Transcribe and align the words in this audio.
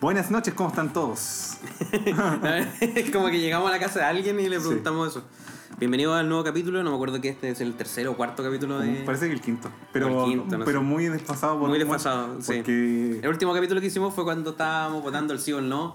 Buenas 0.00 0.30
noches, 0.30 0.54
¿cómo 0.54 0.70
están 0.70 0.92
todos? 0.92 1.58
es 2.80 3.10
como 3.12 3.26
que 3.28 3.38
llegamos 3.40 3.68
a 3.68 3.72
la 3.72 3.78
casa 3.78 3.98
de 4.00 4.04
alguien 4.06 4.40
y 4.40 4.48
le 4.48 4.58
Sí. 4.58 4.66
preguntamos 4.66 5.08
eso. 5.10 5.24
Bienvenido 5.78 6.14
al 6.14 6.28
nuevo 6.28 6.42
capítulo, 6.44 6.82
no 6.82 6.90
me 6.90 6.96
acuerdo 6.96 7.20
que 7.20 7.28
este 7.30 7.50
es 7.50 7.60
el 7.60 7.74
tercero 7.74 8.12
o 8.12 8.16
cuarto 8.16 8.42
capítulo 8.42 8.80
de... 8.80 9.02
Parece 9.04 9.28
que 9.28 9.32
el 9.34 9.40
quinto. 9.40 9.70
Pero, 9.92 10.24
el 10.24 10.30
quinto, 10.30 10.58
no 10.58 10.64
pero 10.64 10.80
sé. 10.80 10.84
muy 10.86 11.04
desfasado. 11.06 11.58
por- 11.58 11.68
Muy 11.68 11.78
desfasado, 11.78 12.40
sí. 12.42 12.62
El 12.66 13.28
último 13.28 13.54
capítulo 13.54 13.80
que 13.80 13.86
hicimos 13.86 14.12
fue 14.14 14.24
cuando 14.24 14.50
estábamos 14.50 15.02
votando 15.02 15.32
el 15.32 15.38
sí 15.38 15.52
o 15.52 15.58
el 15.58 15.68
no 15.68 15.94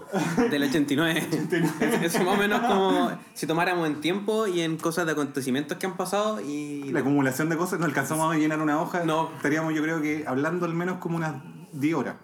del 0.50 0.62
89. 0.64 1.26
Eso 2.02 2.22
más 2.24 2.36
o 2.36 2.40
menos 2.40 2.60
como 2.60 3.10
si 3.34 3.46
tomáramos 3.46 3.86
en 3.88 4.00
tiempo 4.00 4.46
y 4.46 4.60
en 4.62 4.76
cosas 4.76 5.06
de 5.06 5.12
acontecimientos 5.12 5.78
que 5.78 5.86
han 5.86 5.96
pasado 5.96 6.40
y... 6.40 6.90
la 6.92 7.00
acumulación 7.00 7.48
de 7.48 7.56
cosas 7.56 7.78
no 7.78 7.84
alcanzamos 7.86 8.34
a 8.34 8.38
llenar 8.38 8.60
una 8.60 8.80
hoja. 8.80 9.04
No. 9.04 9.30
Estaríamos, 9.36 9.74
yo 9.74 9.82
creo 9.82 10.00
que, 10.00 10.24
hablando 10.26 10.64
al 10.66 10.74
menos 10.74 10.98
como 10.98 11.16
unas 11.16 11.34
10 11.72 11.94
horas. 11.94 12.14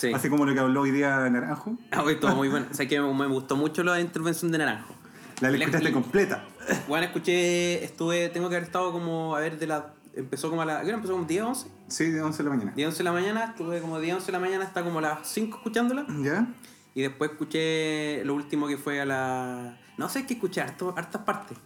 Sí. 0.00 0.12
Así 0.14 0.30
como 0.30 0.46
lo 0.46 0.54
que 0.54 0.60
habló 0.60 0.80
hoy 0.80 0.92
día 0.92 1.28
Naranjo. 1.28 1.76
Ah, 1.90 2.02
hoy 2.02 2.16
todo 2.18 2.34
muy 2.34 2.48
bueno. 2.48 2.64
O 2.70 2.74
sea 2.74 2.88
que 2.88 2.98
me, 2.98 3.26
gustó 3.26 3.54
mucho 3.56 3.82
la 3.84 4.00
intervención 4.00 4.50
de 4.50 4.56
Naranjo. 4.56 4.94
La 5.42 5.50
Le- 5.50 5.58
escuchaste 5.58 5.92
completa. 5.92 6.42
Bueno, 6.88 7.04
escuché, 7.04 7.84
estuve, 7.84 8.30
tengo 8.30 8.48
que 8.48 8.56
haber 8.56 8.66
estado 8.66 8.92
como, 8.92 9.36
a 9.36 9.40
ver, 9.40 9.58
de 9.58 9.66
la... 9.66 9.92
Empezó 10.14 10.48
como 10.48 10.62
a 10.62 10.64
la... 10.64 10.80
¿Qué 10.80 10.86
hora 10.86 10.94
empezó? 10.96 11.12
¿Como 11.12 11.26
10, 11.26 11.42
11? 11.42 11.66
Sí, 11.88 12.10
de 12.10 12.22
11 12.22 12.42
de 12.42 12.48
la 12.48 12.54
mañana. 12.56 12.72
10, 12.74 12.86
11 12.88 12.98
de 12.98 13.04
la 13.04 13.12
mañana, 13.12 13.44
estuve 13.44 13.80
como 13.80 14.00
10, 14.00 14.14
11 14.14 14.26
de 14.26 14.32
la 14.32 14.38
mañana 14.40 14.64
hasta 14.64 14.82
como 14.82 15.02
las 15.02 15.28
5 15.28 15.58
escuchándola. 15.58 16.06
¿Ya? 16.22 16.46
Y 16.94 17.02
después 17.02 17.30
escuché 17.32 18.24
lo 18.24 18.34
último 18.34 18.68
que 18.68 18.78
fue 18.78 19.00
a 19.02 19.04
la... 19.04 19.78
No 19.98 20.08
sé, 20.08 20.20
es 20.20 20.26
que 20.26 20.34
escuché 20.34 20.62
harto- 20.62 20.94
hartas 20.96 21.22
partes. 21.22 21.58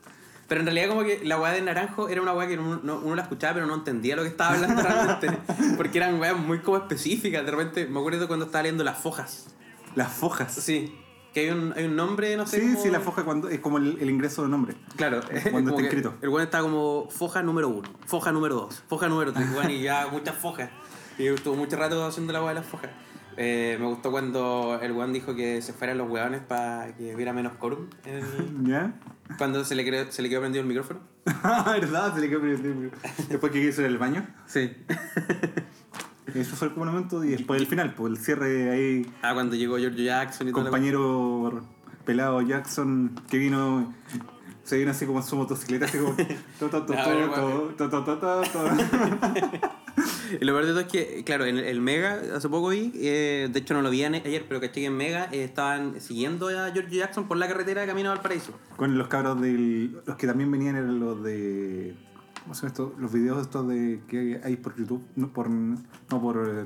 Pero 0.48 0.60
en 0.60 0.66
realidad 0.66 0.88
como 0.88 1.02
que 1.04 1.20
la 1.24 1.38
weá 1.40 1.52
de 1.52 1.62
Naranjo 1.62 2.08
era 2.08 2.20
una 2.20 2.32
weá 2.34 2.46
que 2.46 2.58
uno, 2.58 2.80
no- 2.82 2.98
uno 2.98 3.14
la 3.14 3.22
escuchaba 3.22 3.54
pero 3.54 3.66
no 3.66 3.74
entendía 3.74 4.14
lo 4.16 4.22
que 4.22 4.28
estaba 4.28 4.54
hablando 4.54 4.82
realmente. 4.82 5.28
Porque 5.76 5.98
eran 5.98 6.18
weas 6.20 6.36
muy 6.36 6.58
como 6.60 6.76
específicas. 6.76 7.44
De 7.44 7.50
repente 7.50 7.86
me 7.86 7.98
acuerdo 7.98 8.26
cuando 8.28 8.46
estaba 8.46 8.62
leyendo 8.62 8.84
las 8.84 8.98
fojas. 8.98 9.46
Las 9.94 10.12
fojas. 10.12 10.52
Sí. 10.54 10.94
Que 11.32 11.40
hay 11.40 11.50
un, 11.50 11.72
hay 11.76 11.84
un 11.86 11.96
nombre, 11.96 12.36
no 12.36 12.46
sé. 12.46 12.60
Sí, 12.60 12.66
como- 12.72 12.82
sí, 12.84 12.90
la 12.90 13.00
foja 13.00 13.24
cuando, 13.24 13.48
es 13.48 13.58
como 13.60 13.78
el, 13.78 13.96
el 14.00 14.08
ingreso 14.10 14.42
de 14.42 14.48
nombre. 14.48 14.74
Claro, 14.96 15.20
Cuando 15.50 15.70
está 15.76 15.82
escrito. 15.82 16.14
El 16.22 16.28
weón 16.28 16.42
está 16.44 16.60
como 16.60 17.08
foja 17.10 17.42
número 17.42 17.68
uno, 17.68 17.88
foja 18.06 18.30
número 18.30 18.54
dos, 18.54 18.82
foja 18.88 19.08
número 19.08 19.32
tres, 19.32 19.46
y 19.68 19.82
ya 19.82 20.06
muchas 20.12 20.36
fojas. 20.36 20.70
Y 21.18 21.26
estuvo 21.26 21.56
mucho 21.56 21.76
rato 21.76 22.04
haciendo 22.06 22.32
la 22.32 22.40
weá 22.40 22.50
de 22.50 22.60
las 22.60 22.66
fojas. 22.66 22.90
Eh, 23.36 23.76
me 23.80 23.86
gustó 23.86 24.10
cuando 24.10 24.78
el 24.80 24.92
weón 24.92 25.12
dijo 25.12 25.34
que 25.34 25.60
se 25.62 25.72
fueran 25.72 25.98
los 25.98 26.08
weones 26.10 26.40
para 26.42 26.94
que 26.96 27.14
hubiera 27.14 27.32
menos 27.32 27.54
quórum. 27.54 27.86
el- 28.04 28.22
¿Ya? 28.66 28.94
Cuando 29.38 29.64
se 29.64 29.74
le, 29.74 29.84
quedó, 29.84 30.12
se 30.12 30.22
le 30.22 30.28
quedó 30.28 30.40
prendido 30.40 30.62
el 30.62 30.68
micrófono. 30.68 31.00
¿Verdad? 31.24 32.14
Se 32.14 32.20
le 32.20 32.28
quedó 32.28 32.40
prendido. 32.40 32.90
Después 33.28 33.52
que 33.52 33.60
quiso 33.66 33.80
ir 33.80 33.88
al 33.88 33.98
baño. 33.98 34.26
Sí. 34.46 34.70
Eso 36.34 36.56
fue 36.56 36.68
el 36.68 36.74
momento 36.74 37.22
y 37.24 37.30
después 37.30 37.60
el 37.60 37.66
final, 37.66 37.94
pues 37.94 38.12
el 38.12 38.18
cierre 38.18 38.70
ahí. 38.70 39.06
Ah, 39.22 39.34
cuando 39.34 39.54
llegó 39.56 39.78
Giorgio 39.78 40.04
Jackson 40.04 40.48
y 40.48 40.52
todo. 40.52 40.62
compañero 40.64 41.62
pelado 42.04 42.42
Jackson 42.42 43.14
que 43.30 43.38
vino 43.38 43.94
se 44.64 44.76
vino 44.78 44.90
así 44.90 45.06
como 45.06 45.20
en 45.20 45.24
su 45.24 45.36
motocicleta 45.36 45.86
así 45.86 45.98
como 45.98 46.14
Y 50.40 50.44
lo 50.44 50.52
peor 50.52 50.66
de 50.66 50.70
todo 50.72 50.80
es 50.80 50.86
que, 50.88 51.22
claro, 51.24 51.44
en 51.46 51.58
el, 51.58 51.80
Mega, 51.80 52.20
hace 52.34 52.48
poco 52.48 52.68
vi, 52.68 52.92
eh, 52.94 53.48
de 53.52 53.58
hecho 53.58 53.74
no 53.74 53.82
lo 53.82 53.90
vi 53.90 54.04
ayer, 54.04 54.44
pero 54.48 54.60
caché 54.60 54.80
que 54.80 54.86
en 54.86 54.96
Mega 54.96 55.28
eh, 55.32 55.44
estaban 55.44 56.00
siguiendo 56.00 56.48
a 56.48 56.70
Giorgio 56.72 56.98
Jackson 56.98 57.28
por 57.28 57.36
la 57.36 57.48
carretera 57.48 57.82
de 57.82 57.86
camino 57.86 58.10
al 58.10 58.20
paraíso. 58.20 58.52
con 58.76 58.96
los 58.98 59.08
cabros 59.08 59.40
del 59.40 59.98
los 60.06 60.16
que 60.16 60.26
también 60.26 60.50
venían 60.50 60.76
eran 60.76 60.98
los 61.00 61.22
de 61.22 61.94
¿cómo 62.42 62.54
se 62.54 62.62
llama 62.62 62.68
esto? 62.68 62.94
los 62.98 63.12
videos 63.12 63.40
estos 63.42 63.66
de 63.68 64.00
que 64.08 64.40
hay 64.44 64.56
por 64.56 64.76
YouTube 64.76 65.02
no 65.16 65.32
por 65.32 65.48
no 65.50 65.82
por 66.08 66.36
eh, 66.48 66.64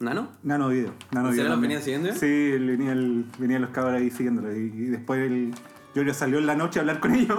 ¿Nano? 0.00 0.30
nano 0.42 0.68
video 0.68 0.94
nano 1.12 1.28
¿En 1.28 1.34
video 1.34 1.48
los 1.50 1.60
venían 1.60 1.82
siguiendo? 1.82 2.12
sí 2.14 2.26
él 2.26 2.66
venía 2.76 2.94
venían 3.38 3.62
los 3.62 3.70
cabros 3.70 3.94
ahí 3.94 4.10
siguiéndolo 4.10 4.54
y, 4.56 4.60
y 4.64 4.86
después 4.86 5.20
el 5.20 5.52
Giorgio 5.94 6.14
salió 6.14 6.38
en 6.38 6.46
la 6.46 6.54
noche 6.54 6.78
a 6.78 6.82
hablar 6.82 7.00
con 7.00 7.14
ellos 7.14 7.36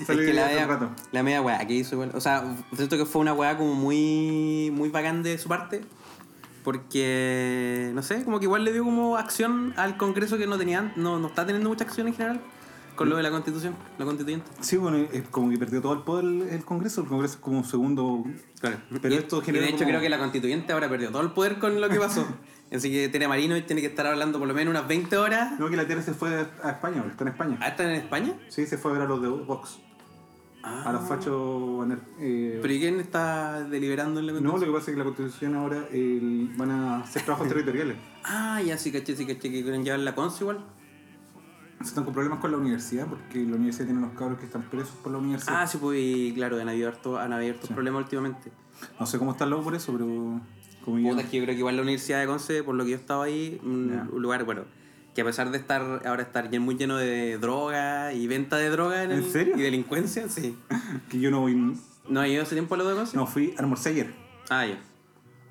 Es 0.00 0.06
salió 0.06 0.22
que 0.24 0.32
la 0.34 0.46
media, 0.46 0.66
rato 0.66 0.90
la 1.12 1.22
media 1.22 1.40
weá 1.42 1.66
que 1.66 1.74
hizo 1.74 1.94
igual. 1.94 2.10
O 2.14 2.20
sea, 2.20 2.56
siento 2.76 2.96
que 2.96 3.06
fue 3.06 3.20
una 3.22 3.32
weá 3.32 3.56
como 3.56 3.74
muy, 3.74 4.70
muy 4.72 4.88
bacán 4.90 5.22
de 5.22 5.38
su 5.38 5.48
parte. 5.48 5.82
Porque, 6.64 7.90
no 7.94 8.02
sé, 8.02 8.24
como 8.24 8.38
que 8.38 8.44
igual 8.44 8.64
le 8.64 8.72
dio 8.72 8.84
como 8.84 9.16
acción 9.16 9.74
al 9.76 9.96
Congreso 9.96 10.38
que 10.38 10.46
no 10.46 10.56
tenían, 10.58 10.92
no, 10.96 11.18
no 11.18 11.26
está 11.28 11.44
teniendo 11.44 11.68
mucha 11.68 11.84
acción 11.84 12.06
en 12.06 12.14
general 12.14 12.40
con 12.94 13.08
lo 13.08 13.16
de 13.16 13.22
la 13.22 13.30
constitución, 13.30 13.74
la 13.98 14.04
constituyente. 14.04 14.46
Sí, 14.60 14.76
bueno, 14.76 14.98
es 15.12 15.22
como 15.28 15.50
que 15.50 15.58
perdió 15.58 15.80
todo 15.80 15.94
el 15.94 16.00
poder 16.02 16.24
el, 16.24 16.42
el 16.50 16.64
Congreso. 16.64 17.00
El 17.00 17.08
Congreso 17.08 17.34
es 17.34 17.40
como 17.40 17.58
un 17.58 17.64
segundo. 17.64 18.22
Claro. 18.60 18.76
Pero 19.00 19.14
y, 19.14 19.18
esto 19.18 19.42
y 19.44 19.50
de 19.50 19.64
hecho 19.64 19.78
como- 19.78 19.88
creo 19.88 20.00
que 20.00 20.08
la 20.08 20.18
constituyente 20.18 20.72
ahora 20.72 20.88
perdió 20.88 21.10
todo 21.10 21.22
el 21.22 21.30
poder 21.32 21.58
con 21.58 21.80
lo 21.80 21.88
que 21.88 21.98
pasó. 21.98 22.26
Así 22.74 22.90
que 22.90 23.08
Tere 23.08 23.28
Marino 23.28 23.60
tiene 23.64 23.82
que 23.82 23.88
estar 23.88 24.06
hablando 24.06 24.38
por 24.38 24.48
lo 24.48 24.54
menos 24.54 24.70
unas 24.70 24.88
20 24.88 25.16
horas. 25.18 25.58
No, 25.60 25.68
que 25.68 25.76
la 25.76 25.86
Tierra 25.86 26.02
se 26.02 26.14
fue 26.14 26.46
a 26.62 26.70
España, 26.70 27.04
está 27.06 27.24
en 27.24 27.28
España. 27.28 27.58
¿Ah, 27.60 27.68
están 27.68 27.90
en 27.90 27.96
España? 27.96 28.34
Sí, 28.48 28.66
se 28.66 28.78
fue 28.78 28.92
a 28.92 28.94
ver 28.94 29.02
a 29.02 29.06
los 29.06 29.20
de 29.20 29.28
Vox. 29.28 29.78
Ah. 30.64 30.84
A 30.86 30.92
los 30.92 31.06
fachos. 31.08 31.86
eh, 32.20 32.58
¿Pero 32.62 32.72
y 32.74 32.78
quién 32.78 33.00
está 33.00 33.64
deliberando 33.64 34.20
en 34.20 34.26
la 34.26 34.32
no, 34.32 34.38
constitución? 34.38 34.68
lo 34.68 34.74
que 34.74 34.78
pasa 34.78 34.90
es 34.90 34.94
que 34.94 34.98
la 34.98 35.04
Constitución 35.04 35.54
ahora 35.56 35.84
eh, 35.90 36.48
van 36.56 36.70
a 36.70 37.00
hacer 37.00 37.22
trabajos 37.24 37.48
territoriales. 37.52 37.96
Ah, 38.24 38.62
ya 38.62 38.78
sí 38.78 38.92
caché, 38.92 39.16
sí 39.16 39.26
caché 39.26 39.50
que 39.50 39.62
quieren 39.62 39.84
llevar 39.84 40.00
la 40.00 40.14
Conce 40.14 40.44
igual. 40.44 40.64
Están 41.80 42.04
con 42.04 42.14
problemas 42.14 42.38
con 42.38 42.52
la 42.52 42.58
universidad 42.58 43.08
porque 43.08 43.40
la 43.40 43.56
universidad 43.56 43.86
tiene 43.86 43.98
unos 43.98 44.16
cabros 44.16 44.38
que 44.38 44.46
están 44.46 44.62
presos 44.62 44.94
por 45.02 45.10
la 45.10 45.18
universidad. 45.18 45.62
Ah, 45.62 45.66
sí, 45.66 45.78
pues 45.78 45.98
y 46.00 46.32
claro, 46.32 46.60
han 46.60 46.68
habido 46.68 46.92
han 47.18 47.32
habido 47.32 47.54
hartos 47.54 47.70
problemas 47.70 48.04
últimamente. 48.04 48.52
No 49.00 49.06
sé 49.06 49.18
cómo 49.18 49.32
está 49.32 49.44
el 49.44 49.50
lobo 49.50 49.64
por 49.64 49.74
eso, 49.74 49.92
pero. 49.92 50.40
Puta, 50.84 51.20
es 51.22 51.28
que 51.28 51.36
yo 51.38 51.42
creo 51.44 51.54
que 51.54 51.58
igual 51.60 51.76
la 51.76 51.82
Universidad 51.82 52.20
de 52.20 52.26
Conce, 52.26 52.62
por 52.62 52.74
lo 52.74 52.84
que 52.84 52.90
yo 52.90 52.96
estaba 52.96 53.24
ahí, 53.24 53.60
un, 53.62 54.08
un 54.12 54.22
lugar, 54.22 54.44
bueno, 54.44 54.62
que 55.14 55.20
a 55.20 55.24
pesar 55.24 55.50
de 55.50 55.58
estar 55.58 56.02
ahora 56.06 56.22
estar 56.22 56.48
muy 56.60 56.76
lleno 56.76 56.96
de 56.96 57.38
droga 57.38 58.12
y 58.12 58.26
venta 58.26 58.56
de 58.56 58.70
droga 58.70 59.04
en, 59.04 59.12
¿En 59.12 59.18
el- 59.18 59.30
serio? 59.30 59.56
y 59.56 59.60
delincuencia, 59.62 60.28
sí. 60.28 60.56
que 61.08 61.20
yo 61.20 61.30
no 61.30 61.40
voy. 61.40 61.76
¿No 62.08 62.20
ha 62.20 62.26
ido 62.28 62.42
hace 62.42 62.54
tiempo 62.54 62.74
a 62.74 62.78
lo 62.78 62.88
de 62.88 62.94
Conce? 62.96 63.16
No, 63.16 63.26
fui, 63.26 63.54
almorcé 63.58 63.90
ayer. 63.90 64.12
Ah, 64.50 64.66
ya. 64.66 64.80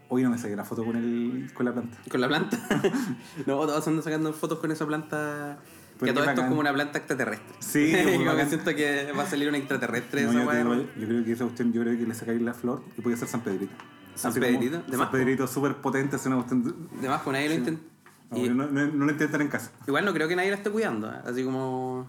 Hoy 0.10 0.24
no 0.24 0.30
me 0.30 0.38
saqué 0.38 0.56
la 0.58 0.66
foto 0.66 0.84
con, 0.84 0.98
el, 0.98 1.52
con 1.54 1.66
la 1.66 1.72
planta. 1.74 1.98
¿Con 2.10 2.20
la 2.20 2.28
planta? 2.28 2.58
no, 3.46 3.58
todos 3.66 3.88
andan 3.88 4.04
sacando 4.04 4.34
fotos 4.34 4.60
con 4.60 4.72
esa 4.72 4.86
planta. 4.86 5.60
Pero 6.00 6.14
que 6.14 6.14
todo 6.14 6.26
qué 6.26 6.32
esto 6.32 6.32
es 6.32 6.36
bacán. 6.38 6.50
como 6.50 6.60
una 6.60 6.74
planta 6.74 6.98
extraterrestre. 6.98 7.56
Sí, 7.60 7.94
Como 8.04 8.18
que 8.20 8.26
bacán. 8.26 8.50
siento 8.50 8.76
que 8.76 9.12
va 9.18 9.24
a 9.24 9.28
salir 9.28 9.48
un 9.48 9.56
extraterrestre 9.56 10.24
No, 10.24 10.32
esa 10.32 10.44
yo, 10.64 10.74
digo, 10.74 10.86
yo 11.00 11.08
creo 11.08 11.24
que 11.24 11.32
esa 11.32 11.44
cuestión, 11.46 11.72
yo 11.72 11.82
creo 11.84 11.98
que 11.98 12.06
le 12.08 12.14
sacáis 12.16 12.42
la 12.42 12.54
flor 12.56 12.82
y 12.98 13.02
podía 13.02 13.16
ser 13.18 13.28
San 13.28 13.42
Pedrito. 13.42 13.72
¿San 14.22 14.34
Pedrito? 14.34 14.82
San 14.90 15.12
Pedrito 15.12 15.48
súper 15.48 15.76
potente, 15.78 16.16
es 16.16 16.26
una 16.26 16.36
cuestión. 16.38 16.90
De 17.02 17.10
más, 17.10 17.22
pues 17.22 17.34
nadie 17.34 17.50
lo 17.50 17.56
intenta. 17.56 17.84
No, 18.32 19.06
lo 19.06 19.12
intentan 19.12 19.42
en 19.42 19.48
casa. 19.50 19.72
Igual 19.88 20.06
no 20.06 20.14
creo 20.14 20.28
que 20.28 20.36
nadie 20.36 20.50
la 20.50 20.58
esté 20.58 20.70
cuidando, 20.70 21.12
¿eh? 21.12 21.20
así 21.26 21.44
como 21.44 22.08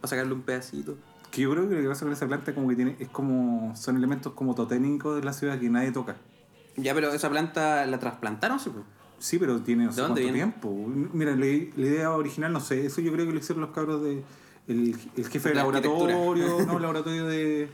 para 0.00 0.08
sacarle 0.08 0.32
un 0.32 0.42
pedacito. 0.42 0.96
Que 1.30 1.42
yo 1.42 1.50
creo 1.52 1.68
que 1.68 1.76
lo 1.76 1.82
que 1.82 1.88
pasa 1.88 2.04
con 2.04 2.12
esa 2.12 2.26
planta 2.26 2.54
como 2.54 2.68
que 2.68 2.76
tiene, 2.76 2.96
es 2.98 3.08
como, 3.08 3.74
son 3.76 3.96
elementos 3.96 4.32
como 4.32 4.54
totémicos 4.54 5.16
de 5.16 5.22
la 5.22 5.32
ciudad 5.32 5.60
que 5.60 5.70
nadie 5.70 5.92
toca. 5.92 6.16
Ya, 6.76 6.94
pero 6.94 7.12
esa 7.12 7.30
planta 7.30 7.86
la 7.86 7.98
trasplantaron, 7.98 8.58
sí, 8.58 8.70
pues. 8.70 8.84
Sí, 9.18 9.38
pero 9.38 9.60
tiene 9.60 9.84
no 9.84 9.92
sé 9.92 10.14
tiempo. 10.14 10.74
Mira, 11.12 11.36
la, 11.36 11.46
idea 11.46 12.10
original, 12.12 12.52
no 12.52 12.60
sé, 12.60 12.86
eso 12.86 13.00
yo 13.00 13.12
creo 13.12 13.26
que 13.26 13.32
lo 13.32 13.38
hicieron 13.38 13.60
los 13.60 13.70
cabros 13.70 14.02
de. 14.02 14.24
El, 14.66 14.96
el 15.16 15.28
jefe 15.28 15.50
de 15.50 15.54
La 15.54 15.62
laboratorio, 15.62 16.60
no, 16.66 16.78
laboratorio 16.78 17.26
de, 17.26 17.68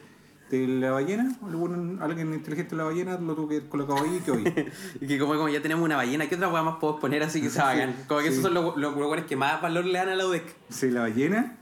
de 0.51 0.67
la 0.69 0.91
ballena, 0.93 1.37
algún- 1.45 1.99
alguien 2.01 2.33
inteligente 2.33 2.71
de 2.71 2.77
la 2.77 2.85
ballena 2.85 3.19
lo 3.19 3.35
tuvo 3.35 3.49
que 3.49 3.69
colocado 3.69 4.05
ahí 4.05 4.21
que 4.25 4.31
hoy. 4.31 4.45
Y 5.01 5.07
que 5.07 5.19
como, 5.19 5.35
como 5.35 5.49
ya 5.49 5.61
tenemos 5.61 5.85
una 5.85 5.97
ballena, 5.97 6.29
¿qué 6.29 6.37
otra 6.37 6.49
hueá 6.49 6.63
más 6.63 6.77
podemos 6.77 7.01
poner 7.01 7.23
así 7.23 7.41
que 7.43 7.51
se 7.51 7.61
hagan? 7.61 7.95
Como 8.07 8.21
que 8.21 8.27
Sí. 8.27 8.33
esos 8.33 8.45
son 8.45 8.55
los, 8.55 8.77
los 8.77 8.95
hueones 8.95 9.25
que 9.27 9.37
más 9.37 9.61
valor 9.61 9.85
le 9.85 9.99
dan 9.99 10.09
a 10.11 10.15
la 10.15 10.27
UDEC. 10.27 10.45
Sí, 10.69 10.91
la 10.91 11.01
ballena 11.03 11.57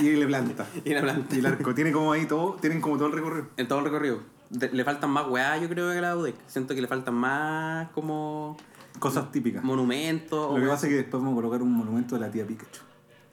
y 0.00 0.12
la 0.12 0.26
planta. 0.26 0.66
Y 0.84 0.90
la 0.94 1.00
planta. 1.02 1.34
Y 1.34 1.38
el 1.40 1.46
arco, 1.46 1.74
tiene 1.74 1.90
como 1.92 2.12
ahí 2.12 2.26
todo, 2.26 2.56
tienen 2.60 2.80
como 2.80 2.96
todo 2.96 3.08
el 3.08 3.14
recorrido. 3.14 3.46
En 3.56 3.66
todo 3.66 3.80
el 3.80 3.84
recorrido. 3.86 4.20
De- 4.50 4.70
le 4.72 4.84
faltan 4.84 5.10
más 5.10 5.26
weá, 5.28 5.56
yo 5.58 5.68
creo, 5.68 5.90
que 5.90 5.98
a 5.98 6.00
la 6.00 6.16
UDEC. 6.16 6.34
Siento 6.46 6.74
que 6.74 6.80
le 6.82 6.86
faltan 6.88 7.14
más 7.14 7.88
como 7.90 8.56
Cosas 9.00 9.30
típicas. 9.32 9.62
monumentos. 9.64 10.54
Lo 10.56 10.60
que 10.62 10.68
pasa 10.68 10.86
es 10.86 10.90
que 10.90 10.96
después 10.98 11.20
vamos 11.22 11.32
a 11.32 11.36
colocar 11.36 11.62
un 11.62 11.72
monumento 11.72 12.14
de 12.16 12.20
la 12.20 12.30
tía 12.30 12.46
Pikachu. 12.46 12.80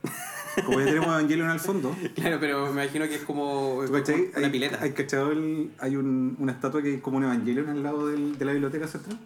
Como 0.66 0.80
ya 0.80 0.86
tenemos 0.86 1.08
Evangelion 1.08 1.50
al 1.50 1.60
fondo, 1.60 1.96
Claro, 2.16 2.38
pero 2.40 2.66
me 2.68 2.84
imagino 2.84 3.06
que 3.08 3.16
es 3.16 3.22
como, 3.22 3.76
una 3.78 3.88
Hay, 4.36 4.50
pileta. 4.50 4.80
hay, 4.82 4.92
cachado 4.92 5.32
el- 5.32 5.72
hay 5.80 5.96
un- 5.96 6.36
una 6.40 6.52
estatua 6.52 6.82
que 6.82 6.96
es 6.96 7.02
como 7.02 7.18
un 7.18 7.24
Evangelion 7.26 7.70
al 7.70 7.84
lado 7.84 8.08
del- 8.08 8.38
de 8.38 8.46
la 8.46 8.52
biblioteca 8.54 8.88
central. 8.88 9.18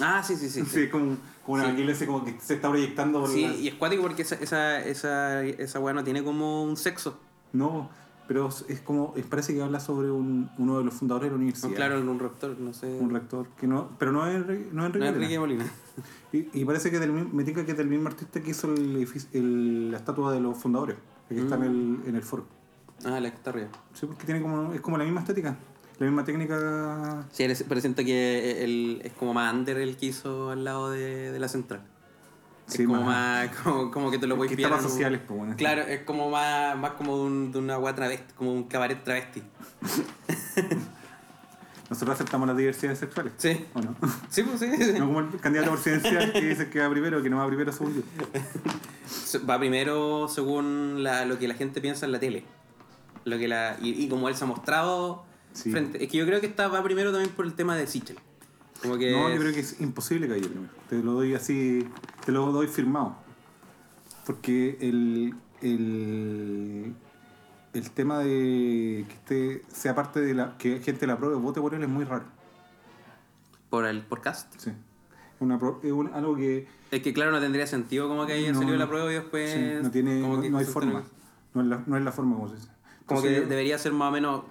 Ah, 0.00 0.22
sí, 0.24 0.36
sí, 0.36 0.48
sí. 0.48 0.60
Sí, 0.62 0.66
sí. 0.70 0.80
es 0.82 0.90
como, 0.90 1.16
como 1.46 1.62
un 1.64 1.76
Sí. 1.76 1.82
Ese 1.88 2.06
como 2.06 2.24
que 2.24 2.34
se 2.40 2.54
está 2.54 2.68
proyectando 2.68 3.20
por 3.20 3.30
Sí, 3.30 3.44
y 3.44 3.68
es 3.68 3.74
cuático 3.74 4.02
porque 4.02 4.22
esa, 4.22 4.34
esa, 4.36 4.80
esa, 4.84 5.44
esa 5.44 5.78
weá 5.80 5.94
no 5.94 6.02
tiene 6.02 6.24
como 6.24 6.64
un 6.64 6.76
sexo. 6.76 7.18
No, 7.52 7.88
pero 8.26 8.48
es 8.68 8.80
como, 8.80 9.12
es- 9.16 9.24
parece 9.24 9.54
que 9.54 9.62
habla 9.62 9.78
sobre 9.80 10.10
un- 10.10 10.50
uno 10.58 10.78
de 10.78 10.84
los 10.84 10.94
fundadores 10.94 11.26
de 11.28 11.30
la 11.30 11.36
universidad. 11.36 11.68
No, 11.70 11.76
claro, 11.76 12.00
un 12.00 12.18
rector, 12.18 12.56
no 12.58 12.72
sé. 12.74 12.86
Un 12.88 13.10
rector, 13.10 13.46
que 13.58 13.66
no, 13.68 13.90
pero 13.98 14.10
no 14.12 14.26
es 14.26 14.34
Enrique, 14.34 14.62
no 14.64 14.68
es 14.68 14.74
No, 14.74 14.84
Enrique 14.86 15.06
Enrique 15.08 15.38
Molina. 15.38 15.64
Molina. 15.64 15.78
Y, 16.32 16.48
y 16.52 16.64
parece 16.64 16.90
que 16.90 16.98
del, 16.98 17.12
me 17.12 17.44
tinca 17.44 17.64
que 17.64 17.72
es 17.72 17.76
del 17.78 17.86
mismo 17.86 18.08
artista 18.08 18.40
que 18.40 18.50
hizo 18.50 18.72
el, 18.72 19.06
el- 19.32 19.90
la 19.92 19.98
estatua 19.98 20.32
de 20.32 20.40
los 20.40 20.58
fundadores, 20.58 20.96
que 21.28 21.38
está 21.38 21.54
en 21.54 21.60
Mm. 21.60 22.00
el, 22.02 22.08
en 22.08 22.16
el 22.16 22.22
foro. 22.22 22.46
Ah, 23.04 23.20
la 23.20 23.30
que 23.30 23.36
está 23.36 23.50
arriba. 23.50 23.68
Sí, 23.92 24.06
porque 24.06 24.24
tiene 24.24 24.40
como, 24.42 24.72
es 24.72 24.80
como 24.80 24.98
la 24.98 25.04
misma 25.04 25.20
estética, 25.20 25.56
la 25.98 26.06
misma 26.06 26.24
técnica. 26.24 27.26
Sí, 27.30 27.46
pero 27.68 27.80
siento 27.80 28.04
que 28.04 28.64
el, 28.64 29.00
es 29.04 29.12
como 29.12 29.34
más 29.34 29.52
under 29.54 29.76
el 29.78 29.96
que 29.96 30.06
hizo 30.06 30.50
al 30.50 30.64
lado 30.64 30.90
de, 30.90 31.30
de 31.32 31.38
la 31.38 31.48
central. 31.48 31.82
Es 32.66 32.74
Sí, 32.74 32.84
como 32.86 33.02
más- 33.02 33.48
más, 33.48 33.56
como, 33.58 33.90
como 33.90 34.10
que 34.10 34.18
te 34.18 34.26
lo 34.26 34.36
voy 34.36 34.48
pillar. 34.48 34.72
en 34.72 34.78
un- 34.78 34.82
sociales, 34.82 35.20
pues, 35.26 35.38
bueno. 35.38 35.54
Claro, 35.56 35.82
es 35.82 36.00
como 36.04 36.30
más, 36.30 36.76
más 36.78 36.92
como 36.92 37.16
de, 37.18 37.22
un, 37.24 37.52
de 37.52 37.58
una 37.58 37.74
agua 37.74 37.94
travesti, 37.94 38.32
como 38.34 38.52
un 38.54 38.64
cabaret 38.64 39.02
travesti. 39.04 39.42
Nosotros 41.90 42.14
aceptamos 42.14 42.48
las 42.48 42.56
diversidades 42.56 42.98
sexuales. 42.98 43.32
Sí. 43.36 43.64
¿O 43.74 43.80
no? 43.80 43.94
Sí, 44.30 44.42
pues 44.42 44.60
sí. 44.60 44.70
sí. 44.76 44.92
No 44.98 45.06
como 45.06 45.20
el 45.20 45.38
candidato 45.40 45.70
presidencial 45.72 46.32
que 46.32 46.40
dice 46.40 46.70
que 46.70 46.80
va 46.80 46.88
primero, 46.90 47.22
que 47.22 47.28
no 47.30 47.36
va 47.38 47.46
primero 47.46 47.72
según 47.72 47.94
yo. 48.18 49.46
Va 49.48 49.58
primero 49.58 50.28
según 50.28 51.02
la- 51.02 51.24
lo 51.26 51.38
que 51.38 51.46
la 51.48 51.54
gente 51.54 51.80
piensa 51.80 52.06
en 52.06 52.12
la 52.12 52.20
tele. 52.20 52.44
Lo 53.24 53.38
que 53.38 53.48
la, 53.48 53.76
y, 53.80 53.90
y 54.04 54.08
como 54.08 54.28
él 54.28 54.34
se 54.34 54.44
ha 54.44 54.46
mostrado 54.46 55.24
Sí. 55.52 55.70
frente. 55.70 56.02
Es 56.02 56.10
que 56.10 56.18
yo 56.18 56.26
creo 56.26 56.40
que 56.40 56.46
está, 56.48 56.66
va 56.68 56.82
primero 56.82 57.12
también 57.12 57.30
por 57.32 57.44
el 57.46 57.54
tema 57.54 57.76
de 57.76 57.86
Sichel. 57.86 58.18
Como 58.82 58.98
que. 58.98 59.12
No, 59.12 59.30
yo 59.30 59.38
creo 59.38 59.52
que 59.54 59.60
es 59.60 59.80
imposible 59.80 60.26
que 60.26 60.34
haya 60.34 60.48
primero. 60.48 60.72
Te 60.88 60.96
lo 61.02 61.12
doy 61.12 61.34
así, 61.34 61.86
te 62.24 62.32
lo 62.32 62.50
doy 62.50 62.66
firmado. 62.66 63.16
Porque 64.26 64.76
el, 64.80 65.34
el, 65.62 66.94
el 67.74 67.90
tema 67.90 68.18
de 68.20 69.04
que 69.08 69.14
este 69.14 69.62
sea 69.74 69.94
parte 69.94 70.20
de 70.20 70.34
la 70.34 70.56
que 70.58 70.80
gente 70.80 71.06
la 71.06 71.14
apruebe 71.14 71.34
o 71.34 71.40
vote 71.40 71.60
por 71.60 71.74
él 71.74 71.82
es 71.82 71.88
muy 71.88 72.04
raro. 72.04 72.24
Por 73.70 73.86
el 73.86 74.02
por 74.02 74.20
cast. 74.20 74.52
Sí. 74.58 74.70
Es 74.70 74.76
Una, 75.40 75.58
pro- 75.58 75.80
es 75.82 75.90
un- 75.92 76.12
algo 76.14 76.36
que 76.36 76.66
Es 76.90 77.02
que 77.02 77.12
claro, 77.12 77.32
no 77.32 77.40
tendría 77.40 77.66
sentido 77.66 78.08
como 78.08 78.26
que 78.26 78.34
haya 78.34 78.52
No, 78.52 78.60
salido 78.60 78.76
la 78.78 78.88
prueba 78.88 79.10
y 79.10 79.14
después. 79.14 79.52
sí, 79.52 79.60
no, 79.82 79.90
tiene, 79.90 80.20
como 80.20 80.36
no, 80.36 80.42
que 80.42 80.50
no 80.50 80.58
hay 80.58 80.64
forma. 80.64 81.02
No 81.54 81.60
es, 81.62 81.66
la, 81.68 81.82
no 81.86 81.96
es 81.96 82.02
la 82.04 82.12
forma 82.12 82.36
como 82.36 82.48
se 82.48 82.54
dice. 82.56 82.68
Como 83.06 83.22
que 83.22 83.40
debería 83.42 83.76
ser 83.78 83.92
más 83.92 84.08
o 84.08 84.12
menos. 84.12 84.42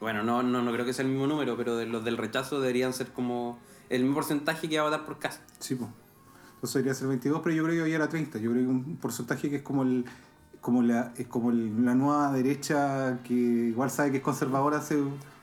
Bueno, 0.00 0.22
no, 0.22 0.42
no, 0.42 0.62
no 0.62 0.72
creo 0.72 0.84
que 0.84 0.92
sea 0.92 1.04
el 1.04 1.10
mismo 1.10 1.26
número, 1.26 1.56
pero 1.56 1.76
de 1.76 1.86
los 1.86 2.04
del 2.04 2.16
rechazo 2.16 2.60
deberían 2.60 2.92
ser 2.92 3.08
como 3.12 3.58
el 3.88 4.02
mismo 4.02 4.16
porcentaje 4.16 4.68
que 4.68 4.76
va 4.78 4.86
a 4.86 4.90
votar 4.90 5.06
por 5.06 5.18
cast. 5.18 5.40
Sí, 5.60 5.74
pues. 5.76 5.90
Entonces 6.56 6.74
debería 6.74 6.94
ser 6.94 7.08
22, 7.08 7.40
pero 7.42 7.54
yo 7.54 7.64
creo 7.64 7.76
que 7.76 7.82
hoy 7.82 7.92
era 7.92 8.08
30. 8.08 8.38
Yo 8.38 8.50
creo 8.52 8.62
que 8.64 8.68
un 8.70 8.96
porcentaje 8.96 9.48
que 9.50 9.56
es 9.56 9.62
como 9.62 9.82
el 9.82 10.04
como 10.62 10.80
la 10.82 11.12
es 11.18 11.26
como 11.26 11.50
el- 11.50 11.84
la 11.84 11.94
nueva 11.94 12.32
derecha 12.32 13.18
que 13.24 13.34
igual 13.34 13.90
sabe 13.90 14.12
que 14.12 14.16
es 14.18 14.22
conservadora 14.22 14.78
hace 14.78 14.96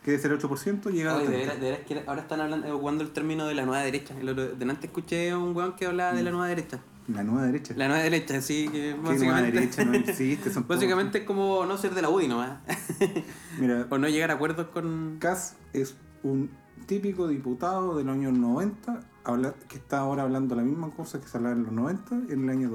que 0.04 0.12
debe 0.12 0.24
ser 0.24 0.32
8%, 0.32 0.90
llega 0.90 1.12
a 1.12 1.18
Oye, 1.18 1.28
de 1.28 1.32
30. 1.34 1.46
veras, 1.54 1.62
de 1.62 1.72
veras 1.72 1.86
que 1.86 2.04
ahora 2.10 2.22
están 2.22 2.42
hablando, 2.42 2.74
ocupando 2.76 3.04
el 3.04 3.12
término 3.12 3.46
de 3.46 3.54
la 3.54 3.66
nueva 3.66 3.84
derecha. 3.84 4.16
El 4.20 4.30
otro- 4.30 4.56
delante 4.56 4.88
escuché 4.88 5.30
a 5.30 5.38
un 5.38 5.54
weón 5.56 5.76
que 5.76 5.86
hablaba 5.86 6.14
Mm. 6.14 6.16
de 6.16 6.24
la 6.24 6.32
nueva 6.32 6.48
derecha. 6.48 6.80
La 7.10 7.24
nueva 7.24 7.44
derecha. 7.48 7.74
La 7.76 7.88
nueva 7.90 8.02
derecha, 8.04 8.38
así 8.38 8.66
que 8.70 8.72
¿Qué 8.72 8.94
nueva 8.94 9.10
básicamente. 9.12 9.52
derecha 9.60 9.84
no 9.86 9.94
existe? 9.96 10.52
Son 10.54 10.64
todos- 10.68 10.78
básicamente 10.78 11.18
es 11.20 11.24
como 11.26 11.66
no 11.66 11.78
ser 11.78 11.94
de 11.94 12.02
la 12.02 12.10
UDI 12.10 12.28
nomás. 12.30 12.60
Mira, 13.60 13.88
o 13.90 13.98
no 13.98 14.08
llegar 14.08 14.32
a 14.32 14.36
acuerdos 14.36 14.68
con. 14.68 15.18
Kass 15.20 15.56
es 15.74 15.96
un 16.24 16.50
típico 16.86 17.28
diputado 17.28 17.98
de 17.98 18.04
los 18.04 18.14
años 18.16 18.34
90 18.34 19.02
habla, 19.26 19.54
que 19.68 19.76
está 19.78 20.00
ahora 20.00 20.24
hablando 20.24 20.56
la 20.56 20.64
misma 20.64 20.92
cosa 20.92 21.20
que 21.20 21.28
se 21.28 21.38
hablaba 21.38 21.56
en 21.56 21.64
los 21.64 21.72
90 21.74 22.16
en 22.30 22.44
el 22.46 22.50
año 22.50 22.70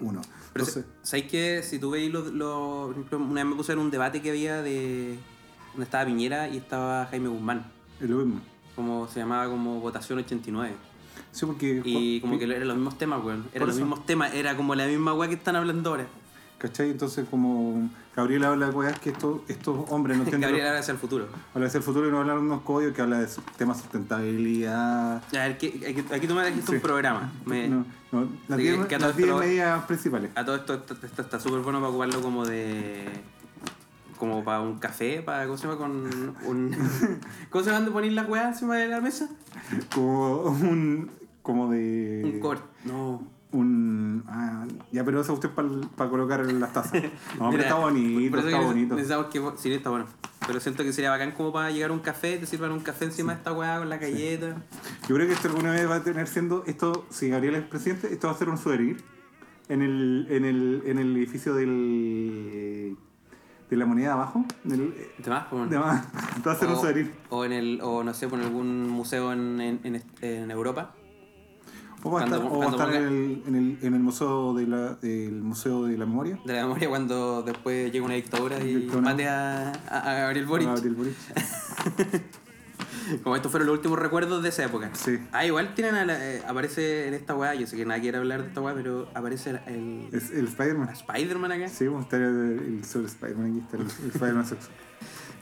2021. 0.00 0.22
Pero 0.52 0.64
Entonces, 0.64 0.84
¿sabéis 1.02 1.30
que 1.30 1.62
si 1.62 1.78
tú 1.78 1.90
veis 1.90 2.12
los, 2.12 2.90
ejemplo, 2.90 3.18
una 3.18 3.42
vez 3.42 3.50
me 3.50 3.56
puse 3.56 3.72
en 3.72 3.78
un 3.78 3.90
debate 3.90 4.22
que 4.22 4.30
había 4.30 4.62
de. 4.62 5.18
donde 5.72 5.84
estaba 5.84 6.06
Piñera 6.06 6.48
y 6.48 6.56
estaba 6.58 7.06
Jaime 7.06 7.28
Guzmán. 7.28 7.66
es 8.00 8.08
lo 8.08 8.18
mismo. 8.18 8.40
Como 8.74 9.08
se 9.08 9.20
llamaba 9.20 9.48
como 9.48 9.80
votación 9.80 10.18
89. 10.18 10.74
Sí, 11.32 11.46
porque 11.46 11.82
Y 11.84 12.20
como 12.20 12.38
que 12.38 12.44
eran 12.44 12.68
los 12.68 12.76
mismos 12.76 12.98
temas, 12.98 13.22
weón. 13.24 13.46
Eran 13.52 13.68
los 13.68 13.76
mismos 13.76 14.06
temas, 14.06 14.34
era 14.34 14.56
como 14.56 14.74
la 14.74 14.86
misma 14.86 15.14
weá 15.14 15.28
que 15.28 15.34
están 15.34 15.56
hablando 15.56 15.90
ahora. 15.90 16.06
¿Cachai? 16.58 16.90
Entonces, 16.90 17.26
como 17.30 17.90
Gabriel 18.16 18.44
habla 18.44 18.68
de 18.70 18.72
weas 18.72 18.98
que 18.98 19.10
estos, 19.10 19.40
estos 19.48 19.78
hombres 19.90 20.16
no 20.16 20.22
entienden. 20.24 20.48
Gabriel 20.48 20.66
habla 20.68 20.80
hacia 20.80 20.92
el 20.92 20.98
futuro. 20.98 21.28
Habla 21.54 21.68
de 21.68 21.76
el 21.78 21.84
futuro 21.84 22.08
y 22.08 22.10
no 22.10 22.20
hablar 22.20 22.36
de 22.36 22.42
unos 22.42 22.62
códigos 22.62 22.94
que 22.94 23.02
habla 23.02 23.18
de 23.20 23.28
temas 23.58 23.76
de 23.76 23.82
sustentabilidad. 23.82 25.16
A 25.16 25.22
ver, 25.32 25.58
¿qué- 25.58 25.68
aquí, 25.88 26.14
aquí 26.14 26.26
tú 26.26 26.34
me 26.34 26.42
trajiste 26.42 26.66
Sí. 26.68 26.74
un 26.76 26.80
programa. 26.80 27.30
Me- 27.44 27.68
No, 27.68 27.84
no, 28.12 28.28
las 28.48 28.58
Sí, 28.58 28.64
10 28.64 28.86
que 28.86 28.94
a 28.94 28.98
todo 28.98 29.08
las 29.08 29.18
esto 29.18 29.26
10 29.26 29.28
lo- 29.28 29.38
medidas 29.38 29.84
principales. 29.84 30.30
A 30.34 30.44
todo 30.46 30.56
esto, 30.56 30.82
está 31.18 31.38
súper 31.40 31.60
bueno 31.60 31.78
para 31.80 31.90
ocuparlo 31.90 32.20
como 32.22 32.46
de. 32.46 33.04
como 34.18 34.42
para 34.42 34.62
un 34.62 34.78
café, 34.78 35.20
para. 35.22 35.44
¿Cómo 35.44 35.58
se 35.58 35.64
llama? 35.68 35.76
Con 35.78 35.90
un. 36.46 36.70
¿Cómo 37.50 37.62
se 37.64 37.70
llaman 37.70 37.84
de 37.84 37.90
poner 37.90 38.12
las 38.12 38.26
weas 38.28 38.46
encima 38.54 38.76
de 38.76 38.88
la 38.88 39.02
mesa? 39.02 39.28
Como 39.94 40.42
un. 40.44 41.10
como 41.42 41.70
de. 41.70 42.22
Un 42.24 42.40
cor. 42.40 42.60
No. 42.86 43.22
Un- 43.52 44.24
ah, 44.28 44.66
ya, 44.92 45.04
pero 45.04 45.20
eso 45.20 45.32
usted 45.32 45.50
para 45.50 46.10
colocar 46.10 46.40
en 46.40 46.60
las 46.60 46.72
tazas. 46.72 47.02
No, 47.38 47.50
pero 47.50 47.62
está 47.62 47.74
bonito, 47.76 48.38
está 48.38 48.60
bonito. 48.60 48.94
Necesitamos 48.94 49.26
que. 49.26 49.42
Sí, 49.62 49.72
está 49.72 49.90
bueno. 49.90 50.06
Pero 50.46 50.60
siento 50.60 50.82
que 50.84 50.92
sería 50.92 51.10
bacán 51.10 51.32
como 51.32 51.52
para 51.52 51.70
llegar 51.70 51.90
a 51.90 51.92
un 51.92 51.98
café, 52.00 52.38
te 52.38 52.46
sirvan 52.46 52.70
un 52.72 52.80
café 52.80 53.06
encima 53.06 53.32
de 53.32 53.38
esta 53.38 53.52
weá 53.52 53.78
con 53.78 53.88
la 53.88 53.96
galleta. 53.98 54.56
Yo 55.08 55.14
creo 55.16 55.26
que 55.26 55.32
esto 55.32 55.48
alguna 55.48 55.72
vez 55.72 55.88
va 55.88 55.96
a 55.96 56.02
tener 56.04 56.28
siendo. 56.28 56.62
Esto, 56.66 57.06
si 57.10 57.28
Gabriel 57.28 57.56
es 57.56 57.62
presidente, 57.64 58.12
esto 58.12 58.28
va 58.28 58.34
a 58.34 58.36
ser 58.36 58.48
un 58.48 58.58
souvenir 58.58 59.02
en 59.68 59.82
el, 59.82 60.26
en 60.30 60.44
el, 60.44 60.82
en 60.86 60.98
el 60.98 61.16
edificio 61.16 61.54
del. 61.54 62.96
de 63.70 63.76
la 63.76 63.86
moneda 63.86 64.12
abajo. 64.12 64.44
del- 64.64 64.94
¿De 65.18 65.30
más? 65.30 65.50
De 65.70 65.78
más. 65.78 66.06
va 66.46 66.52
a 66.52 66.56
ser 66.56 66.68
un 66.68 66.76
souvenir. 66.76 67.12
o 67.30 67.44
en 67.44 67.52
el. 67.52 67.80
O 67.82 68.04
no 68.04 68.14
sé, 68.14 68.28
por 68.28 68.38
algún 68.40 68.88
museo 68.88 69.32
en, 69.32 69.60
en, 69.60 69.80
en, 69.84 70.02
en 70.20 70.50
Europa. 70.50 70.94
O 72.06 72.10
va 72.10 72.20
a 72.20 72.26
Cuando- 72.28 72.36
estar, 72.36 72.52
o 72.52 72.58
va 72.58 72.64
a 72.66 72.68
cuando 72.68 72.84
estar 72.84 73.02
en, 73.02 73.08
ponga- 73.08 73.08
el, 73.08 73.42
en, 73.48 73.54
el, 73.56 73.78
en 73.82 73.94
el 73.94 74.00
museo 74.00 74.54
de 74.54 74.66
la, 74.68 74.94
del 74.94 75.42
museo 75.42 75.84
de 75.86 75.98
la 75.98 76.06
memoria. 76.06 76.38
De 76.44 76.52
la 76.52 76.62
memoria 76.62 76.88
cuando 76.88 77.42
después 77.42 77.90
llega 77.92 78.04
una 78.04 78.14
dictadura 78.14 78.60
y 78.64 78.88
mate 79.02 79.28
a, 79.28 79.72
a, 79.88 79.98
a 80.10 80.14
Gabriel 80.20 80.46
Boric. 80.46 80.68
Gabriel 80.68 80.94
Boric. 80.94 81.14
Como 83.22 83.36
estos 83.36 83.50
fueron 83.52 83.68
los 83.68 83.76
últimos 83.76 83.98
recuerdos 84.00 84.42
de 84.42 84.48
esa 84.48 84.64
época. 84.64 84.90
Sí. 84.94 85.18
Ah, 85.32 85.46
igual 85.46 85.74
tienen 85.74 85.94
a 85.94 86.04
la- 86.04 86.24
eh, 86.34 86.42
aparece 86.46 87.06
en 87.08 87.14
esta 87.14 87.34
weá, 87.36 87.54
yo 87.54 87.66
sé 87.66 87.76
que 87.76 87.84
nadie 87.86 88.02
quiere 88.02 88.18
hablar 88.18 88.42
de 88.42 88.48
esta 88.48 88.60
weá, 88.60 88.74
pero 88.74 89.08
aparece 89.14 89.50
el, 89.50 89.60
el- 89.66 90.08
Es 90.12 90.30
el 90.30 90.46
Spider-Man. 90.48 90.88
Spider-Man 90.90 91.52
acá. 91.52 91.68
Sí, 91.68 91.86
vamos 91.86 92.00
a 92.00 92.04
estar 92.04 92.20
el, 92.20 92.82
sobre 92.84 93.06
Spider-Man 93.06 93.50
aquí 93.50 93.58
está 93.60 93.76
el, 93.76 93.82
el 93.82 94.10
Spider-Man 94.10 94.46
sexo. 94.46 94.68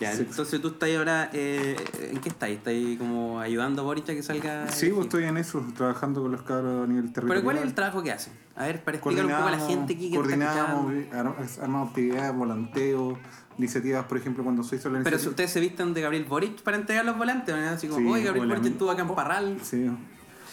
Ya, 0.00 0.12
Sí. 0.12 0.23
entonces 0.29 0.61
tú 0.61 0.69
estás 0.69 0.91
ahora, 0.96 1.31
eh, 1.32 1.76
¿en 2.12 2.19
qué 2.20 2.29
estás? 2.29 2.49
¿Estás 2.50 2.75
como 2.99 3.41
ayudando 3.41 3.82
a 3.82 3.85
Boric 3.85 4.08
a 4.11 4.14
que 4.14 4.23
salga? 4.23 4.69
Sí, 4.70 4.88
pues 4.91 5.05
estoy 5.06 5.25
en 5.25 5.37
eso, 5.37 5.64
trabajando 5.76 6.20
con 6.23 6.32
los 6.32 6.43
cabros 6.43 6.85
a 6.85 6.87
nivel 6.87 7.12
territorial. 7.12 7.29
Pero 7.29 7.43
¿cuál 7.44 7.56
es 7.58 7.62
el 7.62 7.75
trabajo 7.75 8.02
que 8.02 8.12
hacen? 8.12 8.32
A 8.56 8.67
ver, 8.67 8.82
para 8.85 8.96
explicar 8.96 9.25
un 9.26 9.32
poco 9.32 9.44
a 9.46 9.50
la 9.52 9.58
gente 9.67 9.94
aquí 9.94 10.11
que 10.11 10.17
está 10.17 10.19
coordinamos, 10.19 10.93
ar- 11.12 11.37
armamos 11.62 11.88
actividades, 11.91 12.35
volanteos, 12.35 13.19
iniciativas, 13.58 14.05
por 14.06 14.19
ejemplo, 14.19 14.43
cuando 14.43 14.62
se 14.64 14.76
hizo 14.76 14.88
la 14.91 14.99
Pero 14.99 15.05
si 15.05 15.26
iniciativa- 15.26 15.31
ustedes 15.31 15.50
se 15.52 15.61
visten 15.61 15.94
de 15.94 16.00
Gabriel 16.00 16.25
Boric 16.25 16.61
para 16.62 16.76
entregar 16.76 17.05
los 17.05 17.17
volantes, 17.17 17.55
¿no? 17.55 17.69
Así 17.69 17.87
como, 17.88 18.00
Sí, 18.00 18.12
oye, 18.12 18.25
Gabriel 18.25 18.49
Boric 18.49 18.64
estuvo 18.67 18.90
acá 18.90 19.02
en 19.02 19.08
Parral. 19.14 19.58
Sí. 19.62 19.90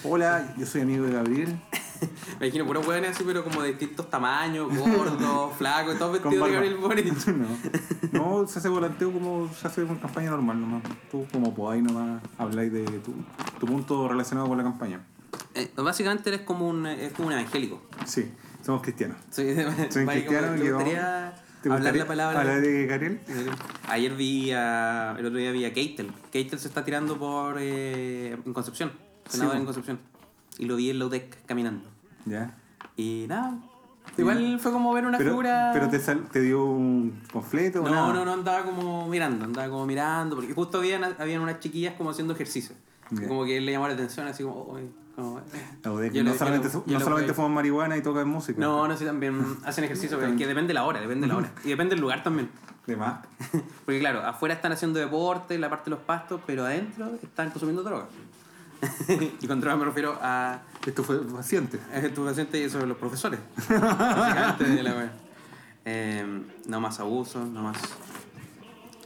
Hola, 0.04 0.56
yo 0.58 0.66
soy 0.66 0.82
amigo 0.82 1.06
de 1.06 1.14
Gabriel. 1.14 1.60
Me 2.40 2.48
imagino 2.48 2.66
puros 2.66 2.88
hueones 2.88 3.12
así, 3.12 3.24
pero 3.24 3.44
como 3.44 3.62
de 3.62 3.70
distintos 3.70 4.10
tamaños, 4.10 4.76
gordos, 4.76 5.56
flacos, 5.58 6.00
todos 6.00 6.14
vestidos 6.14 6.48
de. 6.48 6.54
Gabriel 6.54 6.78
Boric. 6.78 7.28
no. 7.28 7.48
no, 8.12 8.48
se 8.48 8.58
hace 8.58 8.70
volanteo 8.70 9.12
como 9.12 9.48
se 9.54 9.68
hace 9.68 9.86
con 9.86 10.00
campaña 10.00 10.32
normal 10.32 10.60
nomás. 10.60 10.84
Tú 11.12 11.28
como 11.32 11.54
podáis 11.54 11.84
nomás 11.84 12.22
habláis 12.40 12.74
de 12.74 12.84
tu, 12.86 13.14
tu 13.60 13.66
punto 13.68 14.08
relacionado 14.08 14.48
con 14.48 14.58
la 14.58 14.64
campaña. 14.64 15.06
Eh, 15.54 15.70
básicamente 15.76 16.30
eres 16.30 16.42
como 16.42 16.68
un, 16.68 16.88
es 16.88 17.14
como 17.14 17.28
un 17.28 17.34
evangélico. 17.34 17.84
Sí, 18.06 18.32
somos 18.66 18.82
cristianos. 18.82 19.18
Soy, 19.30 19.56
Soy 19.90 20.08
cristiano 20.08 20.56
¿Te 20.56 20.66
y 20.66 20.70
gustaría 20.72 21.36
¿Te 21.62 21.72
hablar 21.72 21.96
la 21.96 22.08
palabra? 22.08 22.40
hablar 22.40 22.62
de 22.62 22.88
Gabriel? 22.88 23.22
Ayer 23.88 24.16
vi 24.16 24.52
a, 24.52 25.16
el 25.20 25.26
otro 25.28 25.38
día 25.38 25.52
vi 25.52 25.66
a 25.66 25.74
Keitel. 25.74 26.12
Keitel 26.32 26.58
se 26.58 26.68
está 26.68 26.84
tirando 26.84 27.20
por 27.20 27.58
eh, 27.60 28.36
en 28.44 28.54
Concepción, 28.54 28.92
senador 29.28 29.54
Sí, 29.56 29.60
en. 29.60 29.66
Concepción. 29.66 30.00
Y 30.58 30.66
lo 30.66 30.76
vi 30.76 30.90
en 30.90 31.00
la 31.00 31.06
UDEC 31.06 31.46
caminando. 31.46 31.90
Ya. 32.26 32.56
Y 32.98 33.26
nada, 33.28 33.58
igual 34.18 34.60
fue 34.60 34.72
como 34.72 34.94
ver 34.94 35.06
una 35.06 35.18
Pero, 35.18 35.32
figura... 35.32 35.72
pero 35.74 35.90
te, 35.90 36.00
sal- 36.00 36.28
te 36.32 36.42
dio 36.42 36.66
un 36.66 37.22
confleto 37.32 37.82
o 37.82 37.86
No, 37.86 37.90
nada? 37.92 38.14
no, 38.14 38.26
no, 38.26 38.34
andaba 38.34 38.64
como 38.64 39.08
mirando, 39.08 39.46
andaba 39.46 39.70
como 39.70 39.86
mirando, 39.86 40.36
porque 40.36 40.54
justo 40.54 40.80
habían, 40.80 41.04
habían 41.20 41.42
unas 41.42 41.60
chiquillas 41.60 41.96
como 41.96 42.10
haciendo 42.12 42.34
ejercicio. 42.34 42.76
Como 43.28 43.44
que 43.46 43.58
él 43.58 43.66
le 43.66 43.72
llamó 43.74 43.88
la 43.88 43.94
atención, 43.94 44.28
así 44.28 44.44
como. 44.44 44.78
La 45.84 45.92
UDEC, 45.92 46.14
Yo 46.14 46.24
no 46.24 46.32
le- 46.32 46.38
solamente, 46.38 46.70
yo 46.70 46.84
le- 46.86 46.94
no 46.94 47.00
yo 47.00 47.06
solamente 47.06 47.34
fuman 47.34 47.54
marihuana 47.54 47.98
y 47.98 48.02
tocan 48.02 48.28
música. 48.28 48.60
No, 48.60 48.88
no 48.88 48.96
sé, 48.98 49.06
también 49.06 49.58
hacen 49.66 49.84
ejercicio, 49.84 50.18
pero 50.18 50.32
es 50.32 50.38
que 50.38 50.48
depende 50.48 50.70
de 50.70 50.74
la 50.76 50.86
hora, 50.86 51.00
depende 51.02 51.28
de 51.28 51.34
la 51.34 51.38
hora. 51.40 51.52
Y 51.64 51.70
depende 51.70 51.96
del 51.96 52.02
lugar 52.02 52.24
también. 52.24 52.50
De 52.88 52.96
más. 52.96 53.20
Porque 53.86 54.00
claro, 54.00 54.26
afuera 54.26 54.56
están 54.56 54.72
haciendo 54.72 55.00
deporte, 55.00 55.58
la 55.60 55.70
parte 55.70 55.86
de 55.90 55.96
los 55.98 56.00
pastos, 56.06 56.42
pero 56.48 56.66
adentro 56.66 57.12
están 57.22 57.50
consumiendo 57.52 57.84
droga. 57.84 58.08
y 59.42 59.48
con 59.48 59.60
me 59.60 59.86
refiero 59.86 60.18
a 60.22 60.62
paciente. 61.34 61.80
estupefacientes 61.94 62.62
y 62.62 62.64
eso 62.64 62.80
de 62.80 62.88
los 62.88 62.98
profesores. 62.98 63.40
De 64.60 64.84
la. 64.84 65.12
Eh, 65.86 66.24
no 66.68 66.80
más 66.80 67.00
abusos, 67.00 67.48
no 67.48 67.64
más, 67.64 67.78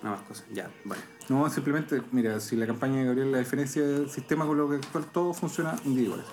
no 0.03 0.11
más 0.11 0.21
cosas. 0.21 0.45
Ya, 0.53 0.69
bueno. 0.83 1.01
No, 1.29 1.49
simplemente, 1.49 2.01
mira, 2.11 2.39
si 2.39 2.55
la 2.55 2.67
campaña 2.67 2.99
de 2.99 3.05
Gabriel, 3.05 3.31
la 3.31 3.39
diferencia 3.39 3.81
del 3.83 4.09
sistema 4.09 4.45
con 4.45 4.57
lo 4.57 4.69
que 4.69 4.75
actual, 4.75 5.05
todo 5.05 5.33
funciona 5.33 5.75
individual. 5.85 6.23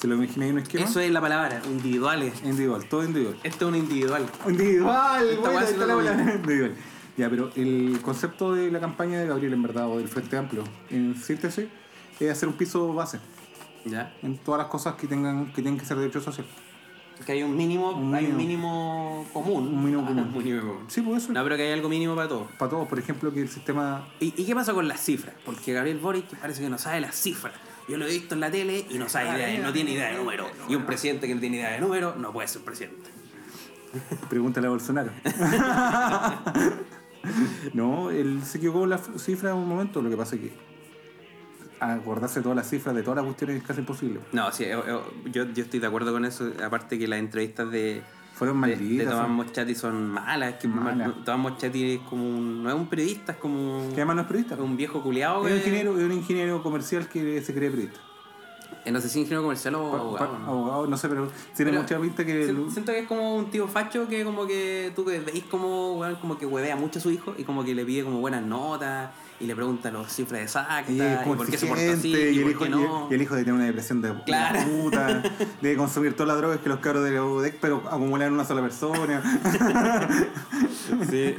Si 0.00 0.06
lo 0.06 0.16
imagináis 0.16 0.50
en 0.50 0.56
un 0.56 0.62
esquema, 0.62 0.84
Eso 0.84 1.00
es 1.00 1.10
la 1.10 1.20
palabra, 1.20 1.62
individuales. 1.66 2.34
individual, 2.44 2.84
todo 2.88 3.04
individual. 3.04 3.38
Esto 3.42 3.66
es 3.66 3.68
un 3.72 3.76
individual. 3.78 4.26
Individual, 4.46 5.28
Esta 5.30 5.64
esta 5.64 5.86
la 5.86 6.34
individual. 6.34 6.74
Ya, 7.16 7.30
pero 7.30 7.50
el 7.54 8.00
concepto 8.02 8.54
de 8.54 8.70
la 8.72 8.80
campaña 8.80 9.20
de 9.20 9.28
Gabriel, 9.28 9.52
en 9.52 9.62
verdad, 9.62 9.88
o 9.88 9.98
del 9.98 10.08
Frente 10.08 10.36
Amplio, 10.36 10.64
en 10.90 11.16
síntesis, 11.16 11.66
es 12.20 12.30
hacer 12.30 12.48
un 12.48 12.54
piso 12.54 12.92
base. 12.94 13.18
Ya. 13.86 14.14
en 14.22 14.38
todas 14.38 14.58
las 14.58 14.68
cosas 14.68 14.94
que 14.94 15.06
tengan 15.06 15.46
que 15.52 15.60
tienen 15.60 15.78
que 15.78 15.84
ser 15.84 15.98
derecho 15.98 16.18
social. 16.20 16.46
Que 17.26 17.32
hay 17.32 17.42
un 17.42 17.54
mínimo, 17.56 17.90
Un 17.90 18.14
hay 18.14 18.26
un 18.26 18.36
mínimo. 18.36 19.26
común. 19.32 19.68
Un 19.68 19.84
mínimo 19.84 20.02
Ah, 20.02 20.06
común. 20.08 20.24
un 20.34 20.38
mínimo 20.42 20.60
común. 20.62 20.84
Sí, 20.88 21.02
pues 21.02 21.24
eso. 21.24 21.32
No, 21.34 21.42
pero 21.44 21.56
que 21.56 21.62
hay 21.64 21.72
algo 21.72 21.88
mínimo 21.90 22.16
para 22.16 22.28
todos. 22.28 22.50
Para 22.58 22.70
todos, 22.70 22.88
por 22.88 22.98
ejemplo, 22.98 23.30
que 23.32 23.42
el 23.42 23.48
sistema 23.50 24.08
¿Y, 24.20 24.32
y 24.40 24.46
qué 24.46 24.54
pasa 24.54 24.72
con 24.72 24.88
las 24.88 25.00
cifras? 25.04 25.34
Porque 25.44 25.72
Gabriel 25.74 25.98
Boric 25.98 26.24
parece 26.38 26.62
que 26.62 26.70
no 26.70 26.78
sabe 26.78 27.00
las 27.02 27.14
cifras. 27.14 27.52
Yo 27.86 27.98
lo 27.98 28.06
he 28.06 28.10
visto 28.10 28.34
en 28.34 28.40
la 28.40 28.50
tele 28.50 28.86
y 28.88 28.96
no 28.96 29.10
sabe 29.10 29.28
idea, 29.36 29.46
de- 29.48 29.58
no 29.58 29.70
tiene 29.72 29.92
idea 29.92 30.08
de 30.10 30.16
número. 30.16 30.46
Y 30.68 30.74
un 30.74 30.86
presidente 30.86 31.26
que 31.28 31.34
no 31.34 31.40
tiene 31.42 31.58
idea 31.58 31.72
de 31.72 31.80
número 31.80 32.14
no 32.16 32.32
puede 32.32 32.48
ser 32.48 32.62
presidente. 32.62 33.10
Pregúntale 34.30 34.66
a 34.66 34.70
Bolsonaro. 34.70 35.10
no, 37.74 38.10
él 38.10 38.40
se 38.44 38.58
equivocó 38.58 38.80
con 38.80 38.90
la 38.90 38.96
f- 38.96 39.18
cifra 39.18 39.50
en 39.50 39.56
un 39.56 39.68
momento. 39.68 40.02
Lo 40.02 40.10
que 40.10 40.16
pasa 40.16 40.36
es 40.36 40.42
que 40.42 40.52
acordarse 41.92 42.40
todas 42.40 42.56
las 42.56 42.68
cifras 42.68 42.94
de 42.94 43.02
todas 43.02 43.16
las 43.16 43.24
cuestiones 43.26 43.56
es 43.58 43.62
casi 43.62 43.80
imposible. 43.80 44.20
No, 44.32 44.50
sí, 44.50 44.64
eh, 44.64 44.72
eh, 44.74 44.98
yo, 45.30 45.44
yo 45.52 45.62
estoy 45.64 45.78
de 45.80 45.86
acuerdo 45.86 46.12
con 46.12 46.24
eso. 46.24 46.50
Aparte 46.64 46.98
que 46.98 47.06
las 47.06 47.18
entrevistas 47.18 47.70
de, 47.70 48.02
Fueron 48.34 48.60
de, 48.62 48.68
de 48.68 48.76
malditas. 48.76 49.10
Tomás 49.10 49.28
Moschati 49.28 49.74
son 49.74 50.08
malas. 50.10 50.54
Que 50.54 50.66
Malas. 50.66 51.12
Tomás 51.24 51.52
Moschati 51.52 51.92
es 51.92 52.00
como 52.00 52.24
un, 52.28 52.62
no 52.64 52.68
es 52.70 52.74
un 52.74 52.86
periodista, 52.88 53.32
es 53.32 53.38
como 53.38 53.88
además 53.92 54.16
no 54.16 54.22
es 54.22 54.26
periodista. 54.28 54.56
un 54.56 54.76
viejo 54.76 55.02
culiado. 55.02 55.46
Es 55.46 55.52
un 55.52 55.58
ingeniero, 55.58 55.96
es 55.98 56.04
un 56.04 56.12
ingeniero 56.12 56.62
comercial 56.62 57.08
que 57.08 57.40
se 57.42 57.54
cree 57.54 57.70
periodista. 57.70 58.00
eh, 58.84 58.90
no 58.90 59.00
sé 59.00 59.08
si 59.08 59.20
ingeniero 59.20 59.42
comercial 59.42 59.76
o 59.76 59.90
Pa- 59.92 59.98
abogado. 59.98 60.32
pa- 60.32 60.38
¿no? 60.40 60.46
abogado, 60.46 60.86
no 60.88 60.96
sé, 60.96 61.08
pero 61.08 61.28
tiene 61.54 61.70
Pero 61.70 61.82
mucha 61.82 61.98
pinta 62.00 62.24
que. 62.24 62.50
El- 62.50 62.70
Siento 62.72 62.90
que 62.92 62.98
es 63.00 63.06
como 63.06 63.36
un 63.36 63.50
tío 63.50 63.68
facho 63.68 64.08
que 64.08 64.24
como 64.24 64.46
que 64.48 64.92
tú 64.96 65.04
que 65.04 65.20
veis 65.20 65.44
como, 65.44 66.02
como 66.20 66.36
que 66.36 66.44
huevea 66.44 66.74
mucho 66.76 66.98
a 66.98 67.02
su 67.02 67.10
hijo 67.12 67.34
y 67.38 67.44
como 67.44 67.64
que 67.64 67.74
le 67.74 67.84
pide 67.84 68.02
como 68.04 68.18
buenas 68.18 68.42
notas 68.44 69.10
y 69.40 69.46
le 69.46 69.54
pregunta 69.54 69.90
las 69.90 70.12
cifras 70.14 70.42
exactas 70.42 70.88
Y 70.88 71.00
y, 71.00 71.16
por 71.24 71.46
qué 71.50 71.58
se 71.58 71.66
porta 71.66 71.82
así 71.82 71.92
exigente, 71.92 72.32
y, 72.32 72.36
y, 72.38 72.42
el 72.42 72.50
hijo, 72.50 72.66
no. 72.68 73.08
y 73.10 73.14
el 73.14 73.22
hijo 73.22 73.34
de 73.34 73.40
tener 73.42 73.54
una 73.54 73.64
depresión 73.64 74.00
de, 74.00 74.14
Claro. 74.24 74.60
puta, 74.70 75.22
de 75.60 75.76
consumir 75.76 76.14
todas 76.14 76.28
las 76.28 76.36
drogas 76.38 76.58
que 76.60 76.68
los 76.68 76.78
cabros 76.78 77.04
de 77.04 77.10
la 77.12 77.24
UDEC, 77.24 77.58
pero 77.60 77.82
acumular 77.90 78.28
en 78.28 78.34
una 78.34 78.44
sola 78.44 78.60
persona. 78.62 79.22
Sí. 81.10 81.34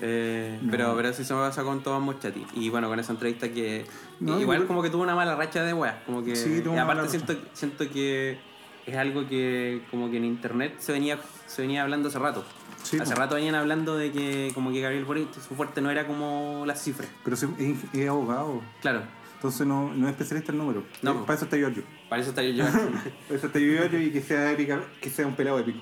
Eh, 0.00 0.58
pero, 0.70 0.94
pero 0.96 1.08
eso 1.08 1.24
se 1.24 1.34
me 1.34 1.40
pasa 1.40 1.62
con 1.62 1.82
Tomás 1.82 2.02
Moschati. 2.02 2.44
Y 2.54 2.68
bueno, 2.68 2.88
con 2.88 2.98
esa 2.98 3.12
entrevista 3.12 3.50
que 3.50 3.86
No, 4.20 4.40
igual 4.40 4.66
como 4.66 4.82
que 4.82 4.90
tuvo 4.90 5.02
una 5.02 5.14
mala 5.14 5.34
racha 5.36 5.62
de 5.62 5.72
weas. 5.72 5.96
Como 6.06 6.22
que 6.24 6.36
Sí, 6.36 6.60
tuvo 6.62 6.74
y 6.74 6.78
aparte 6.78 7.08
siento, 7.08 7.34
siento 7.52 7.88
que 7.90 8.38
es 8.86 8.96
algo 8.96 9.26
que 9.26 9.82
como 9.90 10.10
que 10.10 10.18
en 10.18 10.24
internet 10.26 10.74
se 10.78 10.92
venía, 10.92 11.18
se 11.46 11.62
venía 11.62 11.82
hablando 11.82 12.08
hace 12.08 12.18
rato. 12.18 12.44
Sí, 12.84 12.98
hace 13.00 13.14
rato 13.14 13.34
venían 13.34 13.54
hablando 13.56 13.96
de 13.96 14.12
que 14.12 14.50
como 14.54 14.70
que 14.70 14.80
Gabriel 14.80 15.04
Boric 15.04 15.32
su 15.34 15.54
fuerte 15.54 15.80
no 15.80 15.90
era 15.90 16.06
como 16.06 16.64
las 16.66 16.82
cifras. 16.82 17.08
Pero 17.24 17.34
es, 17.36 17.44
es 17.92 18.08
abogado, 18.08 18.62
Claro, 18.80 19.02
entonces 19.36 19.66
no, 19.66 19.92
no 19.92 20.06
es 20.06 20.12
especialista 20.12 20.52
en 20.52 20.58
números. 20.58 20.84
No, 21.02 21.10
Eh. 21.12 21.16
Para 21.26 21.34
eso 21.34 21.44
está 21.46 21.56
Giorgio. 21.56 21.82
para 22.08 22.20
eso 22.22 22.30
está 22.30 22.42
yo. 22.42 22.64
Para 23.28 23.36
eso 23.38 23.46
está 23.48 23.58
Giorgio 23.58 24.00
y 24.00 24.10
que 24.12 24.20
sea 24.22 24.52
épica, 24.52 24.80
que 25.00 25.10
sea 25.10 25.26
un 25.26 25.34
pelado 25.34 25.58
épico. 25.58 25.80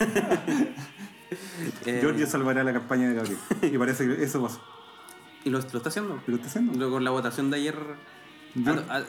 Eh, 1.86 1.98
Giorgio 2.02 2.26
salvará 2.26 2.64
la 2.64 2.72
campaña 2.72 3.08
de 3.08 3.14
Gabriel. 3.14 3.38
Y 3.62 3.78
parece 3.78 4.04
que 4.06 4.22
eso 4.24 4.42
pasó. 4.42 4.60
y 5.44 5.50
lo, 5.50 5.58
lo 5.60 5.64
está 5.76 5.88
haciendo. 5.88 6.20
¿Lo 6.26 6.34
está 6.36 6.48
haciendo? 6.48 6.76
Lo- 6.76 6.90
Con 6.90 7.04
la 7.04 7.10
votación 7.10 7.50
de 7.50 7.56
ayer. 7.58 7.76
Gior- 8.56 8.84
A, 8.88 8.96
a- 8.98 9.04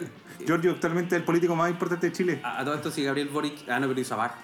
Giorgio 0.46 0.72
actualmente 0.74 1.16
es 1.16 1.22
el 1.22 1.26
político 1.26 1.56
más 1.56 1.72
importante 1.72 2.08
de 2.08 2.14
Chile. 2.14 2.40
a- 2.44 2.60
a 2.62 2.64
todo 2.64 2.76
esto, 2.76 2.92
si 2.92 3.04
Gabriel 3.04 3.30
Boric. 3.30 3.68
Ah, 3.68 3.80
no, 3.80 3.88
pero 3.88 4.00
hizo 4.00 4.10
Sabac. 4.10 4.36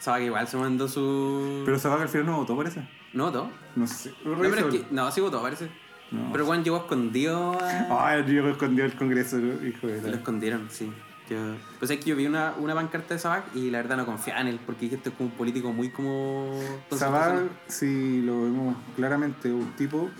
Sabac 0.00 0.22
igual 0.22 0.46
se 0.48 0.56
mandó 0.56 0.86
su. 0.88 1.62
Pero 1.64 1.78
Sabac 1.78 2.02
al 2.02 2.08
final 2.08 2.26
no 2.26 2.36
votó, 2.38 2.56
parece. 2.56 2.86
¿No 3.12 3.26
votó? 3.26 3.50
No 3.76 3.86
sé. 3.86 4.12
No, 4.24 4.36
pero 4.38 4.68
es 4.68 4.74
que, 4.74 4.86
no, 4.90 5.10
sí 5.10 5.20
votó, 5.20 5.40
parece. 5.40 5.68
No. 6.10 6.30
Pero 6.32 6.44
Juan 6.46 6.62
llegó 6.62 6.76
escondido. 6.78 7.58
a- 7.60 8.08
Ay, 8.10 8.20
el 8.20 8.26
Diego 8.26 8.48
escondió 8.48 8.84
el 8.84 8.94
Congreso, 8.94 9.38
hijo 9.38 9.86
de 9.86 10.02
Lo 10.02 10.16
escondieron, 10.16 10.68
sí. 10.70 10.92
Yo, 11.30 11.38
pues 11.78 11.90
es 11.90 11.98
que 12.00 12.10
yo 12.10 12.16
vi 12.16 12.26
una, 12.26 12.52
una 12.58 12.74
pancarta 12.74 13.14
de 13.14 13.20
Sabac 13.20 13.44
y 13.56 13.70
la 13.70 13.78
verdad 13.78 13.96
no 13.96 14.04
confiaba 14.04 14.42
en 14.42 14.48
él 14.48 14.60
porque 14.66 14.82
dije 14.82 14.96
esto 14.96 15.08
es 15.08 15.14
como 15.16 15.30
un 15.30 15.34
político 15.36 15.72
muy 15.72 15.88
como. 15.88 16.60
Sabac, 16.90 17.44
si 17.66 18.20
lo 18.20 18.42
vemos 18.42 18.76
claramente, 18.94 19.48
es 19.48 19.54
un 19.54 19.72
tipo 19.72 20.10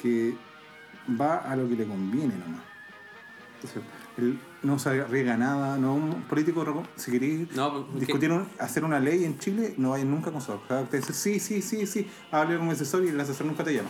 que 0.00 0.34
va 1.20 1.36
a 1.36 1.54
lo 1.54 1.68
que 1.68 1.76
le 1.76 1.84
conviene 1.86 2.34
nomás. 2.38 2.62
Él 4.18 4.38
no 4.62 4.78
se 4.78 4.90
arriesga 4.90 5.36
nada, 5.36 5.78
no 5.78 5.94
un 5.94 6.22
político, 6.24 6.82
si 6.96 7.10
queréis 7.12 7.50
No, 7.56 7.72
porque- 7.72 8.00
discutir, 8.00 8.30
un- 8.30 8.46
hacer 8.58 8.84
una 8.84 9.00
ley 9.00 9.24
en 9.24 9.38
Chile, 9.38 9.74
no 9.78 9.90
vayan 9.90 10.10
nunca 10.10 10.30
con 10.30 10.40
Sabac. 10.40 10.68
Sabac 10.68 10.90
te 10.90 10.98
dice, 10.98 11.12
sí, 11.14 11.40
sí, 11.40 11.62
sí, 11.62 11.86
sí, 11.86 12.06
hable 12.30 12.56
con 12.58 12.66
mi 12.66 12.72
asesor 12.72 13.04
y 13.04 13.08
el 13.08 13.18
asesor 13.20 13.46
nunca 13.46 13.64
te 13.64 13.74
llama. 13.74 13.88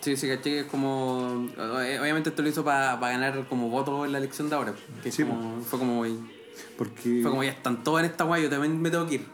Sí, 0.00 0.16
sí, 0.16 0.26
caché 0.28 0.42
que 0.42 0.60
es 0.60 0.66
como. 0.66 1.48
eh, 1.82 1.98
Obviamente 2.00 2.30
esto 2.30 2.40
lo 2.42 2.48
hizo 2.48 2.64
para 2.64 2.96
ganar 2.96 3.46
como 3.48 3.68
voto 3.68 4.04
en 4.06 4.12
la 4.12 4.18
elección 4.18 4.48
de 4.48 4.54
ahora. 4.56 4.74
Que 5.02 5.12
Sí, 5.12 5.22
como- 5.24 5.60
fue 5.60 5.78
como. 5.78 6.04
Porque 6.78 7.20
Fue 7.22 7.30
como 7.30 7.44
ya 7.44 7.50
están 7.50 7.82
todos 7.84 8.00
en 8.00 8.06
esta 8.06 8.24
guay, 8.24 8.42
yo 8.44 8.50
también 8.50 8.80
me 8.80 8.90
tengo 8.90 9.06
que 9.06 9.16
ir. 9.16 9.26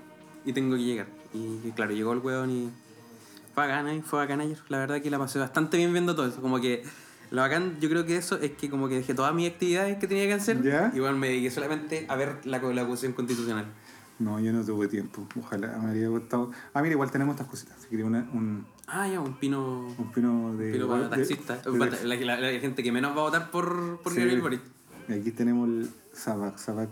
Y 0.45 0.53
tengo 0.53 0.75
que 0.77 0.83
llegar. 0.83 1.07
Y, 1.35 1.61
y 1.69 1.73
claro, 1.77 1.93
llegó 1.93 2.13
el 2.13 2.19
weón 2.19 2.51
y. 2.51 2.71
Fue 3.55 3.67
bacán, 3.67 3.89
¿eh? 3.89 4.03
fue 4.05 4.19
bacán 4.21 4.41
ayer. 4.41 4.59
La 4.69 4.79
verdad 4.79 5.01
que 5.01 5.11
la 5.11 5.19
pasé 5.19 5.39
bastante 5.39 5.77
bien 5.77 5.93
viendo 5.93 6.15
todo 6.17 6.27
eso. 6.27 6.41
Como 6.41 6.61
que. 6.61 6.83
Lo 7.31 7.43
bacán, 7.43 7.79
yo 7.81 7.89
creo 7.89 8.05
que 8.07 8.17
eso 8.17 8.39
es 8.41 8.53
que 8.53 8.71
como 8.71 8.89
que 8.89 8.97
dejé 8.97 9.15
todas 9.15 9.35
mis 9.35 9.51
actividades 9.51 9.99
que 9.99 10.07
tenía 10.07 10.27
que 10.27 10.35
hacer. 10.35 10.63
¿Ya? 10.63 10.91
Igual 10.95 11.17
me 11.17 11.29
dediqué 11.29 11.51
solamente 11.51 12.07
a 12.09 12.17
ver 12.17 12.39
la, 12.45 12.59
la 12.59 12.83
acusación 12.83 13.13
constitucional. 13.13 13.67
no, 14.19 14.41
yo 14.41 14.53
no 14.53 14.65
tuve 14.65 14.89
tiempo. 14.89 15.27
Ojalá 15.39 15.77
me 15.79 15.89
habría 15.91 16.09
gustado. 16.09 16.51
Ah, 16.75 16.81
mira, 16.83 16.93
igual 16.95 17.11
tenemos 17.11 17.35
estas 17.35 17.47
cositas. 17.49 17.77
Si 17.83 17.89
quería 17.89 18.07
una- 18.07 18.29
un, 18.33 18.67
Ah, 18.87 19.07
ya, 19.07 19.21
un 19.21 19.35
pino. 19.37 19.87
un 19.99 20.13
pino 20.13 20.55
de. 20.57 20.73
pino 20.73 20.89
para 20.89 21.03
de- 21.05 21.09
taxista. 21.17 21.57
de- 21.59 21.79
la, 22.07 22.17
la- 22.17 22.41
la 22.41 22.61
gente 22.61 22.83
que 22.83 22.91
menos 22.91 23.11
va 23.15 23.21
a 23.21 23.25
votar 23.25 23.51
por, 23.51 24.01
por 24.03 24.13
Sí. 24.13 24.19
Gabriel 24.21 24.41
Boric. 24.41 24.61
Y 25.09 25.13
Aquí 25.13 25.31
tenemos 25.31 25.69
el 25.69 25.91
Sabac, 26.15 26.57
Sabac. 26.59 26.91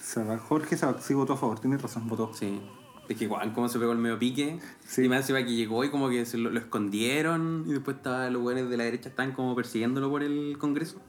Sabac. 0.00 0.40
Jorge 0.40 0.76
Sabac 0.76 1.00
sí 1.00 1.14
votó 1.14 1.32
a 1.32 1.36
favor, 1.36 1.58
tienes 1.60 1.80
razón, 1.82 2.06
votó. 2.08 2.32
Sí. 2.34 2.60
Es 3.08 3.16
que 3.16 3.24
igual 3.24 3.52
como 3.52 3.68
se 3.68 3.78
pegó 3.78 3.92
el 3.92 3.98
medio 3.98 4.18
pique. 4.18 4.58
Sí. 4.86 5.04
Y 5.04 5.08
más 5.08 5.20
encima 5.20 5.44
que 5.44 5.54
llegó 5.54 5.84
y 5.84 5.90
como 5.90 6.08
que 6.08 6.26
se 6.26 6.38
lo, 6.38 6.50
lo 6.50 6.58
escondieron. 6.58 7.64
Y 7.66 7.72
después 7.72 7.98
estaba, 7.98 8.28
los 8.30 8.42
buenos 8.42 8.68
de 8.68 8.76
la 8.76 8.84
derecha 8.84 9.08
estaban 9.08 9.32
como 9.32 9.54
persiguiéndolo 9.54 10.10
por 10.10 10.22
el 10.22 10.56
Congreso. 10.58 11.00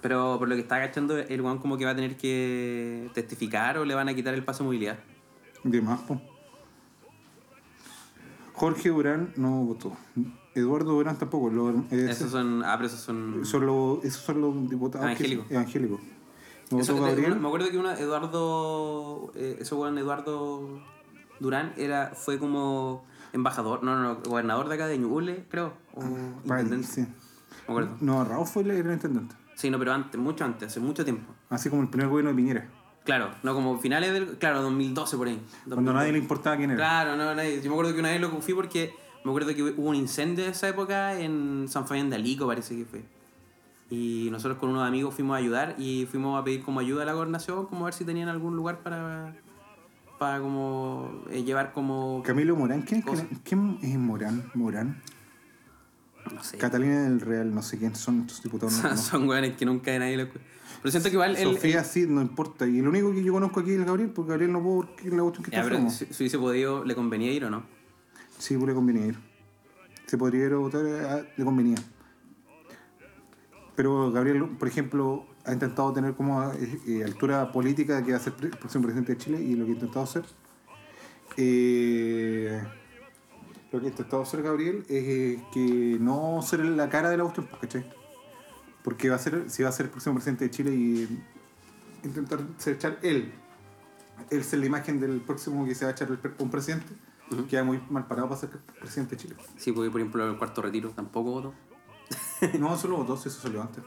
Pero 0.00 0.36
por 0.38 0.48
lo 0.48 0.54
que 0.54 0.62
estaba 0.62 0.82
agachando, 0.82 1.18
el 1.18 1.40
weón 1.40 1.58
como 1.58 1.76
que 1.76 1.84
va 1.84 1.90
a 1.90 1.96
tener 1.96 2.16
que 2.16 3.10
testificar 3.14 3.78
o 3.78 3.84
le 3.84 3.94
van 3.94 4.08
a 4.08 4.14
quitar 4.14 4.34
el 4.34 4.44
paso 4.44 4.62
de 4.62 4.66
movilidad. 4.66 4.98
De 5.64 5.82
más, 5.82 6.00
po. 6.00 6.20
Jorge 8.54 8.90
Durán 8.90 9.32
no 9.36 9.64
votó. 9.64 9.96
Eduardo 10.54 10.92
Durán 10.92 11.18
tampoco. 11.18 11.50
Esos 11.90 12.30
son. 12.30 12.62
Ah, 12.64 12.74
pero 12.76 12.88
esos 12.88 13.00
son. 13.00 13.44
son 13.44 13.66
los, 13.66 14.04
esos 14.04 14.22
son 14.22 14.40
los 14.40 14.68
diputados. 14.68 15.06
Evangélicos. 15.06 15.50
evangélicos. 15.50 16.00
Eso 16.78 16.94
que 16.94 17.12
te- 17.22 17.30
me 17.34 17.46
acuerdo 17.48 17.70
que 17.70 17.78
uno, 17.78 17.90
Eduardo. 17.92 19.32
Eh, 19.34 19.58
ese 19.60 19.74
weón, 19.74 19.98
Eduardo 19.98 20.80
Durán, 21.40 21.72
era, 21.76 22.12
fue 22.14 22.38
como 22.38 23.04
embajador, 23.32 23.82
no, 23.82 23.96
no, 23.96 24.02
no, 24.14 24.20
gobernador 24.22 24.68
de 24.68 24.74
acá 24.74 24.86
de 24.86 24.98
Ñuble, 24.98 25.44
creo. 25.50 25.72
O 25.94 26.00
Vale, 26.44 26.62
intendente. 26.62 26.86
sí. 26.86 27.00
Me 27.02 27.72
acuerdo. 27.74 27.96
No, 28.00 28.24
Raúl 28.24 28.46
fue 28.46 28.62
el, 28.62 28.70
el 28.72 28.90
intendente. 28.92 29.34
Sí, 29.54 29.70
no, 29.70 29.78
pero 29.78 29.92
antes, 29.92 30.20
mucho 30.20 30.44
antes, 30.44 30.68
hace 30.68 30.80
mucho 30.80 31.04
tiempo. 31.04 31.32
Así 31.48 31.68
como 31.70 31.82
el 31.82 31.88
primer 31.88 32.08
gobierno 32.08 32.30
de 32.30 32.36
Piñera. 32.36 32.68
Claro, 33.04 33.30
no 33.42 33.54
como 33.54 33.78
finales 33.78 34.12
del. 34.12 34.38
Claro, 34.38 34.62
2012 34.62 35.16
por 35.16 35.26
ahí. 35.28 35.34
Cuando 35.64 35.76
2012. 35.76 35.98
nadie 35.98 36.12
le 36.12 36.18
importaba 36.18 36.56
quién 36.56 36.70
era. 36.70 36.76
Claro, 36.78 37.16
no, 37.16 37.34
nadie. 37.34 37.56
Yo 37.62 37.68
me 37.70 37.74
acuerdo 37.74 37.92
que 37.94 38.00
una 38.00 38.10
vez 38.10 38.20
lo 38.20 38.30
fui 38.40 38.54
porque 38.54 38.92
me 39.24 39.30
acuerdo 39.30 39.54
que 39.54 39.62
hubo 39.62 39.88
un 39.88 39.96
incendio 39.96 40.44
de 40.44 40.50
esa 40.50 40.68
época 40.68 41.18
en 41.18 41.66
San 41.68 41.86
Fabián 41.86 42.10
de 42.10 42.16
Alico, 42.16 42.46
parece 42.46 42.76
que 42.76 42.84
fue. 42.84 43.02
Y 43.90 44.28
nosotros 44.30 44.58
con 44.58 44.70
unos 44.70 44.86
amigos 44.86 45.14
fuimos 45.14 45.34
a 45.34 45.38
ayudar 45.38 45.74
y 45.76 46.06
fuimos 46.06 46.40
a 46.40 46.44
pedir 46.44 46.62
como 46.62 46.78
ayuda 46.80 47.02
a 47.02 47.06
la 47.06 47.12
gobernación, 47.12 47.66
como 47.66 47.82
a 47.82 47.84
ver 47.86 47.94
si 47.94 48.04
tenían 48.04 48.28
algún 48.28 48.54
lugar 48.56 48.78
para. 48.84 49.34
para 50.18 50.40
como. 50.40 51.22
eh, 51.30 51.42
llevar 51.42 51.72
como. 51.72 52.22
Camilo 52.24 52.54
Morán, 52.56 52.82
¿quién, 52.82 53.02
Cosa. 53.02 53.26
quién 53.42 53.78
es 53.82 53.98
Morán? 53.98 54.44
Morán. 54.54 55.02
no 56.32 56.42
sé. 56.44 56.56
Catalina 56.58 57.02
del 57.02 57.20
Real, 57.20 57.52
no 57.52 57.62
sé 57.62 57.78
quién 57.78 57.96
son 57.96 58.20
estos 58.20 58.42
diputados. 58.44 58.72
no 58.76 58.80
Son, 58.80 58.88
conozco. 58.90 59.10
son 59.10 59.28
weones 59.28 59.56
que 59.56 59.66
nunca 59.66 59.98
nadie 59.98 60.16
lo 60.18 60.28
Pero 60.28 60.90
siento 60.92 61.08
que 61.08 61.14
igual 61.16 61.34
el. 61.36 61.54
Sofía 61.54 61.82
sí, 61.82 62.06
no 62.08 62.22
importa. 62.22 62.68
Y 62.68 62.78
el 62.78 62.86
único 62.86 63.12
que 63.12 63.24
yo 63.24 63.32
conozco 63.32 63.58
aquí 63.58 63.70
es 63.72 63.78
el 63.80 63.84
Gabriel, 63.86 64.10
porque 64.10 64.30
Gabriel 64.30 64.52
no 64.52 64.62
puedo 64.62 64.82
porque 64.82 65.08
es 65.08 65.12
la 65.14 65.22
cuestión 65.22 65.44
que 65.44 65.50
Ya, 65.50 65.62
está 65.62 65.68
pero 65.76 65.90
si, 65.90 66.06
si 66.06 66.22
hubiese 66.22 66.38
podido, 66.38 66.84
¿le 66.84 66.94
convenía 66.94 67.32
ir 67.32 67.44
o 67.44 67.50
no? 67.50 67.64
Sí, 68.38 68.54
pues 68.56 68.68
le 68.68 68.74
convenía 68.74 69.06
ir. 69.06 69.18
Se 70.06 70.16
podría 70.16 70.46
ir 70.46 70.52
a 70.52 70.56
votar, 70.58 70.86
a- 70.86 71.26
le 71.36 71.44
convenía. 71.44 71.76
Pero 73.80 74.12
Gabriel, 74.12 74.44
por 74.58 74.68
ejemplo, 74.68 75.24
ha 75.46 75.54
intentado 75.54 75.90
tener 75.94 76.12
como 76.12 76.44
eh, 76.52 76.80
eh, 76.86 77.02
altura 77.02 77.50
política 77.50 78.04
que 78.04 78.10
va 78.12 78.18
a 78.18 78.20
ser 78.20 78.34
el 78.42 78.50
próximo 78.50 78.82
presidente 78.82 79.14
de 79.14 79.18
Chile 79.18 79.40
y 79.40 79.54
lo 79.54 79.64
que 79.64 79.70
ha 79.70 79.74
intentado 79.74 80.04
hacer. 80.04 80.22
eh, 81.38 82.62
lo 83.72 83.80
que 83.80 83.86
ha 83.86 83.88
intentado 83.88 84.20
hacer 84.20 84.42
Gabriel 84.42 84.84
es 84.86 85.40
que 85.54 85.96
no 85.98 86.42
ser 86.42 86.62
la 86.62 86.90
cara 86.90 87.08
de 87.08 87.16
la 87.16 87.22
cuestión, 87.24 87.48
¿cachai? 87.58 87.90
Porque 88.84 89.08
va 89.08 89.16
a 89.16 89.18
ser, 89.18 89.48
si 89.48 89.62
va 89.62 89.70
a 89.70 89.72
ser 89.72 89.86
el 89.86 89.92
próximo 89.92 90.16
presidente 90.16 90.44
de 90.44 90.50
Chile 90.50 90.74
y 90.74 91.18
intentar 92.04 92.40
ser 92.58 92.74
echar 92.74 92.98
él, 93.00 93.32
él 94.28 94.44
ser 94.44 94.58
la 94.58 94.66
imagen 94.66 95.00
del 95.00 95.22
próximo 95.22 95.64
que 95.64 95.74
se 95.74 95.86
va 95.86 95.92
a 95.92 95.92
echar 95.92 96.10
el 96.10 96.18
un 96.38 96.50
presidente, 96.50 96.92
queda 97.48 97.64
muy 97.64 97.80
mal 97.88 98.06
parado 98.06 98.28
para 98.28 98.40
ser 98.42 98.50
presidente 98.78 99.16
de 99.16 99.22
Chile. 99.22 99.36
Sí, 99.56 99.72
porque 99.72 99.90
por 99.90 100.02
ejemplo 100.02 100.30
el 100.30 100.36
cuarto 100.36 100.60
retiro 100.60 100.90
tampoco 100.90 101.30
votó. 101.30 101.54
No, 102.58 102.76
solo 102.76 102.96
votó, 102.98 103.16
si 103.16 103.28
eso 103.28 103.40
salió 103.40 103.62
antes. 103.62 103.82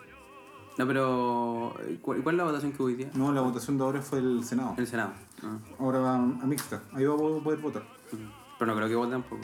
No, 0.77 0.87
pero. 0.87 1.73
¿Cuál, 2.01 2.23
cuál 2.23 2.35
es 2.35 2.37
la 2.37 2.43
votación 2.45 2.71
que 2.71 2.77
hubo 2.81 2.87
hoy 2.87 2.95
día? 2.95 3.11
No, 3.13 3.31
la 3.31 3.41
votación 3.41 3.77
de 3.77 3.83
ahora 3.83 4.01
fue 4.01 4.19
el 4.19 4.43
Senado. 4.43 4.73
El 4.77 4.87
Senado. 4.87 5.11
Ah. 5.43 5.57
Ahora 5.79 5.99
va 5.99 6.15
a 6.15 6.19
mixta. 6.19 6.81
Ahí 6.93 7.05
va 7.05 7.13
a 7.13 7.17
poder 7.17 7.59
votar. 7.59 7.83
Pero 8.59 8.71
no 8.71 8.75
creo 8.77 8.87
que 8.89 8.95
voten 8.95 9.11
tampoco. 9.21 9.41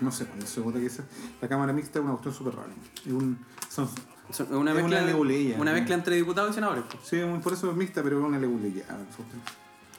No 0.00 0.10
sé 0.10 0.26
cuándo 0.26 0.46
se 0.46 0.60
vota 0.60 0.80
que 0.80 0.90
sea. 0.90 1.04
La 1.40 1.48
Cámara 1.48 1.72
Mixta 1.72 1.98
es 2.00 2.02
una 2.04 2.12
cuestión 2.14 2.34
súper 2.34 2.56
rara. 2.56 2.72
Es 3.06 3.12
un, 3.12 3.38
son, 3.68 3.88
Son- 4.30 4.52
Una 4.54 4.70
Es 4.72 4.76
mezcla, 4.78 5.04
una 5.58 5.72
mezcla 5.72 5.94
entre 5.94 6.16
diputados 6.16 6.50
y 6.50 6.54
senadores. 6.54 6.82
pues. 6.90 7.06
sí, 7.06 7.20
por 7.42 7.52
eso 7.52 7.70
es 7.70 7.76
mixta, 7.76 8.02
pero 8.02 8.18
es 8.18 8.24
una 8.24 8.38
leguleya. 8.38 8.84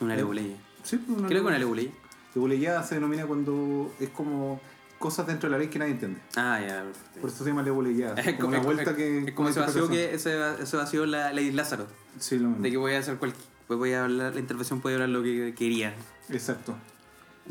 Una 0.02 0.16
leguleya. 0.16 0.58
Sí, 0.84 0.98
pues, 0.98 1.18
una 1.18 1.28
Creo 1.28 1.42
que 1.44 1.48
una 1.48 1.60
leguleya. 1.60 1.92
Leguleya 2.34 2.84
se 2.84 2.96
denomina 2.96 3.26
cuando 3.26 3.92
es 4.00 4.10
como 4.10 4.60
cosas 5.00 5.28
dentro 5.28 5.48
de 5.50 5.54
la 5.54 5.60
ley 5.60 5.68
que 5.70 5.80
nadie 5.80 5.94
entiende. 5.94 6.20
Ah, 6.36 6.60
ya, 6.62 6.84
perfecto. 6.84 7.22
Por 7.22 7.30
eso 7.30 7.44
se 7.44 7.50
llama 7.50 7.64
leguleya. 7.64 8.14
Es 8.14 8.36
como 8.40 8.56
es- 8.56 8.64
vuelta 8.64 8.92
es- 8.92 8.98
que. 8.98 9.18
es 9.26 9.32
como 9.34 9.50
ese 9.50 9.60
vacío 9.60 9.88
que 9.90 10.14
ese, 10.16 10.36
va- 10.38 10.56
ese 10.56 10.78
vacío 10.78 11.06
la 11.06 11.32
ley 11.34 11.52
Lázaro. 11.52 11.88
Sí, 12.20 12.38
lo 12.40 12.50
mismo. 12.50 12.64
De 12.64 12.72
que 12.72 12.78
voy 12.78 12.94
a 12.94 13.00
hacer 13.00 13.18
cualquier. 13.18 13.44
Pues 13.68 13.80
voy 13.80 13.94
a 13.94 14.04
hablar, 14.04 14.34
la 14.34 14.40
intervención 14.40 14.80
puede 14.82 14.96
hablar 14.96 15.10
lo 15.10 15.24
que 15.24 15.54
quería. 15.58 15.94
Exacto. 16.30 16.76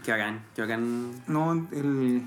Qué 0.05 0.11
bacán, 0.13 0.45
qué 0.55 0.63
bacán. 0.63 1.11
No, 1.27 1.53
el, 1.73 2.23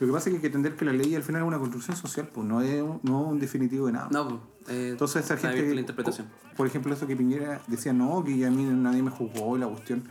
lo 0.00 0.06
que 0.06 0.12
pasa 0.12 0.28
es 0.28 0.32
que 0.32 0.36
hay 0.36 0.40
que 0.40 0.46
entender 0.46 0.74
que 0.76 0.84
la 0.84 0.92
ley 0.92 1.14
al 1.14 1.22
final 1.22 1.42
es 1.42 1.48
una 1.48 1.58
construcción 1.58 1.96
social, 1.96 2.28
pues 2.32 2.46
no 2.46 2.60
es 2.60 2.80
un, 2.82 3.00
no 3.02 3.22
un 3.22 3.38
definitivo 3.40 3.86
de 3.86 3.92
nada. 3.92 4.08
No, 4.10 4.28
pues. 4.28 4.40
Eh, 4.68 4.88
Entonces 4.92 5.24
esa 5.24 5.36
gente, 5.36 5.74
la 5.74 5.80
interpretación. 5.80 6.26
por 6.56 6.66
ejemplo, 6.66 6.94
eso 6.94 7.06
que 7.06 7.14
Piñera 7.16 7.60
decía, 7.66 7.92
no, 7.92 8.22
que 8.24 8.46
a 8.46 8.50
mí 8.50 8.64
nadie 8.64 9.02
me 9.02 9.10
juzgó 9.10 9.58
la 9.58 9.66
cuestión. 9.68 10.04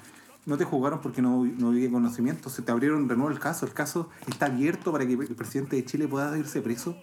No 0.46 0.58
te 0.58 0.66
juzgaron 0.66 1.00
porque 1.02 1.22
no, 1.22 1.46
no 1.46 1.70
había 1.70 1.90
conocimiento, 1.90 2.50
se 2.50 2.62
te 2.62 2.72
abrieron 2.72 3.08
de 3.08 3.16
nuevo 3.16 3.32
el 3.32 3.40
caso. 3.40 3.66
El 3.66 3.74
caso 3.74 4.10
está 4.28 4.48
abierto 4.48 4.92
para 4.92 5.06
que 5.08 5.14
el 5.14 5.36
presidente 5.36 5.76
de 5.78 5.86
Chile 5.86 6.08
pueda 6.08 6.38
irse 6.38 6.62
preso 6.62 6.98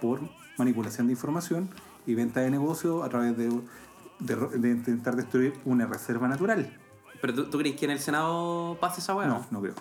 por 0.00 0.20
manipulación 0.56 1.06
de 1.06 1.12
información 1.12 1.68
y 2.06 2.14
venta 2.14 2.40
de 2.40 2.50
negocio 2.50 3.04
a 3.04 3.08
través 3.08 3.36
de, 3.36 3.50
de, 4.20 4.36
de 4.58 4.70
intentar 4.70 5.16
destruir 5.16 5.52
una 5.64 5.86
reserva 5.86 6.28
natural. 6.28 6.76
Pero 7.20 7.34
¿tú, 7.34 7.50
tú 7.50 7.58
crees 7.58 7.76
que 7.76 7.84
en 7.84 7.90
el 7.90 7.98
Senado 7.98 8.78
pasa 8.80 9.00
esa 9.00 9.14
weá? 9.14 9.26
No, 9.26 9.46
no 9.50 9.60
creo. 9.60 9.74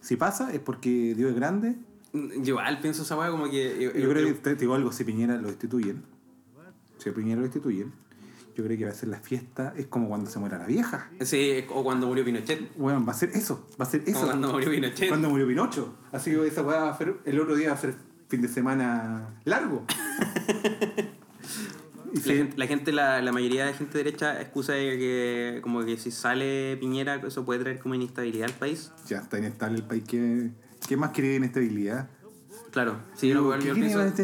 Si 0.00 0.16
pasa 0.16 0.52
es 0.52 0.60
porque 0.60 1.14
Dios 1.14 1.30
es 1.30 1.36
grande. 1.36 1.76
Yo 2.12 2.54
igual 2.54 2.80
pienso 2.80 3.02
esa 3.02 3.16
weá 3.16 3.30
como 3.30 3.50
que. 3.50 3.82
Yo 3.82 4.08
creo 4.08 4.26
que, 4.26 4.34
te, 4.34 4.54
te 4.54 4.60
digo 4.60 4.74
algo, 4.74 4.92
si 4.92 5.04
Piñera 5.04 5.36
lo 5.36 5.48
destituyen, 5.48 6.02
si 6.98 7.10
Piñera 7.10 7.36
lo 7.36 7.42
destituyen, 7.44 7.92
yo 8.58 8.64
creo 8.64 8.76
que 8.76 8.84
va 8.84 8.90
a 8.90 8.94
ser 8.94 9.08
la 9.08 9.20
fiesta, 9.20 9.72
es 9.76 9.86
como 9.86 10.08
cuando 10.08 10.28
se 10.28 10.38
muera 10.40 10.58
la 10.58 10.66
vieja. 10.66 11.08
Sí, 11.20 11.64
o 11.70 11.82
cuando 11.84 12.06
murió 12.08 12.24
Pinochet. 12.24 12.76
Bueno, 12.76 13.04
va 13.06 13.12
a 13.12 13.16
ser 13.16 13.30
eso, 13.30 13.66
va 13.80 13.84
a 13.84 13.88
ser 13.88 14.02
eso. 14.06 14.14
Como 14.14 14.26
cuando 14.26 14.52
murió 14.52 14.70
Pinochet. 14.70 15.08
Cuando 15.08 15.30
murió 15.30 15.46
Pinocho. 15.46 15.94
Así 16.12 16.30
que 16.32 16.46
esa 16.46 16.62
weá 16.62 16.80
va 16.80 16.90
a 16.90 16.98
ser, 16.98 17.16
el 17.24 17.40
otro 17.40 17.54
día 17.56 17.68
va 17.68 17.74
a 17.74 17.78
ser 17.80 17.94
fin 18.28 18.42
de 18.42 18.48
semana 18.48 19.40
largo. 19.44 19.84
La 22.14 22.20
se- 22.22 22.36
gente, 22.36 22.56
la, 22.56 22.66
gente 22.66 22.90
la, 22.92 23.20
la 23.22 23.32
mayoría 23.32 23.66
de 23.66 23.74
gente 23.74 23.98
derecha 23.98 24.40
excusa 24.40 24.72
de 24.72 24.98
que 24.98 25.60
como 25.62 25.84
que 25.84 25.98
si 25.98 26.10
sale 26.10 26.76
Piñera 26.78 27.16
eso 27.16 27.44
puede 27.44 27.60
traer 27.60 27.78
como 27.80 27.94
inestabilidad 27.94 28.48
al 28.48 28.54
país. 28.56 28.90
ya 29.06 29.18
está 29.18 29.38
inestable 29.38 29.78
el 29.78 29.84
país. 29.84 30.04
¿Qué, 30.08 30.50
qué 30.88 30.96
más 30.96 31.10
quiere 31.10 31.34
inestabilidad? 31.36 32.08
Claro, 32.70 32.96
sí, 33.14 33.28
yo, 33.28 33.40
igual- 33.40 33.60
¿Qué 33.60 33.68
yo 33.68 33.74
pienso-? 33.74 34.10
Si 34.16 34.22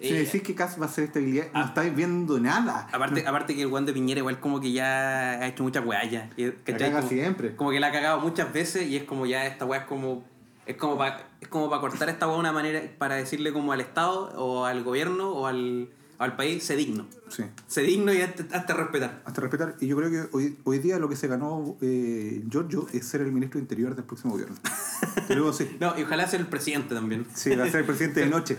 Eh, 0.00 0.12
me 0.12 0.18
decís 0.18 0.42
que 0.42 0.54
Cas 0.54 0.80
va 0.80 0.86
a 0.86 0.88
ser 0.88 1.04
estabilidad, 1.04 1.46
no 1.54 1.64
estáis 1.64 1.94
viendo 1.94 2.38
nada. 2.40 2.88
Aparte, 2.92 3.26
aparte 3.26 3.54
que 3.54 3.62
el 3.62 3.68
guante 3.68 3.92
de 3.92 3.94
Piñera 3.94 4.18
igual 4.20 4.40
como 4.40 4.60
que 4.60 4.72
ya 4.72 5.32
ha 5.32 5.46
hecho 5.46 5.62
muchas 5.62 5.84
weas 5.86 6.10
ya. 6.10 6.28
¿cachai? 6.64 6.78
caga 6.90 6.96
como, 6.98 7.08
siempre. 7.08 7.56
Como 7.56 7.70
que 7.70 7.80
la 7.80 7.88
ha 7.88 7.92
cagado 7.92 8.20
muchas 8.20 8.52
veces 8.52 8.88
y 8.88 8.96
es 8.96 9.04
como 9.04 9.26
ya 9.26 9.46
esta 9.46 9.64
wea 9.64 9.80
es 9.80 9.86
como... 9.86 10.24
Es 10.66 10.76
como 10.76 10.98
para 10.98 11.28
es 11.40 11.46
como 11.46 11.70
para 11.70 11.80
cortar 11.80 12.08
esta 12.08 12.26
wea 12.26 12.34
de 12.34 12.40
una 12.40 12.50
manera 12.52 12.82
para 12.98 13.14
decirle 13.14 13.52
como 13.52 13.72
al 13.72 13.80
Estado 13.80 14.32
o 14.36 14.64
al 14.64 14.82
gobierno 14.82 15.30
o 15.30 15.46
al, 15.46 15.88
al 16.18 16.36
país, 16.36 16.62
sé 16.64 16.76
digno. 16.76 17.06
Sí. 17.28 17.42
Sé 17.66 17.82
digno 17.82 18.12
y 18.12 18.20
hazte, 18.20 18.46
hazte 18.54 18.72
respetar. 18.74 19.22
Hasta 19.24 19.40
respetar. 19.40 19.76
Y 19.80 19.86
yo 19.86 19.96
creo 19.96 20.10
que 20.10 20.36
hoy, 20.36 20.56
hoy 20.64 20.78
día 20.78 20.98
lo 20.98 21.08
que 21.08 21.16
se 21.16 21.28
ganó 21.28 21.76
eh, 21.80 22.42
Giorgio 22.50 22.86
es 22.92 23.06
ser 23.06 23.20
el 23.22 23.32
ministro 23.32 23.58
de 23.58 23.62
Interior 23.64 23.94
del 23.94 24.04
próximo 24.04 24.32
gobierno. 24.34 24.56
Te 25.28 25.34
digo 25.34 25.50
así. 25.50 25.76
No, 25.80 25.98
y 25.98 26.02
ojalá 26.02 26.26
sea 26.26 26.38
el 26.40 26.46
presidente 26.46 26.94
también. 26.94 27.26
Sí, 27.34 27.54
va 27.56 27.64
a 27.64 27.70
ser 27.70 27.80
el 27.80 27.86
presidente 27.86 28.20
de 28.20 28.26
noche. 28.26 28.58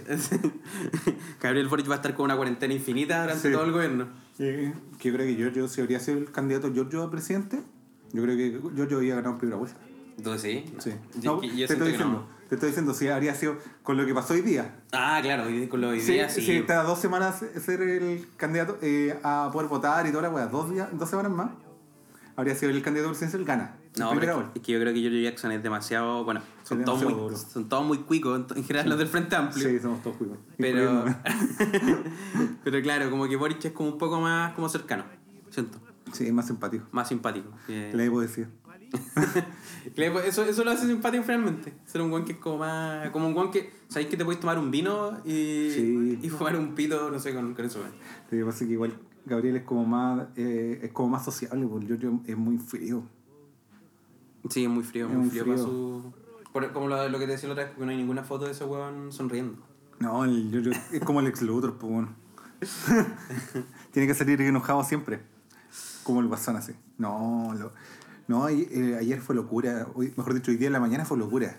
Gabriel 1.41 1.67
Boric 1.67 1.89
va 1.89 1.93
a 1.93 1.97
estar 1.97 2.13
con 2.13 2.25
una 2.25 2.35
cuarentena 2.35 2.73
infinita 2.73 3.21
durante 3.23 3.47
Sí. 3.49 3.53
todo 3.53 3.65
el 3.65 3.71
gobierno. 3.71 4.07
Que 4.37 4.73
yo 5.01 5.13
creo 5.13 5.25
que 5.25 5.35
Giorgio, 5.35 5.67
si 5.67 5.81
habría 5.81 5.99
sido 5.99 6.17
el 6.17 6.31
candidato 6.31 6.71
Giorgio 6.73 7.01
a 7.03 7.09
presidente, 7.11 7.61
yo 8.13 8.21
creo 8.23 8.35
que 8.37 8.59
Giorgio 8.75 8.97
había 8.97 9.15
ganado 9.15 9.33
en 9.33 9.39
primera 9.39 9.57
vuelta. 9.57 9.79
Entonces 10.17 10.41
sí. 10.41 10.73
Sí. 10.79 10.91
Yo, 11.21 11.35
No, 11.37 11.43
yo 11.43 11.49
te 11.49 11.55
siento 11.55 11.73
estoy 11.73 11.77
que 11.87 11.91
diciendo, 11.93 12.27
no. 12.29 12.36
Te 12.49 12.55
estoy 12.55 12.69
diciendo, 12.69 12.93
si 12.93 13.07
habría 13.07 13.35
sido 13.35 13.57
con 13.83 13.97
lo 13.97 14.05
que 14.05 14.13
pasó 14.13 14.33
hoy 14.33 14.41
día. 14.41 14.75
Ah, 14.91 15.19
claro, 15.21 15.45
con 15.69 15.81
los 15.81 16.01
Sí, 16.01 16.13
ideas 16.13 16.33
sí. 16.33 16.41
sí, 16.41 16.51
está 16.57 16.83
dos 16.83 16.99
semanas 16.99 17.43
ser 17.59 17.81
el 17.81 18.27
candidato 18.37 18.77
eh, 18.81 19.17
a 19.23 19.49
poder 19.51 19.67
votar 19.69 20.05
y 20.07 20.11
toda 20.11 20.23
la 20.23 20.29
weá, 20.29 20.47
dos, 20.47 20.69
días, 20.71 20.87
dos 20.93 21.09
semanas 21.09 21.31
más, 21.31 21.49
habría 22.35 22.55
sido 22.55 22.71
el 22.71 22.81
candidato 22.81 23.09
presidencial, 23.09 23.43
gana. 23.45 23.75
No, 23.97 24.11
pero 24.13 24.39
es 24.41 24.45
que, 24.53 24.59
es 24.59 24.65
que 24.65 24.71
yo 24.73 24.79
creo 24.79 24.93
que 24.93 24.99
George 25.01 25.23
Jackson 25.23 25.51
es 25.53 25.63
demasiado. 25.63 26.23
Bueno, 26.23 26.41
son, 26.61 26.85
todos 26.85 27.03
muy, 27.03 27.13
duro. 27.13 27.35
son 27.35 27.67
todos 27.67 27.83
muy 27.83 27.97
cuicos, 27.99 28.39
en, 28.51 28.57
en 28.59 28.63
general 28.63 28.89
los 28.89 28.99
del 28.99 29.07
Frente 29.07 29.35
Amplio. 29.35 29.67
Sí, 29.67 29.79
somos 29.79 30.03
todos 30.03 30.17
juegos. 30.17 30.37
pero. 30.55 31.03
pero 32.63 32.81
claro, 32.81 33.09
como 33.09 33.27
que 33.27 33.35
Boric 33.35 33.65
es 33.65 33.71
como 33.71 33.89
un 33.89 33.97
poco 33.97 34.19
más 34.21 34.53
como 34.53 34.69
cercano. 34.69 35.03
Siento. 35.49 35.79
Sí, 36.13 36.27
es 36.27 36.33
más 36.33 36.47
simpático. 36.47 36.85
Más 36.91 37.07
simpático. 37.07 37.49
que- 37.65 37.91
Le 37.93 38.03
debo 38.03 38.21
decir. 38.21 38.47
eso, 40.25 40.43
eso 40.43 40.63
lo 40.63 40.71
hace 40.71 40.87
simpático 40.87 41.23
finalmente. 41.23 41.73
Ser 41.85 42.01
un 42.01 42.09
guan 42.09 42.25
que 42.25 42.33
es 42.33 42.37
como 42.39 42.57
más. 42.59 43.09
Como 43.11 43.27
un 43.27 43.33
guan 43.33 43.51
que. 43.51 43.71
¿Sabéis 43.87 44.09
que 44.09 44.17
te 44.17 44.25
puedes 44.25 44.39
tomar 44.39 44.57
un 44.59 44.71
vino 44.71 45.17
y, 45.25 45.69
Sí. 45.71 46.19
y 46.21 46.29
fumar 46.29 46.55
un 46.57 46.75
pito, 46.75 47.09
no 47.11 47.19
sé, 47.19 47.33
con, 47.33 47.53
con 47.53 47.65
eso? 47.65 47.79
Lo 47.79 48.37
que 48.37 48.43
pasa 48.45 48.63
es 48.63 48.67
que 48.67 48.73
igual 48.73 48.97
Gabriel 49.25 49.57
es 49.57 49.63
como 49.63 49.85
más, 49.85 50.27
eh, 50.35 50.79
es 50.83 50.91
como 50.91 51.09
más 51.09 51.25
sociable, 51.25 51.65
porque 51.67 51.85
Giorgio 51.87 52.19
es 52.25 52.37
muy 52.37 52.57
frío. 52.57 53.03
Sí, 54.49 54.63
es 54.63 54.69
muy 54.69 54.83
frío, 54.83 55.05
Es 55.07 55.11
muy 55.13 55.21
muy 55.21 55.29
frío, 55.29 55.43
frío. 55.43 55.55
para 55.55 55.65
su. 55.67 56.13
por- 56.53 56.71
como 56.73 56.87
lo, 56.87 57.09
lo 57.09 57.19
que 57.19 57.25
te 57.25 57.31
decía 57.33 57.47
la 57.49 57.53
otra 57.53 57.65
vez, 57.65 57.73
porque 57.73 57.85
no 57.85 57.91
hay 57.91 57.97
ninguna 57.97 58.23
foto 58.23 58.45
de 58.45 58.51
ese 58.51 58.65
weón 58.65 59.11
sonriendo. 59.11 59.57
No, 59.99 60.23
el 60.25 60.49
Giorgio 60.51 60.71
es 60.91 61.01
como 61.03 61.19
el 61.19 61.27
ex 61.27 61.41
Luthor, 61.41 61.77
pues 61.77 61.91
bueno. 61.91 62.09
Tiene 63.91 64.07
que 64.07 64.13
salir 64.13 64.39
enojado 64.41 64.83
siempre. 64.83 65.19
Como 66.03 66.21
el 66.21 66.27
guasón 66.27 66.55
así. 66.55 66.73
No, 66.97 67.53
lo, 67.57 67.71
no 68.27 68.45
ay- 68.45 68.67
eh, 68.71 68.97
ayer 68.99 69.19
fue 69.19 69.35
locura. 69.35 69.87
Hoy, 69.95 70.13
mejor 70.17 70.33
dicho, 70.33 70.51
hoy 70.51 70.57
día 70.57 70.67
en 70.67 70.73
la 70.73 70.79
mañana 70.79 71.05
fue 71.05 71.17
locura. 71.17 71.57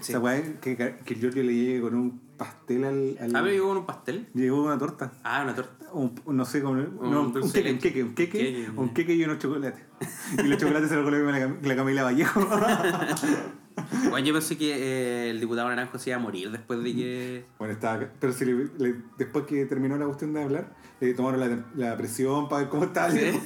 Sí. 0.00 0.14
Weá 0.16 0.36
es 0.38 0.58
que, 0.60 0.76
que 0.76 1.14
el 1.14 1.20
Giorgio 1.20 1.42
le 1.42 1.54
llegue 1.54 1.80
con 1.82 1.94
un 1.94 2.20
pastel 2.38 2.84
al. 2.84 3.16
al 3.20 3.36
Ah, 3.36 3.40
pero 3.42 3.46
llegó 3.52 3.68
con 3.68 3.76
un 3.78 3.86
pastel. 3.86 4.28
Llegó 4.34 4.64
una 4.64 4.78
torta. 4.78 5.12
Ah, 5.22 5.42
una 5.44 5.54
torta. 5.54 5.86
Un, 5.92 6.14
no 6.26 6.44
sé, 6.44 6.62
como, 6.62 6.76
no, 6.76 7.22
un, 7.22 7.32
de 7.32 7.40
queque, 7.52 7.72
un 7.72 7.78
queque, 7.78 8.02
un 8.04 8.14
queque, 8.14 8.38
Queque, 8.38 8.70
un 8.76 8.94
queque 8.94 9.14
y 9.14 9.24
unos 9.24 9.38
chocolates. 9.38 9.82
Y 10.42 10.46
los 10.46 10.58
chocolates 10.58 10.88
se 10.88 10.94
los 10.96 11.04
comió 11.04 11.20
la, 11.30 11.54
la 11.62 11.76
Camila 11.76 12.02
Vallejo. 12.04 12.40
Bueno, 14.10 14.18
yo 14.26 14.32
pensé 14.32 14.56
que 14.56 14.74
eh, 14.76 15.30
el 15.30 15.40
diputado 15.40 15.68
Naranjo 15.68 15.98
se 15.98 16.10
iba 16.10 16.16
a 16.18 16.22
morir 16.22 16.50
después 16.50 16.82
de 16.82 16.94
que. 16.94 17.44
Bueno, 17.58 17.72
estaba. 17.74 18.06
Pero 18.18 18.32
si 18.32 18.44
le- 18.44 18.68
le- 18.78 18.96
después 19.18 19.46
que 19.46 19.64
terminó 19.66 19.96
la 19.96 20.06
cuestión 20.06 20.32
de 20.32 20.42
hablar, 20.42 20.72
le 21.00 21.14
tomaron 21.14 21.40
la, 21.40 21.64
la 21.76 21.96
presión 21.96 22.48
para 22.48 22.62
ver 22.62 22.70
cómo 22.70 22.84
estaba. 22.84 23.10
Sí. 23.10 23.20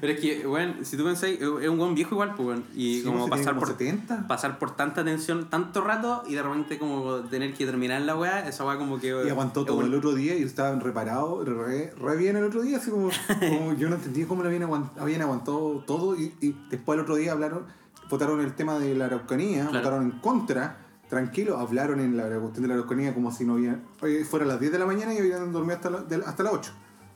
Pero 0.00 0.14
es 0.14 0.20
que, 0.20 0.46
bueno, 0.46 0.76
si 0.82 0.96
tú 0.96 1.04
pensáis, 1.04 1.38
es 1.42 1.68
un 1.68 1.76
buen 1.76 1.94
viejo 1.94 2.14
igual, 2.14 2.30
pues, 2.34 2.42
bueno, 2.46 2.62
y 2.74 3.00
Sí, 3.00 3.02
como 3.04 3.28
pues, 3.28 3.38
pasar 3.42 3.52
tiene 3.52 3.60
por, 3.60 3.68
como 3.68 3.78
70. 3.78 4.26
pasar 4.28 4.58
por 4.58 4.74
tanta 4.74 5.04
tensión 5.04 5.50
tanto 5.50 5.82
rato 5.82 6.22
y 6.26 6.34
de 6.36 6.42
repente 6.42 6.78
como 6.78 7.16
tener 7.28 7.52
que 7.52 7.66
terminar 7.66 8.00
la 8.00 8.16
weá, 8.16 8.48
esa 8.48 8.64
weá 8.64 8.78
como 8.78 8.98
que... 8.98 9.08
Y 9.08 9.28
aguantó 9.28 9.66
todo 9.66 9.76
un- 9.76 9.84
el 9.84 9.94
otro 9.94 10.14
día 10.14 10.34
y 10.38 10.42
estaban 10.42 10.80
reparados, 10.80 11.46
re, 11.46 11.92
re 12.00 12.16
bien 12.16 12.34
el 12.38 12.44
otro 12.44 12.62
día, 12.62 12.78
así 12.78 12.90
como, 12.90 13.10
como 13.38 13.74
yo 13.78 13.90
no 13.90 13.96
entendía 13.96 14.26
cómo 14.26 14.42
lo 14.42 14.48
habían, 14.48 14.62
aguant- 14.62 14.90
habían 14.98 15.20
aguantado 15.20 15.84
todo 15.86 16.16
y, 16.18 16.32
y 16.40 16.56
después 16.70 16.96
el 16.96 17.02
otro 17.02 17.16
día 17.16 17.32
hablaron, 17.32 17.64
votaron 18.10 18.40
el 18.40 18.54
tema 18.54 18.78
de 18.78 18.94
la 18.94 19.06
Araucanía, 19.06 19.62
Claro. 19.68 19.78
votaron 19.78 20.04
en 20.10 20.18
contra, 20.20 20.76
tranquilo, 21.08 21.58
hablaron 21.58 22.00
en 22.00 22.16
la 22.16 22.24
cuestión 22.40 22.62
de 22.62 22.68
la 22.68 22.74
Araucanía 22.74 23.14
como 23.14 23.32
si 23.32 23.44
no 23.44 23.54
oye, 23.54 24.24
fuera 24.24 24.44
las 24.44 24.60
10 24.60 24.72
de 24.72 24.78
la 24.78 24.86
mañana 24.86 25.14
y 25.14 25.18
habían 25.18 25.52
dormido 25.52 25.76
hasta, 25.76 25.90
la- 25.90 26.02
de- 26.02 26.16
hasta 26.24 26.42
las 26.42 26.52
8. 26.52 26.72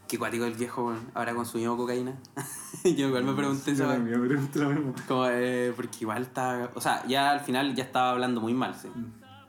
Qué 0.09 0.19
cuático 0.19 0.45
el 0.45 0.55
viejo, 0.55 0.87
weón. 0.87 1.01
¿Habrá 1.15 1.35
consumido 1.35 1.77
cocaína? 1.77 2.15
yo 2.85 3.09
igual 3.09 3.25
me 3.25 3.33
pregunté 3.33 3.75
también 3.75 4.21
me 4.21 4.27
pregunto 4.29 4.59
lo 4.63 4.69
mismo. 4.71 4.95
Como, 5.09 5.27
eh, 5.31 5.73
porque 5.75 5.97
igual 6.03 6.23
está... 6.23 6.71
O 6.75 6.81
sea, 6.81 7.05
ya 7.07 7.31
al 7.31 7.41
final 7.41 7.75
ya 7.75 7.85
estaba 7.85 8.11
hablando 8.11 8.41
muy 8.41 8.53
mal, 8.55 8.75
sí. 8.81 8.89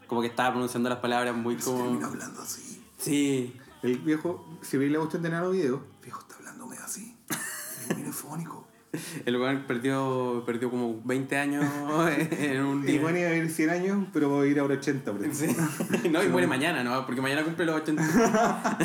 Como 0.08 0.22
que 0.22 0.28
estaba 0.28 0.52
pronunciando 0.52 0.88
las 0.90 1.00
palabras 1.00 1.36
muy 1.36 1.60
Se 1.60 1.66
como... 1.66 1.84
terminó 1.84 2.08
hablando 2.08 2.42
así. 2.42 2.82
Sí. 2.98 3.60
El 3.84 3.98
viejo, 4.00 4.46
si 4.62 4.78
veis 4.78 4.92
la 4.92 5.00
cuestión 5.00 5.24
de 5.24 5.30
Nano 5.30 5.50
Video, 5.52 5.76
el 5.98 6.02
viejo 6.04 6.22
está 6.22 6.36
hablando 6.38 6.66
medio 6.68 6.84
así. 6.84 7.16
Es 7.90 7.96
minifónico. 7.98 8.65
El 9.26 9.38
weón 9.38 9.64
perdió, 9.68 10.44
perdió 10.46 10.70
como 10.70 11.02
20 11.04 11.38
años 11.38 11.66
en 12.40 12.64
un 12.64 12.84
Y 12.84 12.94
día. 12.94 13.02
bueno, 13.02 13.18
iba 13.20 13.30
a 13.30 13.32
vivir 13.34 13.50
100 13.50 13.70
años, 13.70 14.08
pero 14.14 14.30
va 14.32 14.44
a 14.44 14.48
ir 14.48 14.60
ahora 14.60 14.76
80. 14.76 15.12
por 15.12 15.26
ejemplo. 15.26 15.66
Sí. 16.02 16.10
No, 16.10 16.24
y 16.24 16.30
muere 16.30 16.48
mañana, 16.48 16.84
¿no? 16.84 17.06
Porque 17.06 17.22
mañana 17.22 17.44
cumple 17.44 17.66
los 17.66 17.82
80. 17.82 18.78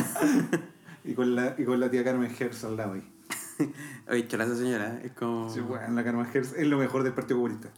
Y 1.05 1.15
con 1.15 1.35
la, 1.35 1.55
y 1.59 1.65
con 1.65 1.81
la 1.81 1.91
tía 1.91 2.05
Carmen 2.05 2.31
Hertz 2.39 2.65
al 2.65 2.77
lado 2.77 2.93
ahí. 2.95 3.03
Oye, 4.09 4.27
chola 4.29 4.45
esa 4.45 4.57
señora, 4.57 5.01
es 5.05 5.13
como... 5.13 5.51
Sí, 5.53 5.61
bueno, 5.61 5.89
la 5.95 6.05
Carmen 6.05 6.27
Hertz 6.33 6.55
es 6.57 6.67
lo 6.67 6.79
mejor 6.79 7.03
del 7.03 7.13
Partido 7.13 7.37
Comunista. 7.41 7.69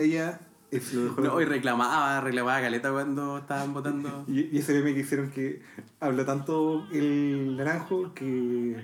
Ella 0.00 0.40
Es 0.70 0.92
lo 0.94 1.02
mejor. 1.10 1.24
No, 1.24 1.40
y 1.40 1.44
reclamaba, 1.44 2.20
reclamaba 2.20 2.60
caleta 2.60 2.90
cuando 2.92 3.38
estaban 3.38 3.72
votando. 3.74 4.24
Y, 4.28 4.54
y 4.54 4.58
ese 4.58 4.74
meme 4.74 4.94
que 4.94 5.00
hicieron 5.00 5.30
que 5.30 5.62
habló 6.00 6.24
tanto 6.24 6.86
el 6.92 7.56
naranjo 7.56 8.12
que 8.14 8.76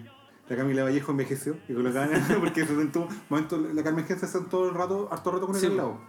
la 0.49 0.57
Camila 0.57 0.85
Vallejo 0.85 1.13
envejeció 1.13 1.57
y 1.69 1.75
colocaban 1.75 2.11
porque 2.41 2.67
se 2.67 2.77
sentó, 2.77 3.09
momento, 3.29 3.59
la 3.73 3.83
Carmen 3.83 4.05
Gen 4.07 4.19
se 4.19 4.27
sentó 4.27 4.69
el 4.69 4.75
rato, 4.75 5.09
harto 5.11 5.31
rato 5.31 5.47
con 5.47 5.55
él 5.57 5.61
Sí. 5.61 5.67
al 5.69 5.77
lado. 5.77 6.01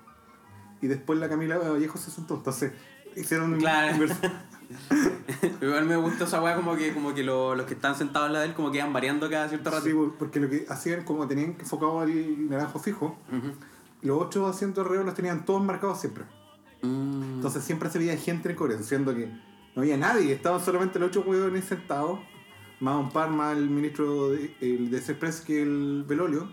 Y 0.81 0.87
después 0.87 1.17
la 1.19 1.29
Camila 1.29 1.57
Vallejo 1.57 1.97
se 1.97 2.11
sentó, 2.11 2.35
entonces 2.35 2.73
hicieron 3.15 3.57
Claro. 3.57 4.05
Igual 5.61 5.85
me 5.85 5.95
gusta 5.97 6.23
esa 6.25 6.41
weá 6.41 6.55
como 6.55 6.75
que, 6.75 6.93
como 6.93 7.13
que 7.13 7.23
lo- 7.23 7.55
los 7.55 7.65
que 7.65 7.73
están 7.75 7.95
sentados 7.95 8.27
al 8.27 8.33
lado 8.33 8.43
de 8.43 8.49
él 8.49 8.55
como 8.55 8.71
que 8.71 8.77
iban 8.79 8.91
variando 8.93 9.29
cada 9.29 9.47
cierto 9.49 9.69
rato. 9.69 9.83
Sí, 9.85 9.93
porque 10.17 10.39
lo 10.39 10.49
que 10.49 10.65
hacían 10.69 11.03
como 11.03 11.27
tenían 11.27 11.55
enfocado 11.59 11.99
al 12.01 12.49
naranjo 12.49 12.79
fijo, 12.79 13.17
los 14.01 14.21
ocho 14.21 14.47
asientos 14.47 14.83
alrededor 14.83 15.05
los 15.05 15.15
tenían 15.15 15.45
todos 15.45 15.63
marcados 15.63 15.99
siempre. 16.01 16.23
Mm. 16.81 17.35
Entonces 17.35 17.63
siempre 17.63 17.89
se 17.89 17.99
veía 17.99 18.17
gente 18.17 18.49
en 18.49 18.55
corea, 18.55 18.81
siendo 18.81 19.13
que 19.15 19.27
no 19.75 19.81
había 19.81 19.97
nadie, 19.97 20.33
estaban 20.33 20.59
solamente 20.63 20.99
los 20.99 21.09
ocho 21.09 21.21
huevones 21.21 21.65
sentados, 21.65 22.19
más 22.83 22.97
un 22.97 23.09
par, 23.11 23.29
más 23.29 23.55
el 23.55 23.69
ministro 23.69 24.31
de, 24.31 24.53
el 24.59 24.91
de 24.91 24.97
Express 24.97 25.39
que 25.39 25.61
el 25.61 26.03
Velolio. 26.05 26.49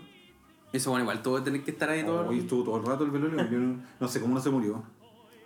Eso 0.71 0.89
bueno, 0.89 1.03
igual 1.03 1.21
que 1.21 1.43
tener 1.43 1.63
que 1.63 1.71
estar 1.71 1.89
ahí 1.89 2.03
todo. 2.05 2.29
Oh, 2.29 2.31
y 2.31 2.39
estuvo 2.39 2.63
todo 2.63 2.77
el 2.77 2.85
rato 2.85 3.03
el 3.03 3.11
Velolio, 3.11 3.37
yo 3.49 3.59
no, 3.59 3.83
no 3.99 4.07
sé 4.07 4.21
cómo 4.21 4.33
no 4.33 4.39
se 4.39 4.49
murió. 4.49 4.81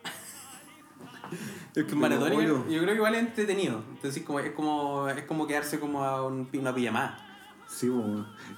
Es 1.75 1.83
que 1.83 1.99
yo, 1.99 2.69
yo 2.69 2.81
creo 2.81 2.85
que 2.85 2.93
igual 2.93 3.15
es 3.15 3.21
entretenido. 3.21 3.81
Entonces 3.95 4.23
como, 4.23 4.39
es 4.39 4.51
como 4.51 5.09
es 5.09 5.23
como 5.23 5.47
quedarse 5.47 5.79
como 5.79 6.03
a 6.03 6.25
un, 6.25 6.47
una 6.53 6.73
pijamada. 6.73 7.17
Sí, 7.67 7.91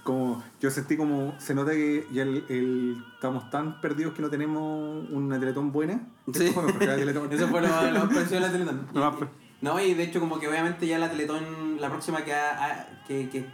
como 0.04 0.44
yo 0.60 0.70
sentí 0.70 0.98
como, 0.98 1.34
se 1.40 1.56
nota 1.56 1.72
que 1.72 2.06
ya 2.12 2.24
el, 2.24 2.44
el- 2.50 3.04
estamos 3.16 3.50
tan 3.50 3.80
perdidos 3.80 4.14
que 4.14 4.22
no 4.22 4.30
tenemos 4.30 5.10
una 5.10 5.40
teletón 5.40 5.72
buena. 5.72 6.06
Sí. 6.34 6.54
La 6.82 6.96
Eso 7.32 7.48
fue 7.48 7.62
lo, 7.62 7.70
más 7.70 8.14
parecido 8.14 8.36
de 8.36 8.40
la 8.42 8.52
Teletón. 8.52 8.86
Pa- 8.94 9.30
No, 9.62 9.80
y 9.80 9.94
de 9.96 10.04
hecho 10.04 10.20
como 10.20 10.40
que 10.40 10.48
obviamente 10.48 10.86
ya 10.88 11.00
la 11.00 11.10
Teletón, 11.10 11.82
la 11.82 11.90
próxima 11.90 12.24
que, 12.24 12.34
ha- 12.34 12.88
que, 13.08 13.28
que, 13.30 13.46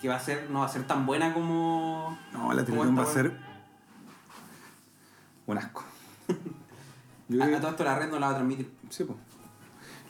que 0.00 0.08
va 0.08 0.16
a 0.16 0.20
ser, 0.20 0.50
no 0.50 0.60
va 0.60 0.66
a 0.66 0.68
ser 0.68 0.86
tan 0.86 1.06
buena 1.06 1.32
como... 1.32 2.18
No, 2.32 2.52
la 2.52 2.64
Teletón 2.64 2.98
va 2.98 3.02
a 3.02 3.06
ser 3.06 3.32
un 5.46 5.58
asco. 5.58 5.84
Yo 7.28 7.42
A, 7.42 7.60
todo 7.60 7.70
esto 7.70 7.84
la 7.84 7.98
red 7.98 8.10
no 8.10 8.18
la 8.18 8.26
va 8.26 8.32
a 8.32 8.36
transmitir. 8.36 8.70
sí, 8.90 9.04
po. 9.04 9.16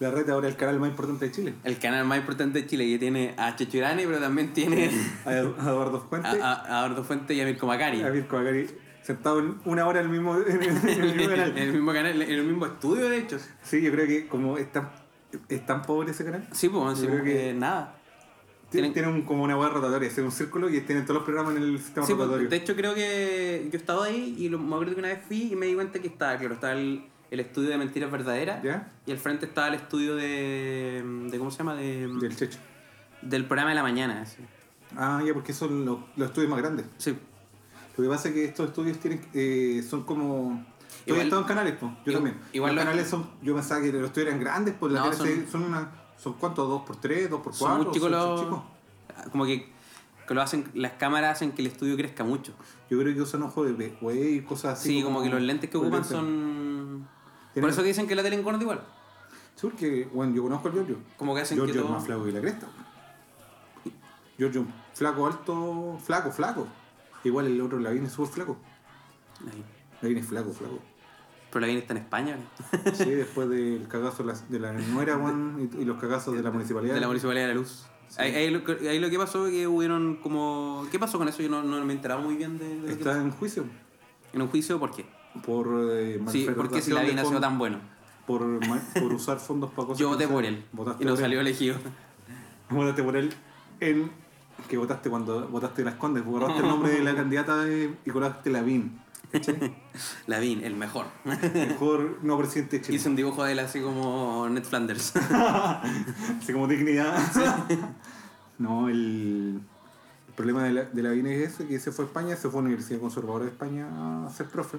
La 0.00 0.10
red 0.10 0.28
ahora 0.30 0.48
es 0.48 0.54
el 0.54 0.58
canal 0.58 0.80
más 0.80 0.88
importante 0.90 1.26
de 1.26 1.30
Chile. 1.32 1.54
El 1.62 1.78
canal 1.78 2.04
más 2.04 2.18
importante 2.18 2.60
de 2.62 2.66
Chile 2.66 2.86
que 2.88 2.98
tiene 2.98 3.34
a 3.36 3.54
Chechurani, 3.54 4.04
pero 4.04 4.18
también 4.18 4.52
tiene 4.52 4.90
A 5.24 5.32
Eduardo 5.32 6.00
Fuente, 6.00 6.28
a, 6.42 6.62
a 6.64 6.78
Eduardo 6.80 7.04
Fuente 7.04 7.34
y 7.34 7.40
a 7.40 7.44
Mirko 7.44 7.68
Macari. 7.68 8.02
a 8.02 8.08
Mirko 8.10 8.36
Macari, 8.38 8.68
sentado 9.02 9.38
en 9.38 9.60
una 9.64 9.86
hora 9.86 10.00
en 10.00 10.06
el 10.06 10.12
mismo, 10.12 10.36
en 10.38 10.60
el, 10.60 10.68
en 10.88 11.00
el 11.04 11.14
mismo 11.14 11.22
en 11.22 11.28
canal. 11.30 11.56
el 11.58 11.72
mismo 11.72 11.92
canal, 11.92 12.22
en 12.22 12.30
el 12.32 12.42
mismo 12.44 12.66
estudio 12.66 13.08
de 13.10 13.18
hecho. 13.18 13.38
Sí, 13.62 13.80
yo 13.80 13.92
creo 13.92 14.06
que 14.08 14.26
como 14.26 14.58
es 14.58 14.72
tan, 14.72 14.90
es 15.48 15.66
tan 15.66 15.82
pobre 15.82 16.10
ese 16.10 16.24
canal, 16.24 16.46
Sí, 16.52 16.68
pues, 16.68 16.98
sí, 16.98 17.06
creo 17.06 17.22
que- 17.24 17.54
nada. 17.54 17.96
tiene, 18.70 18.88
Tienen- 18.88 18.92
tiene 18.92 19.08
un- 19.08 19.22
como 19.26 19.44
una 19.44 19.56
hueá 19.56 19.68
rotatoria, 19.68 20.08
es 20.08 20.16
un 20.18 20.30
círculo 20.32 20.68
y 20.70 20.80
tienen 20.80 21.04
todos 21.04 21.16
los 21.16 21.24
programas 21.24 21.56
en 21.56 21.62
el 21.62 21.78
sistema 21.78 22.06
Sí, 22.06 22.14
pues, 22.14 22.24
rotatorio. 22.26 22.48
de 22.48 22.56
hecho 22.56 22.74
creo 22.74 22.94
que 22.94 23.68
yo 23.70 23.76
he 23.76 23.76
estado 23.76 24.02
ahí 24.02 24.34
y 24.38 24.48
lo, 24.48 24.58
me 24.58 24.74
acuerdo 24.74 24.94
que 24.94 24.98
una 25.00 25.08
vez 25.08 25.20
fui 25.26 25.52
y 25.52 25.56
me 25.56 25.66
di 25.66 25.74
cuenta 25.74 25.98
que 26.00 26.08
estaba, 26.08 26.38
claro, 26.38 26.54
estaba 26.54 26.72
el, 26.72 27.04
el 27.30 27.40
estudio 27.40 27.68
de 27.70 27.78
mentiras 27.78 28.10
verdaderas 28.10 28.62
¿Ya? 28.62 28.90
y 29.06 29.12
al 29.12 29.18
frente 29.18 29.46
estaba 29.46 29.68
el 29.68 29.74
estudio 29.74 30.14
de, 30.16 31.02
de 31.30 31.38
¿cómo 31.38 31.50
se 31.50 31.58
llama? 31.58 31.74
De, 31.74 32.08
Del 32.08 32.34
Checho. 32.36 32.58
del 33.22 33.44
programa 33.46 33.70
de 33.70 33.76
la 33.76 33.82
mañana. 33.82 34.22
así. 34.22 34.38
Ah, 34.96 35.22
ya, 35.26 35.32
porque 35.34 35.52
son 35.54 35.84
los, 35.86 35.98
los 36.16 36.28
estudios 36.28 36.50
más 36.50 36.60
grandes. 36.60 36.86
Sí. 36.98 37.16
Lo 37.96 38.04
que 38.04 38.08
pasa 38.10 38.28
es 38.28 38.34
que 38.34 38.44
estos 38.46 38.68
estudios 38.68 38.98
tienen, 38.98 39.20
eh, 39.34 39.82
son 39.88 40.04
como... 40.04 40.64
Yo 41.06 41.16
he 41.16 41.22
estado 41.22 41.42
en 41.42 41.48
canales, 41.48 41.74
pues. 41.78 41.92
Yo 42.04 42.12
igual- 42.12 42.14
también. 42.14 42.40
igual 42.52 42.74
los 42.74 42.84
lo- 42.84 42.90
canales 42.90 43.10
son... 43.10 43.30
Yo 43.42 43.54
pensaba 43.54 43.80
que 43.80 43.92
los 43.92 44.04
estudios 44.04 44.28
eran 44.28 44.40
grandes, 44.40 44.74
pues 44.78 44.92
la 44.92 45.00
No, 45.00 45.12
son- 45.12 45.46
son 45.50 45.62
una... 45.64 45.90
¿Son 46.16 46.34
cuántos? 46.34 46.68
¿Dos 46.68 46.82
por 46.82 46.96
tres? 46.96 47.28
¿Dos 47.28 47.40
por 47.40 47.52
Son 47.54 47.68
cuatro? 47.68 47.84
muy 47.86 47.94
chicos 47.94 48.10
¿Son- 48.10 48.20
son 48.20 48.30
los... 48.30 48.40
chicos? 48.44 49.30
Como 49.32 49.44
que, 49.44 49.72
que 50.28 50.34
lo 50.34 50.42
hacen, 50.42 50.70
las 50.74 50.92
cámaras 50.92 51.36
hacen 51.36 51.52
que 51.52 51.62
el 51.62 51.68
estudio 51.68 51.96
crezca 51.96 52.22
mucho. 52.24 52.52
Yo 52.88 52.98
creo 53.00 53.14
que 53.14 53.20
usan 53.22 53.42
ojos 53.42 53.76
de 53.76 53.88
güey 54.00 54.36
y 54.36 54.40
cosas 54.42 54.78
así. 54.78 54.88
Sí, 54.88 55.02
como, 55.02 55.22
que 55.22 55.28
los 55.28 55.40
lentes 55.42 55.68
que 55.70 55.76
ocupan 55.76 56.00
lentes. 56.00 56.10
son... 56.12 57.08
Por 57.54 57.68
eso 57.68 57.82
que 57.82 57.88
dicen 57.88 58.06
que 58.06 58.14
la 58.14 58.22
tele 58.22 58.36
engorda 58.36 58.60
igual. 58.62 58.80
Sí, 59.56 59.66
porque, 59.66 60.08
bueno, 60.12 60.34
yo 60.34 60.42
conozco 60.44 60.68
a 60.68 60.72
Giorgio. 60.72 60.96
Como 61.16 61.34
que 61.34 61.40
hacen 61.42 61.58
que 61.58 61.64
Giorgio 61.64 61.82
todo... 61.82 61.90
es 61.92 61.96
más 61.98 62.06
flaco 62.06 62.24
que 62.24 62.32
la 62.32 62.40
cresta. 62.40 62.66
Giorgio, 64.38 64.66
flaco, 64.94 65.26
alto, 65.26 65.98
flaco, 66.02 66.30
flaco. 66.30 66.66
Igual 67.24 67.46
el 67.46 67.60
otro 67.60 67.78
Lavín 67.78 68.06
es 68.06 68.12
súper 68.12 68.32
flaco. 68.32 68.56
Lavín 70.00 70.18
es 70.18 70.26
flaco, 70.26 70.50
flaco. 70.52 70.78
Pero 71.52 71.60
la 71.60 71.66
viene 71.66 71.82
está 71.82 71.92
en 71.92 71.98
España, 71.98 72.36
¿no? 72.36 72.94
Sí, 72.94 73.10
después 73.10 73.46
del 73.50 73.86
cagazo 73.86 74.24
de 74.48 74.58
la, 74.58 74.72
nuera, 74.72 75.18
weón, 75.18 75.70
y, 75.78 75.84
los 75.84 76.00
cagazos 76.00 76.34
de 76.34 76.42
la 76.42 76.50
municipalidad. 76.50 76.94
de 76.94 77.00
la 77.00 77.08
Municipalidad 77.08 77.42
de 77.42 77.48
la 77.48 77.60
Luz. 77.60 77.84
Ahí, 78.16 78.34
ahí 78.34 78.50
lo, 78.50 78.64
que- 78.64 78.88
ahí 78.88 78.98
lo 78.98 79.10
que 79.10 79.18
pasó 79.18 79.46
es 79.46 79.52
que 79.52 79.66
hubieron 79.66 80.16
como... 80.16 80.86
¿Qué 80.90 80.98
pasó 80.98 81.18
con 81.18 81.28
eso? 81.28 81.42
Yo 81.42 81.50
no, 81.50 81.62
no 81.62 81.84
me 81.84 81.92
he 81.92 81.96
enterado 81.96 82.22
muy 82.22 82.36
bien 82.36 82.58
de, 82.58 82.90
Está 82.90 83.16
en 83.18 83.30
juicio 83.30 83.64
En 84.32 84.42
un 84.42 84.48
juicio, 84.48 84.78
¿por 84.78 84.90
qué? 84.94 85.06
por 85.44 85.66
eh, 85.92 86.20
Sí, 86.28 86.46
porque 86.54 86.82
si 86.82 86.90
la 86.92 87.02
viene 87.02 87.20
ha 87.20 87.24
sido 87.24 87.40
tan 87.40 87.58
bueno. 87.58 87.78
por, 88.26 88.42
por 89.00 89.12
usar 89.12 89.38
fondos 89.38 89.70
para 89.70 89.88
cosas 89.88 89.98
Yo 89.98 90.08
voté 90.08 90.28
por 90.28 90.44
él. 90.44 90.64
Y 91.00 91.04
no 91.04 91.16
salió 91.16 91.40
elegido. 91.40 91.76
Votaste 92.70 93.02
por 93.02 93.16
él 93.16 93.32
en... 93.80 94.10
Que 94.68 94.76
votaste 94.76 95.10
cuando 95.10 95.48
votaste 95.48 95.82
las 95.84 95.94
condes. 95.96 96.24
Borraste 96.24 96.60
el 96.60 96.68
nombre 96.68 96.92
de 96.92 97.02
la 97.02 97.14
candidata 97.16 97.64
de, 97.64 97.94
y 98.04 98.10
colaste 98.10 98.50
Lavín. 99.32 99.74
Lavín, 100.26 100.64
el 100.64 100.76
mejor. 100.76 101.06
Mejor 101.24 102.18
no 102.22 102.38
presidente 102.38 102.78
de 102.78 102.84
Chile. 102.84 102.96
Hice 102.96 103.08
un 103.08 103.16
dibujo 103.16 103.44
de 103.44 103.52
él 103.52 103.58
así 103.58 103.80
como 103.80 104.48
Ned 104.48 104.64
Flanders. 104.64 105.14
Así 106.40 106.52
como 106.52 106.68
dignidad. 106.68 107.16
no, 108.58 108.88
el, 108.88 109.60
el 110.28 110.34
problema 110.34 110.64
de 110.64 110.72
la, 110.72 110.84
de 110.84 111.02
la 111.02 111.10
Vine 111.10 111.34
es 111.42 111.54
ese, 111.54 111.66
que 111.66 111.78
se 111.78 111.92
fue 111.92 112.04
a 112.04 112.08
España, 112.08 112.36
se 112.36 112.48
fue 112.48 112.60
a 112.60 112.62
la 112.62 112.66
Universidad 112.66 113.00
Conservadora 113.00 113.44
de 113.44 113.50
España 113.50 114.26
a 114.26 114.30
ser 114.30 114.46
profe. 114.46 114.78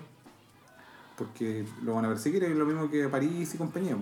Porque 1.17 1.65
lo 1.83 1.93
van 1.93 2.05
a 2.05 2.09
perseguir, 2.09 2.43
es 2.43 2.55
lo 2.55 2.65
mismo 2.65 2.89
que 2.89 3.07
París 3.07 3.53
y 3.53 3.57
compañía. 3.57 3.95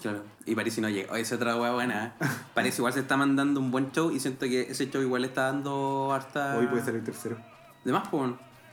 Claro. 0.00 0.22
Y 0.46 0.54
París 0.54 0.78
no 0.78 0.88
llega. 0.88 1.18
Esa 1.18 1.36
otra 1.36 1.56
hueá 1.56 1.72
buena. 1.72 2.06
¿eh? 2.06 2.26
París 2.54 2.78
igual 2.78 2.92
se 2.92 3.00
está 3.00 3.16
mandando 3.16 3.60
un 3.60 3.70
buen 3.70 3.92
show 3.92 4.10
y 4.10 4.20
siento 4.20 4.46
que 4.46 4.62
ese 4.62 4.90
show 4.90 5.02
igual 5.02 5.22
le 5.22 5.28
está 5.28 5.46
dando 5.46 6.12
harta... 6.12 6.56
Hoy 6.56 6.66
puede 6.66 6.84
salir 6.84 7.04
tercero. 7.04 7.36
De 7.84 7.92
más, 7.92 8.08
pues. 8.08 8.32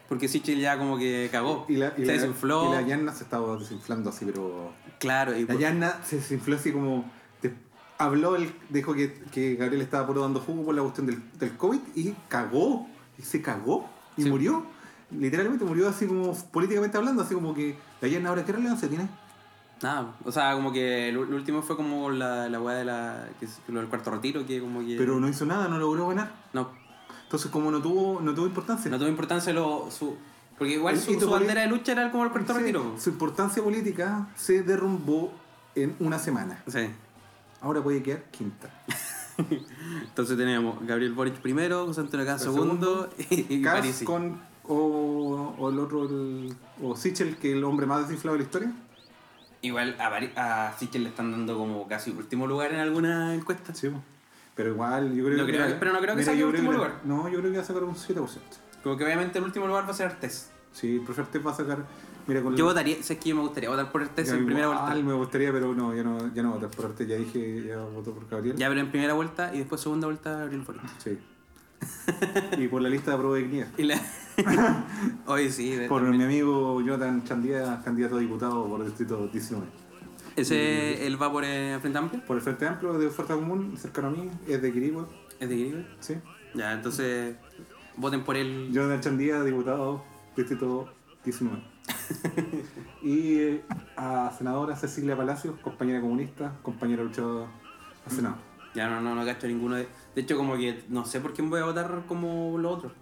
Porque 0.09 0.27
Sichel 0.27 0.59
ya 0.59 0.77
como 0.77 0.97
que 0.97 1.29
cagó. 1.31 1.65
Y 1.69 1.75
la, 1.77 1.93
y 1.95 2.01
se 2.01 2.05
la, 2.07 2.13
desinfló. 2.13 2.69
y 2.69 2.75
la 2.75 2.81
Yanna 2.81 3.13
se 3.13 3.23
estaba 3.23 3.55
desinflando 3.57 4.09
así, 4.09 4.25
pero... 4.25 4.73
Claro. 4.97 5.37
Y 5.37 5.45
La 5.45 5.53
Yanna 5.55 6.03
se 6.03 6.17
desinfló 6.17 6.55
así 6.55 6.71
como... 6.73 7.09
habló, 7.97 8.35
el, 8.35 8.51
dijo 8.69 8.93
que, 8.93 9.13
que 9.31 9.55
Gabriel 9.55 9.81
estaba 9.81 10.07
puro 10.07 10.21
dando 10.21 10.39
jugo 10.39 10.65
por 10.65 10.75
la 10.75 10.81
cuestión 10.81 11.05
del, 11.07 11.21
del 11.39 11.55
COVID 11.55 11.79
y 11.95 12.13
cagó. 12.27 12.87
Y 13.17 13.21
se 13.21 13.41
cagó 13.41 13.87
y 14.17 14.23
Sí. 14.23 14.29
murió. 14.29 14.65
Literalmente 15.11 15.63
murió 15.65 15.89
así 15.89 16.05
como 16.07 16.33
políticamente 16.51 16.97
hablando, 16.97 17.21
así 17.23 17.33
como 17.33 17.53
que 17.53 17.75
la 18.01 18.07
Yanna 18.07 18.29
ahora 18.29 18.45
qué 18.45 18.51
relevancia 18.51 18.87
tiene. 18.89 19.07
Nada, 19.81 20.13
o 20.25 20.31
sea, 20.31 20.53
como 20.55 20.73
que 20.73 21.11
lo 21.13 21.21
último 21.21 21.61
fue 21.61 21.77
como 21.77 22.09
la, 22.11 22.49
la 22.49 22.59
weá 22.61 22.75
de 22.75 22.85
la. 22.85 23.29
Que 23.39 23.45
es 23.45 23.59
cuarto 23.89 24.11
retiro, 24.11 24.45
que 24.45 24.59
como 24.59 24.81
que. 24.81 24.95
Pero 24.97 25.19
no 25.19 25.29
hizo 25.29 25.45
nada, 25.45 25.67
no 25.69 25.77
logró 25.79 26.07
ganar. 26.09 26.31
No, 26.53 26.69
Entonces 27.29 27.51
como 27.51 27.69
no 27.69 27.79
tuvo, 27.79 28.19
no 28.21 28.33
tuvo 28.33 28.47
importancia. 28.47 28.89
no 28.89 28.97
tuvo 28.97 29.07
importancia 29.07 29.53
lo, 29.53 29.91
su. 29.91 30.17
Porque 30.57 30.73
igual 30.73 30.95
El 30.95 30.99
su, 30.99 31.19
su 31.19 31.29
bandera 31.29 31.61
de 31.61 31.67
lucha 31.67 31.91
era 31.91 32.09
como 32.09 32.23
el 32.23 32.31
cuarto 32.31 32.53
Sí, 32.53 32.59
retiro. 32.59 32.95
Su 32.97 33.11
importancia 33.11 33.61
política 33.61 34.27
se 34.35 34.63
derrumbó 34.63 35.31
en 35.75 35.95
una 35.99 36.17
semana. 36.17 36.63
Sí. 36.65 36.89
Ahora 37.61 37.83
puede 37.83 38.01
quedar 38.01 38.23
quinta. 38.31 38.71
Entonces 40.01 40.35
teníamos 40.39 40.83
Gabriel 40.87 41.13
Boric 41.13 41.35
primero, 41.35 41.85
José 41.85 42.01
Antonio 42.01 42.39
segundo 42.39 43.11
y, 43.29 43.63
Parisi. 43.63 44.05
con 44.05 44.41
o, 44.63 45.53
o 45.55 45.69
el 45.69 45.77
otro 45.77 46.05
el, 46.09 46.55
o 46.81 46.95
Sichel, 46.95 47.37
que 47.37 47.51
es 47.51 47.57
el 47.57 47.63
hombre 47.63 47.85
más 47.85 48.07
desinflado 48.07 48.33
de 48.37 48.39
la 48.39 48.45
historia. 48.45 48.73
Igual 49.61 49.95
a, 49.99 50.67
a 50.67 50.77
Sichel 50.79 51.03
le 51.03 51.09
están 51.09 51.31
dando 51.31 51.55
como 51.59 51.87
casi 51.87 52.09
último 52.09 52.47
lugar 52.47 52.73
en 52.73 52.79
alguna 52.79 53.35
encuesta. 53.35 53.75
Sí. 53.75 53.91
Pero 54.59 54.71
igual 54.71 55.15
yo 55.15 55.23
creo 55.23 55.37
No 55.37 55.45
que 55.45 55.53
creo- 55.53 55.79
pero 55.79 55.93
no 55.93 55.99
creo 56.01 56.15
que 56.17 56.23
saque 56.25 56.37
yo 56.39 56.49
último 56.49 56.73
lugar. 56.73 56.95
No, 57.05 57.29
yo 57.29 57.39
creo 57.39 57.49
que 57.49 57.57
va 57.59 57.63
a 57.63 57.65
sacar 57.65 57.81
un 57.85 57.95
7%. 57.95 58.39
Como 58.83 58.97
que 58.97 59.05
obviamente 59.05 59.37
el 59.39 59.45
último 59.45 59.67
lugar 59.67 59.85
va 59.85 59.91
a 59.91 59.93
ser 59.93 60.07
Artés. 60.07 60.51
Sí, 60.73 60.95
el 60.95 61.01
profesor 61.01 61.31
Tef 61.31 61.47
va 61.47 61.51
a 61.51 61.55
sacar. 61.55 61.85
Mira, 62.27 62.41
con 62.41 62.57
Yo 62.57 62.65
votaría, 62.65 63.01
sé 63.01 63.17
que 63.17 63.29
yo 63.29 63.35
me 63.37 63.41
gustaría 63.41 63.69
votar 63.69 63.89
por 63.89 64.01
Artés 64.01 64.27
ya 64.27 64.35
en 64.35 64.45
primera 64.45 64.67
vuelta. 64.67 64.93
me 64.95 65.13
gustaría, 65.13 65.53
pero 65.53 65.73
no, 65.73 65.95
ya 65.95 66.03
no, 66.03 66.33
ya 66.33 66.43
no 66.43 66.51
votar 66.51 66.69
por 66.71 66.87
Arte. 66.87 67.07
Ya 67.07 67.15
dije, 67.15 67.63
ya 67.69 67.77
voto 67.77 68.13
por 68.13 68.27
Gabriel. 68.27 68.57
Ya, 68.57 68.67
pero 68.67 68.81
en 68.81 68.91
primera 68.91 69.13
vuelta 69.13 69.55
y 69.55 69.59
después 69.59 69.79
segunda 69.79 70.07
vuelta 70.07 70.39
Gabriel 70.39 70.63
Boric. 70.63 70.81
Sí. 70.97 71.17
y 72.57 72.67
por 72.67 72.81
la 72.81 72.89
lista 72.89 73.11
de 73.11 73.17
prueba 73.17 73.35
de 73.37 73.43
dignidad. 73.43 73.67
Y 73.77 73.83
la... 73.83 73.95
Hoy 75.25 75.49
sí, 75.49 75.79
Por 75.87 76.01
también. 76.01 76.17
mi 76.17 76.23
amigo 76.25 76.81
Jonathan 76.81 77.23
Chandía, 77.23 77.81
candidato 77.81 78.17
a 78.17 78.19
diputado 78.19 78.67
por 78.67 78.81
el 78.81 78.87
distrito 78.87 79.25
19. 79.31 79.65
Ese, 80.39 81.05
él 81.05 81.21
va 81.21 81.31
por 81.31 81.43
eh, 81.43 81.77
Frente 81.81 81.97
Amplio, 81.97 82.23
Por 82.25 82.37
el 82.37 82.41
Frente 82.41 82.65
Amplio 82.65 82.93
de 82.93 83.07
Oferta 83.07 83.33
Común, 83.35 83.75
cercano 83.77 84.07
a 84.07 84.11
mí, 84.11 84.29
es 84.47 84.61
de 84.61 84.71
Quirigua. 84.71 85.07
es 85.39 85.49
de 85.49 85.55
Quirigüe. 85.55 85.85
Sí. 85.99 86.15
Ya, 86.53 86.73
entonces 86.73 87.35
voten 87.97 88.23
por 88.23 88.37
él. 88.37 88.69
Jonathan 88.71 89.01
Chandía, 89.01 89.43
diputado, 89.43 90.03
distrito 90.35 90.89
19. 91.25 91.61
y 93.03 93.33
eh, 93.39 93.65
a 93.97 94.31
senadora 94.37 94.75
Cecilia 94.75 95.17
Palacios, 95.17 95.59
compañera 95.59 95.99
comunista, 95.99 96.53
compañera 96.61 97.03
luchadora 97.03 97.47
a 98.05 98.09
Senado. 98.09 98.37
Ya 98.73 98.89
no, 98.89 99.01
no, 99.01 99.15
no 99.15 99.25
cacho 99.25 99.47
ninguno 99.47 99.75
de. 99.75 99.87
De 100.15 100.21
hecho, 100.21 100.37
como 100.37 100.55
que 100.55 100.83
no 100.89 101.05
sé 101.05 101.19
por 101.19 101.33
quién 101.33 101.49
voy 101.49 101.59
a 101.59 101.65
votar 101.65 102.03
como 102.07 102.57
los 102.57 102.77
otros. 102.77 102.93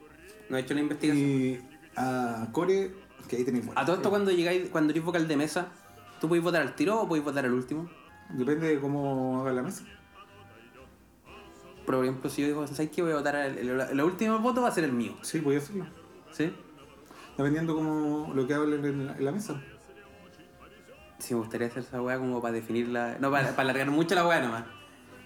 No 0.50 0.58
he 0.58 0.62
hecho 0.62 0.74
la 0.74 0.82
investigación. 0.82 1.30
Y 1.30 1.60
a 1.96 2.48
Core, 2.52 2.94
que 3.28 3.36
ahí 3.36 3.44
tenéis 3.44 3.66
A 3.76 3.86
todo 3.86 3.98
esto, 3.98 4.10
cuando 4.10 4.32
llegáis, 4.32 4.70
cuando 4.70 4.92
eres 4.92 5.04
vocal 5.04 5.28
de 5.28 5.36
mesa, 5.38 5.68
¿tú 6.20 6.28
podéis 6.28 6.44
votar 6.44 6.62
al 6.62 6.76
tiro 6.76 7.02
o 7.02 7.08
podéis 7.08 7.26
votar 7.26 7.46
al 7.46 7.54
último? 7.54 7.90
Depende 8.30 8.68
de 8.68 8.80
cómo 8.80 9.42
haga 9.42 9.54
la 9.54 9.62
mesa. 9.64 9.84
Por 11.86 12.04
ejemplo, 12.04 12.30
si 12.30 12.42
yo 12.42 12.48
digo, 12.48 12.68
¿sabes 12.68 12.90
qué? 12.92 13.02
Voy 13.02 13.14
a 13.14 13.16
votar 13.16 13.36
al- 13.38 13.58
el, 13.58 13.70
el, 13.80 14.02
último 14.02 14.40
voto 14.40 14.62
va 14.62 14.68
a 14.68 14.72
ser 14.72 14.84
el 14.84 14.92
mío. 14.92 15.14
Sí, 15.22 15.40
voy 15.40 15.56
a 15.56 15.60
hacerlo. 15.60 15.86
¿Sí? 16.34 16.54
Dependiendo 17.38 17.76
como 17.76 18.34
lo 18.34 18.46
que 18.46 18.54
hablen 18.54 18.84
en 18.84 19.08
la, 19.08 19.14
en 19.16 19.24
la 19.26 19.32
mesa. 19.32 19.62
Sí, 21.20 21.34
me 21.34 21.40
gustaría 21.40 21.68
hacer 21.68 21.84
esa 21.84 22.02
weá 22.02 22.18
como 22.20 22.42
para 22.42 22.54
definirla. 22.54 23.18
No, 23.20 23.32
para, 23.32 23.50
para 23.52 23.62
alargar 23.62 23.90
mucho 23.90 24.16
la 24.16 24.28
weá 24.28 24.42
nomás. 24.42 24.66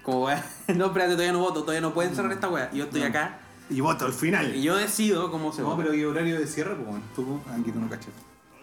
Como 0.04 0.26
weá. 0.26 0.44
No, 0.76 0.86
espérate, 0.88 1.14
todavía 1.14 1.34
no 1.34 1.40
voto, 1.40 1.62
todavía 1.62 1.82
no 1.82 1.94
pueden 1.94 2.14
cerrar 2.16 2.32
esta 2.32 2.48
weá. 2.50 2.72
Yo 2.72 2.84
estoy 2.84 3.02
No. 3.02 3.08
acá 3.08 3.40
Y 3.70 3.82
voto 3.82 4.06
al 4.06 4.14
final. 4.14 4.56
y 4.56 4.62
yo 4.62 4.76
decido 4.76 5.32
cómo 5.32 5.52
se 5.52 5.62
No, 5.64 5.70
vota. 5.70 5.82
pero 5.82 5.94
¿y 5.96 6.04
horario 6.04 6.38
de 6.40 6.46
cierre? 6.46 6.76
Pues 6.76 6.88
bueno, 6.88 7.04
tú, 7.16 7.42
aquí 7.52 7.72
tú 7.72 7.80
no 7.80 7.90
cachas. 7.90 8.14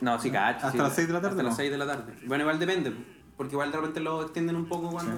No, 0.01 0.21
sí, 0.21 0.31
cacho. 0.31 0.67
¿Hasta 0.67 0.73
sí. 0.73 0.79
las 0.79 0.95
seis 0.95 1.07
de 1.09 1.13
la 1.15 1.21
tarde, 1.21 1.33
Hasta 1.33 1.43
no? 1.43 1.49
las 1.49 1.57
6 1.57 1.71
de 1.71 1.79
la 1.79 1.87
tarde. 1.87 2.15
Bueno, 2.27 2.43
igual 2.45 2.59
depende. 2.59 2.93
Porque 3.37 3.53
igual 3.55 3.71
de 3.71 3.77
repente 3.79 4.01
lo 4.01 4.23
extienden 4.23 4.57
un 4.57 4.67
poco 4.67 4.91
cuando. 4.91 5.13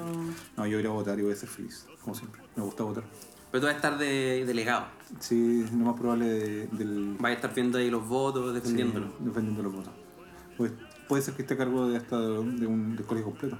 No, 0.57 0.67
yo 0.67 0.79
iré 0.79 0.89
a 0.89 0.93
votar 0.93 1.19
y 1.19 1.23
voy 1.23 1.33
a 1.33 1.37
ser 1.37 1.49
feliz, 1.49 1.87
como 2.03 2.15
siempre. 2.15 2.43
Me 2.57 2.63
gusta 2.63 2.83
votar. 2.85 3.05
Pero 3.51 3.61
tú 3.63 3.67
vas 3.67 3.73
a 3.75 3.77
estar 3.77 3.99
de 3.99 4.45
delegado. 4.47 4.87
Sí, 5.19 5.63
es 5.65 5.73
lo 5.73 5.85
más 5.87 5.95
probable 5.99 6.27
de- 6.27 6.67
del... 6.69 7.17
Vas 7.19 7.31
a 7.31 7.35
estar 7.35 7.55
viendo 7.55 7.79
ahí 7.79 7.91
los 7.91 8.07
votos, 8.07 8.55
defendiéndolo. 8.55 9.07
Sí, 9.09 9.15
defendiendo 9.21 9.63
los 9.63 9.73
votos. 9.73 9.93
Pues, 10.57 10.73
puede 11.09 11.23
ser 11.23 11.35
que 11.35 11.43
esté 11.43 11.55
a 11.55 11.57
cargo 11.57 11.89
de 11.89 11.97
hasta 11.97 12.21
de, 12.21 12.39
un, 12.39 12.61
de 12.61 12.67
un 12.67 12.95
del 12.97 13.07
colegio 13.07 13.31
completo. 13.31 13.59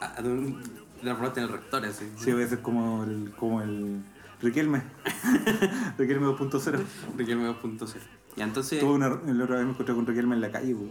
Ah, 0.00 0.20
de 0.20 0.28
un- 0.28 0.60
de 0.62 1.04
la 1.04 1.12
en 1.36 1.42
el 1.42 1.48
rector, 1.48 1.84
así. 1.84 2.10
Sí, 2.16 2.32
voy 2.32 2.42
a 2.42 2.48
ser 2.48 2.60
como 2.60 3.04
el, 3.04 3.32
como 3.36 3.62
el 3.62 4.02
Riquelme. 4.42 4.82
Riquelme 5.98 6.26
2.0. 6.26 6.84
Riquelme 7.16 7.48
2.0. 7.48 7.94
Y 8.36 8.42
entonces. 8.42 8.78
Tuve 8.80 8.92
una, 8.92 9.08
la 9.08 9.44
otra 9.44 9.56
vez 9.56 9.64
me 9.64 9.70
encontré 9.72 9.94
con 9.94 10.06
Riquelme 10.06 10.34
en 10.34 10.40
la 10.42 10.50
calle. 10.52 10.74
pues. 10.74 10.90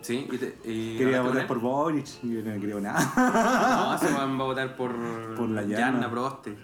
Sí, 0.00 0.28
y 0.30 0.38
te, 0.38 0.56
y 0.64 0.96
Quería 0.96 1.22
votar 1.22 1.46
por 1.48 1.58
Boric 1.60 2.06
y 2.22 2.34
yo 2.34 2.42
no 2.42 2.60
creo 2.60 2.80
nada. 2.80 3.00
No, 3.16 3.98
se 4.06 4.12
van 4.14 4.38
va 4.38 4.44
a 4.44 4.46
votar 4.46 4.76
por. 4.76 4.92
Por 5.34 5.48
la. 5.48 5.64
Yanna 5.64 6.10
Proboste. 6.10 6.56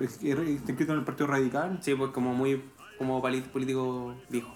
Es 0.00 0.18
que 0.18 0.30
está 0.32 0.42
inscrito 0.44 0.92
en 0.92 0.98
el 0.98 1.04
Partido 1.04 1.28
Radical. 1.28 1.78
Sí, 1.80 1.94
pues 1.94 2.10
como 2.10 2.34
muy. 2.34 2.62
Como 2.98 3.20
político 3.22 4.14
viejo. 4.28 4.48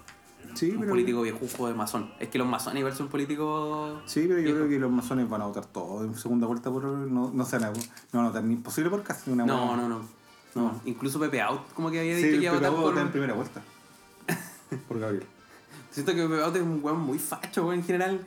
Sí, 0.54 0.70
Un 0.70 0.78
pero, 0.80 0.90
político 0.90 1.22
viejujo 1.22 1.68
de 1.68 1.74
masón. 1.74 2.10
Es 2.18 2.28
que 2.28 2.38
los 2.38 2.46
masones 2.48 2.80
igual 2.80 2.94
son 2.94 3.08
políticos. 3.08 4.00
sí, 4.06 4.24
pero 4.26 4.40
yo 4.40 4.54
creo 4.54 4.68
que 4.68 4.78
los 4.80 4.90
masones 4.90 5.28
van 5.28 5.42
a 5.42 5.46
votar 5.46 5.66
todo 5.66 6.04
en 6.04 6.14
segunda 6.14 6.46
vuelta 6.46 6.70
por. 6.70 6.84
No, 6.84 7.30
no 7.32 7.44
se 7.44 7.58
van 7.58 7.68
a, 7.68 7.72
no 7.72 7.78
van 8.14 8.24
a 8.24 8.28
votar 8.28 8.44
ni 8.44 8.56
posible 8.56 8.90
por 8.90 9.02
casi 9.02 9.30
una 9.30 9.44
No, 9.46 9.66
buena- 9.68 9.82
no, 9.82 9.88
no. 9.88 10.20
No, 10.52 10.80
incluso 10.84 11.20
Pepe 11.20 11.40
Out, 11.42 11.72
como 11.74 11.90
que 11.92 12.00
había 12.00 12.16
Sí, 12.16 12.22
dicho 12.24 12.38
que 12.40 12.44
iba 12.46 12.52
a 12.66 12.70
votar 12.70 12.94
por. 12.94 12.98
en 12.98 13.10
primera 13.12 13.34
vuelta. 13.34 13.62
por 14.88 14.98
Gabriel. 14.98 15.24
Siento 15.90 16.14
que 16.14 16.22
Pepe 16.22 16.58
es 16.58 16.62
un 16.62 16.80
weón 16.82 17.00
muy 17.00 17.18
facho, 17.18 17.66
weón, 17.66 17.80
en 17.80 17.84
general. 17.84 18.20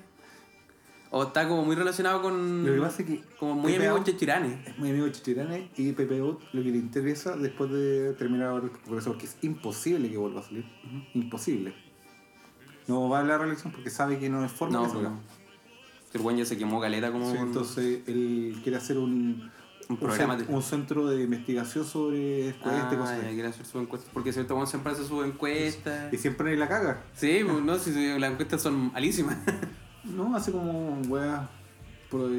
O 1.16 1.24
está 1.24 1.48
como 1.48 1.64
muy 1.64 1.76
relacionado 1.76 2.22
con. 2.24 2.66
Lo 2.66 2.74
que 2.74 2.82
pasa 2.82 3.04
es 3.04 3.08
que 3.08 3.24
Como 3.40 3.54
muy 3.54 3.74
Pepe 3.74 3.88
amigo 3.88 4.04
de 4.04 4.12
Chechirane. 4.12 4.64
Es 4.66 4.78
muy 4.80 4.90
amigo 4.90 5.06
de 5.06 5.12
Chichirane 5.12 5.70
y 5.78 5.92
Pepe 5.92 6.20
Out 6.20 6.42
lo 6.54 6.64
que 6.64 6.72
le 6.72 6.78
interesa 6.78 7.38
después 7.38 7.70
de 7.72 8.14
terminar 8.14 8.64
el 8.64 8.72
Congreso, 8.72 9.12
porque 9.12 9.28
es 9.28 9.38
imposible 9.44 10.10
que 10.10 10.18
vuelva 10.18 10.40
a 10.40 10.44
salir. 10.44 10.66
Imposible. 11.14 11.76
No 12.88 13.10
va 13.10 13.20
a 13.20 13.24
la 13.24 13.38
reelección 13.38 13.72
porque 13.72 13.92
sabe 13.92 14.18
que 14.18 14.28
no 14.28 14.44
es 14.44 14.52
forma 14.52 14.80
No, 14.80 14.90
salga. 14.90 15.10
no. 15.10 15.20
El 16.14 16.22
weón 16.22 16.38
ya 16.38 16.46
se 16.46 16.58
quemó 16.58 16.82
caleta 16.82 17.12
como. 17.12 17.32
Sí, 17.32 17.38
entonces 17.38 18.02
él 18.08 18.60
quiere 18.64 18.78
hacer 18.78 18.98
un, 18.98 19.52
Un 19.90 19.98
programa 19.98 20.36
cen- 20.38 20.48
de- 20.48 20.54
un 20.54 20.62
centro 20.64 21.08
de 21.08 21.24
investigación 21.24 21.86
sobre 21.86 22.50
este 22.50 22.70
Ah, 22.70 22.90
cosas. 22.98 23.20
quiere 23.32 23.48
hacer 23.48 23.66
su 23.66 23.80
encuesta. 23.80 24.10
Porque 24.14 24.32
cierto 24.34 24.56
weón 24.56 24.68
siempre 24.68 24.92
hace 24.94 25.04
su 25.06 25.24
encuesta. 25.24 26.10
Y 26.12 26.18
siempre 26.18 26.56
la 26.58 26.68
caga. 26.68 27.04
Sí, 27.14 27.42
pues 27.48 27.64
no, 27.64 27.78
si 27.78 27.92
si 27.94 28.20
las 28.20 28.32
encuestas 28.32 28.62
son 28.62 28.92
malísimas. 28.94 29.38
No, 30.04 30.36
hace 30.36 30.52
como 30.52 31.02
pro- 32.10 32.30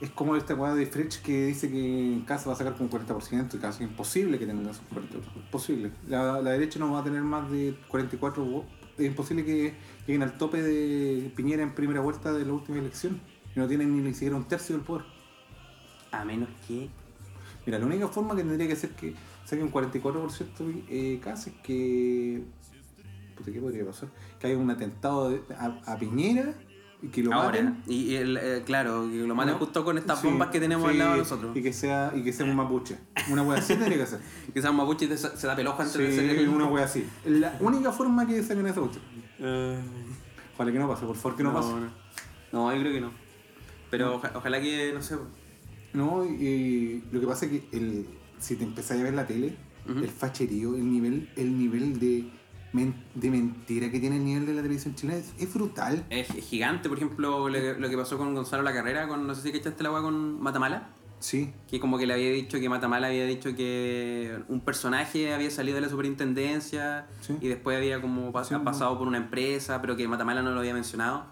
Es 0.00 0.10
como 0.14 0.34
esta 0.34 0.54
weá 0.54 0.74
de 0.74 0.86
Frech 0.86 1.20
que 1.22 1.46
dice 1.46 1.70
que 1.70 2.22
Casa 2.26 2.46
va 2.48 2.54
a 2.54 2.56
sacar 2.56 2.74
con 2.74 2.88
40% 2.90 3.54
y 3.54 3.58
casi 3.58 3.84
imposible 3.84 4.38
que 4.38 4.46
tenga 4.46 4.70
esos 4.70 4.82
40%. 4.92 5.36
Imposible. 5.36 5.92
La, 6.08 6.40
la 6.40 6.50
derecha 6.50 6.78
no 6.78 6.90
va 6.92 7.00
a 7.00 7.04
tener 7.04 7.22
más 7.22 7.50
de 7.50 7.76
44 7.88 8.44
votos. 8.44 8.70
Es 8.98 9.06
imposible 9.06 9.44
que 9.44 9.74
lleguen 10.06 10.22
al 10.22 10.36
tope 10.38 10.62
de 10.62 11.30
Piñera 11.36 11.62
en 11.62 11.74
primera 11.74 12.00
vuelta 12.00 12.32
de 12.32 12.44
la 12.46 12.52
última 12.54 12.78
elección. 12.78 13.20
Y 13.54 13.58
no 13.60 13.68
tienen 13.68 14.02
ni 14.02 14.12
siquiera 14.14 14.36
un 14.36 14.44
tercio 14.48 14.76
del 14.76 14.84
poder. 14.84 15.04
A 16.20 16.24
menos 16.24 16.48
que. 16.66 16.88
Mira, 17.66 17.78
la 17.78 17.86
única 17.86 18.08
forma 18.08 18.34
que 18.36 18.42
tendría 18.42 18.68
que 18.68 18.76
ser 18.76 18.90
que 18.90 19.14
saque 19.44 19.62
un 19.62 19.72
44% 19.72 20.84
eh, 20.88 21.20
Casa 21.22 21.50
es 21.50 21.56
que. 21.62 22.42
Puta, 23.36 23.50
¿qué 23.52 23.60
podría 23.60 23.84
pasar? 23.84 24.08
Que 24.38 24.46
haya 24.48 24.58
un 24.58 24.70
atentado 24.70 25.30
de- 25.30 25.42
a, 25.58 25.76
a 25.92 25.98
Piñera 25.98 26.54
y 27.02 27.08
que 27.08 27.22
lo 27.22 27.32
Ahora. 27.32 27.48
maten. 27.48 27.82
Y, 27.86 28.12
y 28.12 28.16
el, 28.16 28.36
eh, 28.36 28.62
claro, 28.64 29.08
que 29.10 29.16
lo 29.26 29.34
maten 29.34 29.54
¿no? 29.54 29.58
justo 29.58 29.84
con 29.84 29.98
estas 29.98 30.20
Sí, 30.20 30.26
bombas 30.28 30.50
que 30.50 30.60
tenemos 30.60 30.86
al 30.86 30.92
sí, 30.92 30.98
lado 30.98 31.12
de 31.12 31.18
nosotros. 31.18 31.56
Y 31.56 31.62
que 31.62 31.72
sea, 31.72 32.12
y 32.14 32.22
que 32.22 32.32
sea 32.32 32.46
un 32.46 32.54
mapuche. 32.54 32.96
Una 33.30 33.42
wea 33.42 33.58
así 33.58 33.74
tendría 33.74 33.98
que 33.98 34.06
ser. 34.06 34.20
Que 34.54 34.60
sea 34.60 34.70
un 34.70 34.76
mapuche 34.76 35.06
y 35.06 35.08
te- 35.08 35.16
se 35.18 35.46
da 35.46 35.56
peloja 35.56 35.82
entre 35.82 36.12
Sí, 36.12 36.18
el 36.20 36.48
una 36.48 36.66
wea 36.66 36.84
así. 36.84 37.04
La 37.24 37.56
única 37.60 37.90
forma 37.92 38.26
que 38.26 38.42
saquen 38.42 38.66
esa 38.66 38.80
cuestión. 38.80 39.02
Ojalá 40.54 40.70
que 40.72 40.78
no 40.78 40.88
pase, 40.88 41.04
por 41.06 41.16
favor 41.16 41.36
que 41.36 41.42
no, 41.42 41.52
pase. 41.52 41.72
No, 41.72 41.80
no, 42.52 42.72
yo 42.74 42.80
creo 42.80 42.92
que 42.92 43.00
no. 43.00 43.10
Pero 43.90 44.14
oja- 44.16 44.30
ojalá 44.34 44.60
que, 44.60 44.92
no 44.94 45.02
sé. 45.02 45.16
No, 45.94 46.24
y 46.24 47.02
lo 47.12 47.20
que 47.20 47.26
pasa 47.26 47.46
es 47.46 47.52
que 47.52 47.64
el, 47.76 48.06
si 48.38 48.56
te 48.56 48.64
empezás 48.64 48.98
a 49.00 49.02
ver 49.02 49.14
la 49.14 49.26
tele, 49.26 49.56
el 49.86 50.08
facherío, 50.08 50.74
el 50.76 50.90
nivel, 50.90 51.28
el 51.36 51.56
nivel 51.58 51.98
de, 52.00 52.24
men- 52.72 52.94
de 53.14 53.30
mentira 53.30 53.90
que 53.90 54.00
tiene 54.00 54.16
el 54.16 54.24
nivel 54.24 54.46
de 54.46 54.54
la 54.54 54.62
televisión 54.62 54.94
chilena 54.94 55.18
es, 55.18 55.32
es 55.38 55.52
brutal. 55.54 56.04
Es 56.10 56.28
gigante, 56.28 56.88
por 56.88 56.98
ejemplo, 56.98 57.48
lo 57.48 57.54
que, 57.60 57.74
lo 57.78 57.88
que 57.88 57.96
pasó 57.96 58.18
con 58.18 58.34
Gonzalo 58.34 58.62
La 58.62 58.72
Carrera, 58.72 59.06
con, 59.08 59.26
no 59.26 59.34
sé 59.34 59.42
si 59.42 59.52
cachaste 59.52 59.82
la 59.82 59.92
weá 59.92 60.02
con 60.02 60.40
Matamala. 60.42 60.90
Sí. 61.20 61.52
Que 61.68 61.80
como 61.80 61.96
que 61.96 62.06
le 62.06 62.12
había 62.14 62.30
dicho 62.32 62.58
que 62.60 62.68
Matamala 62.68 63.06
había 63.06 63.24
dicho 63.24 63.54
que 63.56 64.38
un 64.48 64.60
personaje 64.60 65.32
había 65.32 65.50
salido 65.50 65.76
de 65.76 65.80
la 65.82 65.88
superintendencia 65.88 67.06
Sí. 67.20 67.34
y 67.40 67.48
después 67.48 67.76
había 67.78 68.00
como 68.02 68.32
pas- 68.32 68.44
Sí, 68.48 68.54
pasado 68.64 68.98
por 68.98 69.06
una 69.08 69.18
empresa, 69.18 69.80
pero 69.80 69.96
que 69.96 70.06
Matamala 70.08 70.42
no 70.42 70.50
lo 70.52 70.60
había 70.60 70.74
mencionado. 70.74 71.24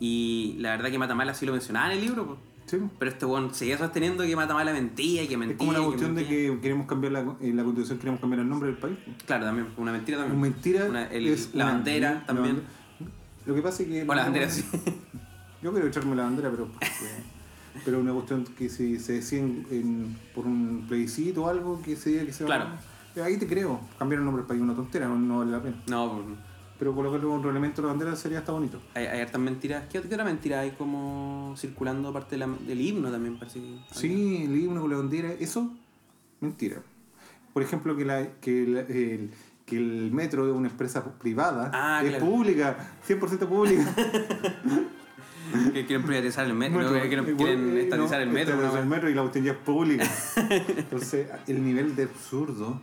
Y 0.00 0.56
la 0.58 0.70
verdad 0.70 0.90
que 0.90 0.98
Matamala 0.98 1.34
sí 1.34 1.46
lo 1.46 1.52
mencionaba 1.52 1.92
en 1.92 1.98
el 1.98 2.04
libro. 2.04 2.38
Sí. 2.68 2.78
pero 2.98 3.10
este 3.10 3.24
weón 3.26 3.54
seguía 3.54 3.78
sosteniendo 3.78 4.22
que 4.24 4.36
Matamala 4.36 4.72
mentía 4.72 5.22
y 5.22 5.28
que 5.28 5.36
mentía. 5.36 5.54
Es 5.54 5.58
como 5.58 5.72
la 5.72 5.78
que 5.78 5.84
cuestión 5.86 6.14
de 6.14 6.26
que 6.26 6.58
queremos 6.60 6.86
cambiar 6.86 7.12
la, 7.12 7.20
en 7.40 7.56
la 7.56 7.64
constitución, 7.64 7.98
queremos 7.98 8.20
cambiar 8.20 8.40
el 8.42 8.48
nombre 8.48 8.68
del 8.70 8.78
país. 8.78 8.96
Claro, 9.26 9.46
también, 9.46 9.68
una 9.76 9.92
mentira 9.92 10.18
también. 10.18 10.38
Una 10.38 10.48
mentira 10.50 10.84
Una- 10.86 11.06
el- 11.06 11.26
es 11.28 11.54
la 11.54 11.64
una- 11.64 11.72
bandera 11.74 12.10
la 12.14 12.26
también. 12.26 12.56
bandera. 12.56 12.72
Lo 13.46 13.54
que 13.54 13.62
pasa 13.62 13.82
es 13.82 13.88
que... 13.88 14.02
O 14.06 14.14
la 14.14 14.22
bandera, 14.24 14.50
sí. 14.50 14.64
Yo 15.62 15.72
quiero 15.72 15.86
echarme 15.88 16.14
la 16.14 16.24
bandera, 16.24 16.50
pero... 16.50 16.68
pero 17.84 18.00
una 18.00 18.12
cuestión 18.12 18.44
que 18.44 18.68
si 18.68 18.98
se 18.98 19.14
decide 19.14 19.40
en- 19.40 19.66
en- 19.70 20.16
por 20.34 20.46
un 20.46 20.84
plebiscito 20.88 21.44
o 21.44 21.48
algo, 21.48 21.80
que 21.82 21.96
se 21.96 22.10
diga 22.10 22.24
que 22.26 22.32
se 22.32 22.44
va- 22.44 22.48
Claro. 22.48 22.66
Pero 23.14 23.26
Ahí 23.26 23.36
te 23.36 23.46
creo. 23.48 23.80
Cambiar 23.98 24.20
el 24.20 24.24
nombre 24.24 24.42
del 24.42 24.46
país 24.48 24.58
es 24.60 24.64
una 24.64 24.74
tontera, 24.74 25.08
no, 25.08 25.18
no 25.18 25.38
vale 25.38 25.50
la 25.52 25.62
pena. 25.62 25.76
No, 25.88 26.12
pues, 26.12 26.38
Pero 26.78 26.94
colocarle 26.94 27.26
un 27.26 27.42
reglamento 27.42 27.82
de 27.82 27.88
la 27.88 27.92
bandera 27.94 28.14
sería 28.16 28.38
hasta 28.38 28.52
bonito. 28.52 28.80
hay, 28.94 29.06
hay 29.06 29.20
hartas 29.20 29.40
mentiras. 29.40 29.84
¿Qué, 29.90 30.00
qué 30.00 30.06
otra 30.14 30.24
mentira 30.24 30.60
hay 30.60 30.70
como 30.72 31.54
circulando 31.56 32.08
aparte 32.08 32.36
de 32.36 32.46
la- 32.46 32.54
del 32.66 32.80
himno 32.80 33.10
también? 33.10 33.36
Parece 33.38 33.60
Sí, 33.92 34.44
el 34.44 34.56
himno 34.56 34.80
con 34.82 34.90
la 34.90 34.96
bandera, 34.98 35.32
eso, 35.32 35.70
mentira. 36.40 36.80
Por 37.52 37.62
ejemplo, 37.64 37.96
que, 37.96 38.04
la, 38.04 38.28
que, 38.40 38.66
la- 38.66 38.80
el, 38.82 39.30
que 39.66 39.76
el 39.76 40.10
metro 40.12 40.46
es 40.48 40.54
una 40.54 40.68
empresa 40.68 41.04
privada, 41.18 41.70
Ah, 41.74 42.00
es 42.04 42.10
claro. 42.10 42.24
pública, 42.26 42.92
100% 43.06 43.48
pública. 43.48 43.84
Que 45.72 45.86
quieren 45.86 46.04
privatizar 46.04 46.44
el 46.44 46.52
metro, 46.52 46.78
Metro, 46.78 47.00
que 47.00 47.08
quieren, 47.08 47.36
quieren 47.36 47.76
eh, 47.76 47.80
estatizar 47.84 48.20
el 48.20 48.28
metro. 48.28 48.78
el 48.78 48.86
metro 48.86 49.08
y 49.08 49.14
la 49.14 49.22
cuestión 49.22 49.44
ya 49.46 49.52
es 49.52 49.56
pública. 49.58 50.04
Entonces, 50.76 51.26
el 51.46 51.64
nivel 51.64 51.96
de 51.96 52.02
absurdo 52.02 52.78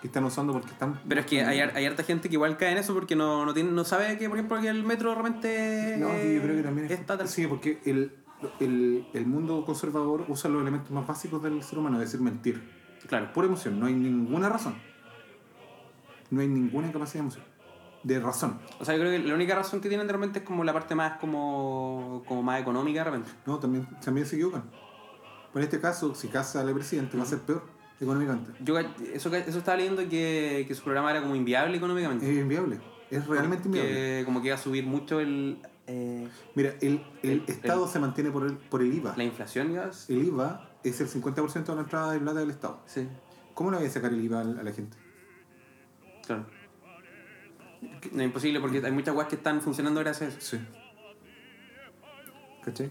que 0.00 0.06
están 0.06 0.24
usando 0.24 0.52
porque 0.52 0.70
están... 0.70 0.98
Pero 1.06 1.20
es 1.20 1.26
que 1.26 1.44
hay, 1.44 1.60
hay 1.60 1.84
harta 1.84 2.02
gente 2.02 2.28
que 2.28 2.34
igual 2.34 2.56
cae 2.56 2.72
en 2.72 2.78
eso 2.78 2.94
porque 2.94 3.14
no, 3.14 3.44
no, 3.44 3.52
tiene, 3.52 3.70
no 3.70 3.84
sabe 3.84 4.16
que, 4.16 4.28
por 4.28 4.38
ejemplo, 4.38 4.60
que 4.60 4.68
el 4.68 4.82
metro 4.82 5.12
realmente 5.12 5.96
No, 5.98 6.08
sí, 6.08 6.34
yo 6.34 6.42
creo 6.42 6.56
que 6.56 6.62
también 6.62 6.86
es... 6.86 6.92
está 6.92 7.26
Sí, 7.26 7.46
porque 7.46 7.80
el, 7.84 8.12
el, 8.60 9.06
el 9.12 9.26
mundo 9.26 9.64
conservador 9.64 10.24
usa 10.28 10.48
los 10.50 10.62
elementos 10.62 10.90
más 10.90 11.06
básicos 11.06 11.42
del 11.42 11.62
ser 11.62 11.78
humano, 11.78 12.00
es 12.00 12.10
decir, 12.10 12.20
mentir. 12.20 12.62
Claro. 13.06 13.32
Pura 13.32 13.46
emoción, 13.46 13.78
no 13.78 13.86
hay 13.86 13.94
ninguna 13.94 14.48
razón. 14.48 14.74
No 16.30 16.40
hay 16.40 16.48
ninguna 16.48 16.90
capacidad 16.92 17.14
de 17.14 17.20
emoción. 17.20 17.44
De 18.02 18.18
razón. 18.18 18.58
O 18.78 18.84
sea, 18.84 18.94
yo 18.94 19.00
creo 19.00 19.12
que 19.12 19.28
la 19.28 19.34
única 19.34 19.54
razón 19.54 19.82
que 19.82 19.88
tienen 19.88 20.06
de 20.06 20.12
repente 20.14 20.38
es 20.38 20.44
como 20.46 20.64
la 20.64 20.72
parte 20.72 20.94
más 20.94 21.18
como, 21.18 22.22
como 22.26 22.42
más 22.42 22.58
económica 22.60 23.00
de 23.00 23.04
repente. 23.04 23.30
No, 23.44 23.58
también, 23.58 23.86
también 24.02 24.26
se 24.26 24.36
equivocan. 24.36 24.62
Pero 25.52 25.62
en 25.62 25.64
este 25.64 25.80
caso, 25.80 26.14
si 26.14 26.28
casa 26.28 26.62
al 26.62 26.72
presidente, 26.72 27.18
va 27.18 27.24
a 27.24 27.26
ser 27.26 27.40
peor 27.40 27.79
económicamente. 28.00 28.52
Yo 28.60 28.78
eso, 28.78 29.34
eso 29.34 29.58
estaba 29.58 29.76
leyendo 29.76 30.08
que, 30.08 30.64
que 30.66 30.74
su 30.74 30.82
programa 30.82 31.10
era 31.10 31.20
como 31.22 31.36
inviable 31.36 31.76
económicamente. 31.76 32.30
Es 32.30 32.36
inviable. 32.38 32.80
Es 33.10 33.26
realmente 33.26 33.66
inviable. 33.68 34.24
Como 34.24 34.40
que 34.40 34.48
iba 34.48 34.56
a 34.56 34.58
subir 34.58 34.84
mucho 34.86 35.20
el, 35.20 35.58
eh, 35.86 36.28
Mira, 36.54 36.74
el, 36.80 37.04
el 37.22 37.30
El- 37.30 37.44
Estado 37.46 37.86
se 37.88 37.98
mantiene 37.98 38.30
por 38.30 38.46
el, 38.46 38.56
por 38.56 38.82
el 38.82 38.92
IVA. 38.94 39.14
la 39.16 39.24
inflación. 39.24 39.76
a- 39.78 39.90
El 40.08 40.24
IVA 40.24 40.70
es 40.84 41.00
el 41.00 41.08
50% 41.08 41.64
de 41.64 41.74
la 41.74 41.80
entrada 41.82 42.12
de 42.12 42.20
plata 42.20 42.40
del 42.40 42.50
Estado. 42.50 42.80
Sí, 42.86 43.06
¿Cómo 43.54 43.70
le 43.72 43.78
voy 43.78 43.86
a 43.86 43.90
sacar 43.90 44.12
el 44.12 44.24
IVA 44.24 44.40
a 44.40 44.44
la 44.44 44.72
gente? 44.72 44.96
claro. 46.26 46.46
No 48.12 48.20
es 48.20 48.26
imposible 48.26 48.60
porque 48.60 48.78
hay 48.84 48.92
muchas 48.92 49.14
weas 49.14 49.28
que 49.28 49.36
están 49.36 49.60
funcionando 49.62 50.00
gracias 50.00 50.34
a 50.34 50.38
eso. 50.38 50.56
Sí. 50.56 50.62
¿Cachai? 52.62 52.90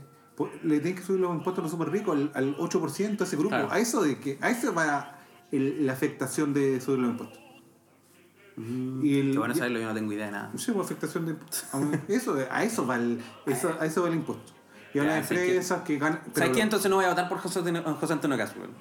Le 0.64 0.80
tienen 0.80 0.96
que 0.96 1.06
subir 1.06 1.20
los 1.22 1.32
impuestos 1.36 1.60
a 1.60 1.62
los 1.64 1.72
super 1.72 1.90
ricos 1.90 2.16
al, 2.16 2.32
al 2.34 2.58
8% 2.58 3.20
a 3.20 3.24
ese 3.24 3.36
grupo. 3.36 3.50
Claro. 3.50 3.72
A 3.72 3.80
eso 3.80 4.02
de 4.02 4.20
que, 4.20 4.38
a 4.42 4.50
eso 4.50 4.74
va 4.74 5.18
el- 5.52 5.86
la 5.86 5.94
afectación 5.94 6.54
de 6.54 6.80
subir 6.80 7.00
los 7.00 7.12
impuestos. 7.12 7.40
Y 9.02 9.20
el, 9.20 9.32
Que 9.32 9.38
bueno 9.38 9.56
saberlo, 9.56 9.80
yo 9.80 9.88
no 9.88 9.94
tengo 9.94 10.12
idea 10.12 10.26
de 10.26 10.32
nada. 10.34 10.52
Sí, 10.58 10.72
pues 10.74 10.86
afectación 10.86 11.26
de 11.26 11.32
impuestos. 11.32 11.66
A 11.74 11.80
Eso, 12.12 12.38
a 12.52 12.64
eso 12.64 12.86
va 12.88 12.96
el, 12.98 13.22
eso, 13.46 13.74
a 13.80 13.86
eso 13.86 14.02
va 14.02 14.08
el 14.10 14.16
impuesto. 14.16 14.52
Y 14.94 15.00
a 15.00 15.04
las 15.04 15.28
sé 15.28 15.36
que- 15.36 15.46
empresas 15.46 15.82
que, 15.84 15.98
ganan. 15.98 16.22
pero 16.26 16.38
¿Sabes 16.38 16.52
qué? 16.58 16.62
Entonces 16.64 16.90
no 16.90 16.98
voy 16.98 17.06
a 17.06 17.10
votar 17.10 17.30
por 17.30 17.38
José, 17.38 17.60
Antonio- 17.60 17.84
José 17.84 18.14
Antonio 18.14 18.38
Caz, 18.38 18.56
weón. 18.58 18.72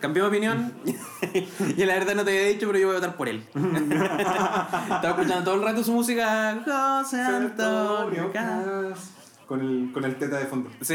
Cambié 0.00 0.20
mi 0.22 0.28
opinión 0.28 0.72
y 1.76 1.84
la 1.84 1.94
verdad 1.94 2.14
no 2.16 2.24
te 2.24 2.30
había 2.32 2.48
dicho, 2.52 2.66
pero 2.66 2.78
yo 2.78 2.86
voy 2.88 2.96
a 2.96 2.98
votar 2.98 3.16
por 3.16 3.28
él. 3.28 3.46
Estaba 3.54 5.08
escuchando 5.10 5.44
todo 5.44 5.54
el 5.54 5.62
rato 5.62 5.84
su 5.84 5.92
música. 5.92 6.60
José 7.02 7.20
Antonio 7.22 8.30
Caz. 8.32 9.12
Con 9.46 9.60
el, 9.60 9.90
con 9.92 10.04
el 10.04 10.16
teta 10.16 10.38
de 10.38 10.46
fondo. 10.46 10.70
Sí. 10.80 10.94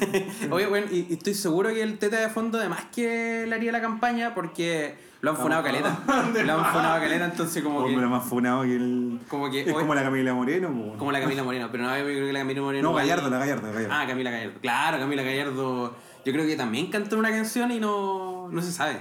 Oye, 0.50 0.66
bueno, 0.66 0.86
y, 0.90 1.06
y 1.10 1.14
estoy 1.14 1.34
seguro 1.34 1.70
que 1.70 1.82
el 1.82 1.98
Teta 1.98 2.20
de 2.20 2.28
fondo, 2.28 2.58
además 2.58 2.84
que 2.94 3.46
le 3.48 3.54
haría 3.54 3.72
la 3.72 3.80
campaña, 3.80 4.34
porque 4.34 4.96
lo 5.22 5.30
han 5.30 5.36
funado 5.36 5.62
caleta. 5.64 5.98
Lo 6.06 6.52
han 6.52 6.72
funado 6.72 7.00
caleta, 7.00 7.24
entonces 7.24 7.62
como 7.64 7.78
Hombre, 7.80 7.96
que. 8.00 8.06
más 8.06 8.24
funado 8.28 8.62
que 8.62 8.76
el. 8.76 9.18
Como 9.28 9.50
que 9.50 9.62
es 9.62 9.66
hoy- 9.68 9.74
como 9.80 9.94
la 9.94 10.02
Camila 10.04 10.34
Moreno. 10.34 10.68
po. 10.68 10.98
Como 10.98 11.10
la 11.10 11.20
Camila 11.20 11.42
Moreno, 11.42 11.68
pero 11.72 11.84
no, 11.84 11.98
yo 11.98 12.04
creo 12.04 12.26
que 12.26 12.32
la 12.32 12.40
Camila 12.40 12.60
Moreno. 12.60 12.88
No, 12.90 12.94
Gallardo, 12.94 13.28
la 13.30 13.38
Gallardo, 13.38 13.66
la 13.66 13.72
Gallardo. 13.72 13.94
Ah, 13.94 14.04
Camila 14.06 14.30
Gallardo. 14.30 14.60
Claro, 14.60 14.98
Camila 14.98 15.22
Gallardo. 15.22 15.96
Yo 16.24 16.32
creo 16.32 16.46
que 16.46 16.54
también 16.56 16.90
cantó 16.90 17.18
una 17.18 17.30
canción 17.30 17.70
y 17.72 17.80
no, 17.80 18.48
no 18.50 18.62
se 18.62 18.70
sabe. 18.72 19.00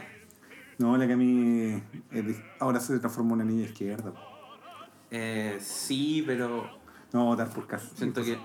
No, 0.77 0.97
la 0.97 1.05
de- 1.05 1.83
ahora 2.59 2.79
se 2.79 2.97
transformó 2.99 3.35
en 3.35 3.41
una 3.41 3.51
niña 3.51 3.65
izquierda. 3.65 4.11
po. 4.11 4.19
Eh, 5.11 5.57
sí, 5.61 6.23
pero 6.25 6.67
No 7.13 7.25
votar 7.25 7.49
por 7.49 7.67
caso. 7.67 7.87
siento 7.95 8.23
que. 8.23 8.37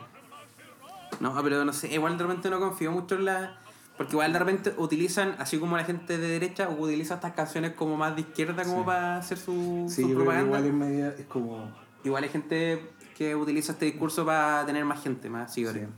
No, 1.19 1.35
pero 1.43 1.65
no 1.65 1.73
sé, 1.73 1.93
igual 1.93 2.17
de 2.17 2.25
repente 2.25 2.49
no 2.51 2.61
confío 2.61 2.93
mucho 2.93 3.17
en 3.17 3.25
la. 3.27 3.57
Porque 3.97 4.13
igual 4.13 4.33
de 4.33 4.39
repente 4.39 4.75
utilizan, 4.79 5.35
así 5.39 5.59
como 5.59 5.77
la 5.77 5.85
gente 5.85 6.17
de 6.17 6.27
derecha, 6.29 6.69
utiliza 6.71 7.15
estas 7.17 7.33
canciones 7.35 7.73
como 7.75 7.97
más 7.99 8.15
de 8.15 8.23
izquierda 8.23 8.63
como 8.65 8.79
Sí. 8.79 8.87
para 8.87 9.17
hacer 9.19 9.37
su, 9.37 9.87
Sí, 9.89 9.97
su 9.97 10.01
yo 10.03 10.07
creo 10.07 10.19
que 10.19 10.25
propaganda. 10.25 10.47
igual 10.47 10.65
Igual, 10.67 10.67
en 10.67 10.79
media 10.95 11.15
es 11.19 11.27
como. 11.27 11.71
hay 12.17 12.29
gente 12.31 12.91
que 13.17 13.37
utiliza 13.37 13.73
este 13.73 13.85
discurso 13.85 14.25
para 14.25 14.65
tener 14.65 14.85
más 14.87 15.03
gente, 15.03 15.29
más 15.29 15.53
seguidores. 15.53 15.83
Sí. 15.87 15.89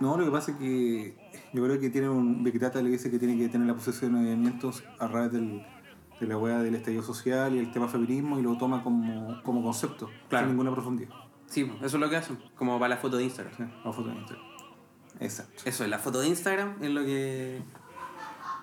No, 0.00 0.16
lo 0.16 0.24
que 0.24 0.30
pasa 0.32 0.52
es 0.52 0.56
que 0.56 1.14
yo 1.52 1.62
creo 1.62 1.78
que 1.78 1.90
tiene 1.90 2.08
un. 2.08 2.42
Bectata 2.42 2.82
le 2.82 2.88
dice 2.90 3.10
que 3.10 3.18
tiene 3.20 3.36
que 3.36 3.48
tener 3.48 3.68
la 3.68 3.74
posesión 3.74 4.14
de 4.14 4.18
movimientos 4.20 4.82
a 4.98 5.08
través 5.08 5.30
del, 5.30 5.64
de 6.18 6.26
la 6.26 6.38
hueá 6.38 6.60
del 6.62 6.74
estallido 6.74 7.02
social 7.04 7.54
y 7.54 7.58
el 7.60 7.70
tema 7.70 7.86
feminismo 7.86 8.38
y 8.38 8.42
lo 8.42 8.56
toma 8.56 8.82
como, 8.82 9.40
como 9.44 9.62
concepto, 9.62 10.10
Claro. 10.28 10.46
sin 10.46 10.56
ninguna 10.56 10.72
profundidad. 10.72 11.10
Sí, 11.50 11.70
eso 11.82 11.86
es 11.86 12.00
lo 12.00 12.08
que 12.08 12.16
hacen, 12.16 12.38
como 12.56 12.78
para 12.78 12.94
la 12.94 12.96
foto 12.96 13.18
de 13.18 13.24
Instagram. 13.24 13.54
Sí, 13.56 13.62
a 13.84 13.92
foto 13.92 14.08
de 14.08 14.14
Instagram. 14.14 14.46
Exacto. 15.20 15.62
Eso, 15.66 15.86
la 15.86 15.98
foto 15.98 16.20
de 16.20 16.28
Instagram 16.28 16.76
es 16.82 16.90
lo 16.90 17.02
que. 17.02 17.60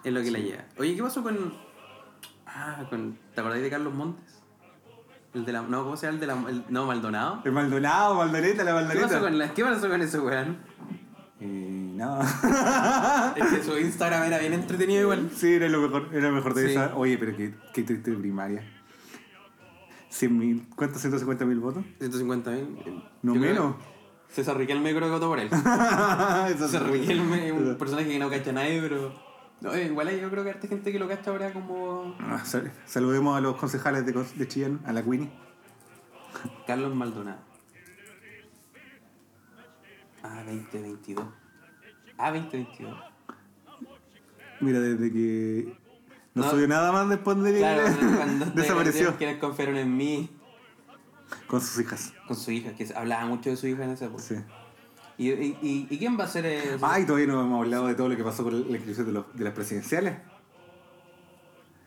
Es 0.04 0.12
lo 0.14 0.22
que 0.24 0.32
la 0.32 0.40
lleva. 0.40 0.64
Oye, 0.80 0.96
¿qué 0.96 1.04
pasó 1.04 1.22
con. 1.22 1.54
Ah, 2.48 2.86
con. 2.90 3.18
¿Te 3.36 3.42
acordáis 3.42 3.62
de 3.64 3.70
Carlos 3.70 3.94
Montes? 3.94 4.42
El 5.34 5.46
de 5.46 5.52
la. 5.52 5.62
No, 5.62 5.84
¿cómo 5.84 5.98
se 5.98 6.06
llama? 6.08 6.16
El 6.16 6.20
de 6.22 6.28
la. 6.28 6.50
el- 6.50 6.64
no, 6.70 6.86
Maldonado. 6.88 7.42
El 7.46 7.52
Maldonado, 7.52 8.16
Maldoneta, 8.16 8.64
la 8.64 8.72
¿Qué 8.72 8.78
pasó 8.78 8.88
Maldoneta. 8.98 9.20
con, 9.22 9.38
la, 9.38 9.54
¿Qué 9.54 9.64
pasó 9.64 9.90
con 9.90 10.02
ese 10.02 10.20
weón? 10.20 10.58
Eh, 11.40 11.92
nada. 11.94 13.34
Es 13.36 13.46
que 13.48 13.64
su 13.64 13.78
Instagram 13.78 14.24
era 14.24 14.40
bien 14.40 14.54
entretenido 14.54 15.02
igual. 15.02 15.30
Sí, 15.36 15.54
era 15.54 15.68
lo 15.68 15.82
mejor, 15.82 16.10
era 16.14 16.30
lo 16.30 16.36
mejor 16.36 16.54
de 16.56 16.66
Sí. 16.68 16.72
esa. 16.72 16.96
Oye, 16.96 17.18
pero 17.18 17.36
qué, 17.36 17.54
qué 17.74 17.84
triste 17.84 18.14
primaria. 18.14 18.64
100 20.18 20.38
mil, 20.38 20.68
¿cuántos? 20.76 21.02
150 21.02 21.46
mil 21.46 21.60
votos? 21.60 21.84
150 22.00 22.52
mil. 22.52 23.04
No 23.22 23.36
menos. 23.36 23.76
César 24.30 24.58
Riquelme 24.58 24.90
creo 24.94 25.04
que 25.08 25.12
votó 25.12 25.28
por 25.30 25.40
él. 25.40 25.50
César. 26.58 26.90
Riquelme 26.92 27.48
es 27.48 27.54
un 27.54 27.76
personaje 27.78 28.10
que 28.10 28.20
no 28.20 28.30
cacha 28.30 28.50
a 28.50 28.54
nadie, 28.54 28.82
pero. 28.82 29.14
No, 29.62 29.74
eh, 29.74 29.86
igual 29.86 30.10
yo 30.20 30.30
creo 30.30 30.44
que 30.44 30.52
hay 30.52 30.68
gente 30.68 30.92
que 30.92 31.00
lo 31.00 31.08
cacha 31.08 31.32
ahora 31.32 31.54
como. 31.54 32.16
Ah, 32.20 32.44
sal- 32.44 32.72
Saludemos 32.86 33.38
a 33.38 33.42
los 33.42 33.56
concejales 33.58 34.06
de, 34.06 34.12
de 34.14 34.48
Chillán, 34.48 34.80
a 34.86 34.92
la 34.94 35.02
Winnie. 35.02 35.30
Carlos 36.66 36.94
Maldonado. 36.96 37.40
Ah, 40.24 40.44
2022. 40.46 41.26
Ah, 42.18 42.32
2022. 42.32 42.96
Mira, 44.60 44.80
desde 44.80 45.12
que 45.12 45.78
no, 46.38 46.44
No. 46.46 46.52
subió 46.52 46.68
nada 46.68 46.92
más 46.92 47.10
después 47.10 47.42
de 47.44 47.58
Claro, 47.58 47.84
cuando 48.18 48.46
desapareció 48.48 49.16
quienes 49.18 49.38
confiaron 49.38 49.76
en 49.78 49.96
mí 49.98 50.30
con 51.48 51.60
sus 51.62 51.80
hijas. 51.82 52.14
con 52.28 52.36
su 52.38 52.52
hija, 52.52 52.74
que 52.74 52.88
hablaba 52.96 53.26
mucho 53.26 53.50
de 53.50 53.58
su 53.58 53.68
hija 53.68 53.84
en 53.84 53.92
esa 53.92 54.06
época. 54.06 54.24
Sí. 54.24 54.36
¿Y, 55.20 55.32
y, 55.32 55.98
quién 55.98 56.18
va 56.20 56.26
a 56.26 56.28
ser 56.28 56.46
el... 56.46 56.78
Ay, 56.82 57.06
todavía 57.06 57.26
no 57.28 57.42
hemos 57.42 57.64
hablado 57.66 57.88
de 57.88 57.96
todo 57.96 58.08
lo 58.08 58.16
que 58.16 58.24
pasó 58.24 58.44
con 58.44 58.54
la 58.70 58.78
inscripción 58.78 59.08
de, 59.08 59.14
los- 59.14 59.26
de 59.36 59.44
las 59.44 59.54
presidenciales. 59.54 60.14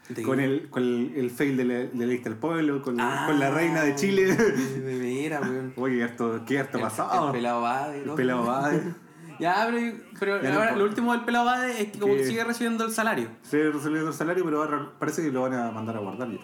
de- 0.09 0.23
Con 0.25 0.41
el, 0.41 0.69
con 0.69 0.83
el, 0.83 1.13
el 1.17 1.31
fail 1.31 1.57
de 1.57 1.65
la, 1.65 1.75
de 1.75 1.91
la 1.95 2.07
lista 2.07 2.29
del 2.29 2.39
pueblo, 2.41 2.83
con, 2.83 3.01
Ah, 3.01 3.27
con 3.29 3.39
la 3.39 3.51
reina 3.51 3.83
de 3.83 3.95
Chile. 3.95 4.35
Veras, 4.35 5.43
weón. 5.49 5.73
Oye, 5.77 5.99
qué 5.99 6.03
harto, 6.05 6.45
qué 6.45 6.59
harto 6.59 6.79
El- 6.79 6.83
pasado. 6.83 7.27
El 7.29 7.33
pelado 7.33 7.63
Bade. 7.63 8.03
El 8.03 8.11
pelado 8.15 8.43
Bade. 8.47 8.95
Ya, 9.41 9.67
pero, 9.71 9.97
pero 10.19 10.37
Ya 10.43 10.51
no 10.51 10.55
ahora 10.57 10.71
importa. 10.71 10.77
lo 10.77 10.85
último 10.85 11.13
del 11.13 11.25
pelado 11.25 11.45
Bade 11.47 11.81
es 11.83 11.93
que 11.93 11.99
como 11.99 12.15
Que- 12.15 12.25
sigue 12.27 12.45
recibiendo 12.45 12.85
el 12.85 12.93
salario. 12.93 13.29
Se 13.43 13.71
resolvió 13.71 14.07
el 14.07 14.15
salario, 14.15 14.45
pero 14.45 14.63
ahora 14.63 14.93
parece 14.99 15.23
que 15.23 15.33
lo 15.33 15.43
van 15.43 15.55
a 15.55 15.71
mandar 15.71 15.97
a 15.97 16.01
guardar 16.01 16.31
ya. 16.31 16.39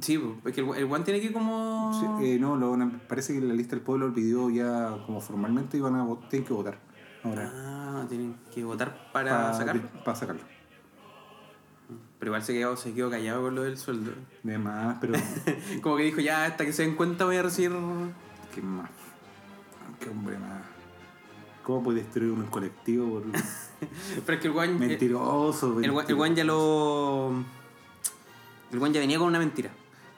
Sí, 0.00 0.16
pues, 0.18 0.36
es 0.46 0.52
que 0.54 0.60
el, 0.60 0.76
el 0.78 0.86
Juan 0.88 1.04
tiene 1.04 1.20
que 1.20 1.32
como... 1.32 2.18
Sí, 2.20 2.26
eh, 2.26 2.38
no, 2.38 2.56
lo 2.56 2.70
van 2.70 2.82
a- 2.82 2.98
parece 3.08 3.34
que 3.34 3.40
la 3.40 3.54
lista 3.54 3.76
del 3.76 3.84
pueblo 3.84 4.08
lo 4.08 4.14
pidió 4.14 4.48
ya 4.50 4.96
como 5.06 5.20
formalmente 5.20 5.76
y 5.76 5.80
van 5.80 5.96
a 5.96 6.06
tienen 6.30 6.46
que 6.46 6.52
votar. 6.54 6.78
Ahora. 7.24 7.50
Ah, 7.54 8.04
tienen 8.08 8.36
que 8.52 8.64
votar 8.64 9.10
para 9.12 9.52
sacarlo. 9.54 9.82
Para 10.04 10.16
sacarlo. 10.16 10.42
Pero 12.18 12.30
igual 12.30 12.42
se 12.42 12.52
quedó, 12.52 12.76
se 12.76 12.92
quedó 12.94 13.10
callado 13.10 13.42
con 13.42 13.54
lo 13.54 13.62
del 13.64 13.76
sueldo. 13.76 14.12
De 14.42 14.56
más, 14.58 14.96
pero. 15.00 15.14
Como 15.82 15.96
que 15.96 16.04
dijo, 16.04 16.20
ya, 16.20 16.44
hasta 16.46 16.64
que 16.64 16.72
se 16.72 16.82
den 16.82 16.94
cuenta 16.96 17.24
voy 17.24 17.36
a 17.36 17.42
recibir... 17.42 17.72
qué 18.54 18.62
más. 18.62 18.90
Qué 20.00 20.08
hombre 20.08 20.38
más. 20.38 20.62
¿Cómo 21.62 21.82
puede 21.82 22.00
destruir 22.00 22.32
un 22.32 22.44
colectivo 22.46 23.08
por 23.20 23.22
Pero 24.26 24.34
es 24.34 24.40
que 24.40 24.46
el 24.48 24.52
Juan... 24.52 24.78
mentiroso? 24.78 25.80
El, 25.80 25.90
Juan- 25.90 26.06
el 26.08 26.14
Juan 26.14 26.34
ya 26.34 26.44
lo... 26.44 27.32
El 28.72 28.78
Juan 28.78 28.92
ya 28.92 29.00
venía 29.00 29.18
con 29.18 29.28
una 29.28 29.38
mentira. 29.38 29.70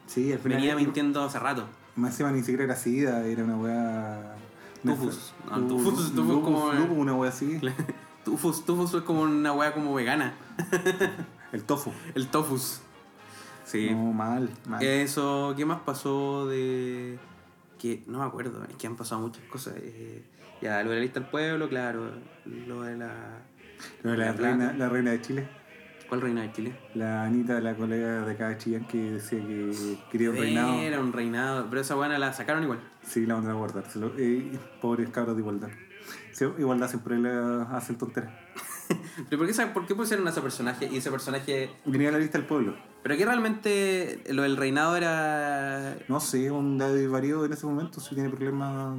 Sí, 0.07 0.33
al 0.33 0.39
final. 0.39 0.59
Venía 0.59 0.77
mintiendo 0.77 1.23
hace 1.23 1.39
rato. 1.39 1.67
Más 1.97 2.13
encima 2.13 2.31
ni 2.33 2.41
siquiera 2.41 2.65
era 2.65 2.77
SIDA, 2.77 3.27
era 3.27 3.45
una 3.45 3.57
weá. 3.57 4.37
Tufus. 4.83 5.33
No, 5.51 5.59
Lupus, 5.59 5.85
tufus, 5.85 5.97
tufus 6.15 6.15
lupus, 6.29 6.45
como- 6.45 6.73
lupus, 6.73 6.97
una 6.99 7.15
weá 7.15 7.31
así. 7.31 7.61
Tufus, 8.25 8.65
Tufus 8.65 8.95
es 8.95 9.03
como 9.03 9.23
una 9.23 9.53
wea 9.53 9.75
como 9.75 9.93
vegana. 9.95 10.35
El 11.53 11.63
tofu. 11.65 11.93
El 12.15 12.27
Tofus. 12.29 12.81
Sí. 13.65 13.91
No, 13.91 14.13
mal, 14.13 14.51
mal. 14.67 14.83
Eso, 14.83 15.55
¿qué 15.57 15.65
más 15.65 15.81
pasó 15.81 16.47
de...? 16.47 17.19
Que 17.79 18.03
no 18.07 18.19
me 18.21 18.25
acuerdo, 18.25 18.65
es 18.65 18.75
que 18.77 18.87
han 18.87 18.97
pasado 18.97 19.21
muchas 19.21 19.45
cosas. 19.45 19.75
Eh, 19.77 20.25
ya, 20.65 20.83
lo 20.83 20.91
de 20.91 20.97
la 20.97 21.03
lista 21.03 21.21
del 21.21 21.29
pueblo, 21.29 21.69
claro. 21.69 22.11
Lo 22.67 22.83
de 22.83 22.97
la... 22.97 23.43
Lo 24.03 24.13
de 24.13 24.17
la, 24.17 24.33
reina, 24.33 24.73
la 24.73 24.89
reina 24.89 25.11
de 25.11 25.21
Chile. 25.21 25.47
¿Cuál 26.09 26.23
reina 26.23 26.41
de 26.41 26.53
Chile? 26.53 26.75
La 26.95 27.25
Anita, 27.25 27.61
la 27.61 27.75
colega 27.75 28.25
de 28.25 28.33
acá 28.33 28.49
de 28.49 28.57
Chillán, 28.57 28.87
que 28.87 29.13
decía 29.13 29.41
que 29.41 29.99
quería 30.11 30.31
un 30.31 30.37
reinado. 30.37 30.75
Era 30.75 31.01
un 31.01 31.13
reinado, 31.13 31.67
pero 31.69 31.83
esa 31.83 31.97
buena 31.97 32.19
la 32.19 32.33
sacaron 32.33 32.63
igual. 32.63 32.81
Sí, 33.03 33.27
la 33.27 33.35
mandaron 33.35 33.57
a 33.57 33.61
guardar. 33.61 33.85
Eh, 34.17 34.59
pobres 34.81 35.11
cabros 35.11 35.37
de 35.37 35.43
igualdad. 35.43 35.69
Sí, 36.33 36.47
igualdad 36.59 36.89
siempre 36.89 37.19
le 37.19 37.31
hacen 37.71 37.99
tonteras. 37.99 38.33
¿Pero 39.29 39.39
por 39.39 39.55
qué, 39.55 39.67
por 39.67 39.87
qué 39.87 39.95
pusieron 39.95 40.27
a 40.27 40.31
ese 40.31 40.41
personaje? 40.41 40.89
Y 40.91 40.97
ese 40.97 41.11
personaje... 41.11 41.71
Venía 41.85 42.09
a 42.09 42.13
la 42.13 42.19
lista 42.19 42.39
del 42.39 42.47
pueblo. 42.47 42.75
¿Pero 43.03 43.19
que 43.19 43.27
realmente 43.27 44.23
lo 44.31 44.43
del 44.45 44.57
reinado 44.57 44.97
era... 44.97 45.95
No 46.09 46.21
sé, 46.21 46.51
un 46.51 46.79
David 46.79 47.11
Varío 47.11 47.45
en 47.45 47.53
ese 47.53 47.67
momento 47.67 48.01
si 48.01 48.15
tiene 48.15 48.31
problemas 48.31 48.97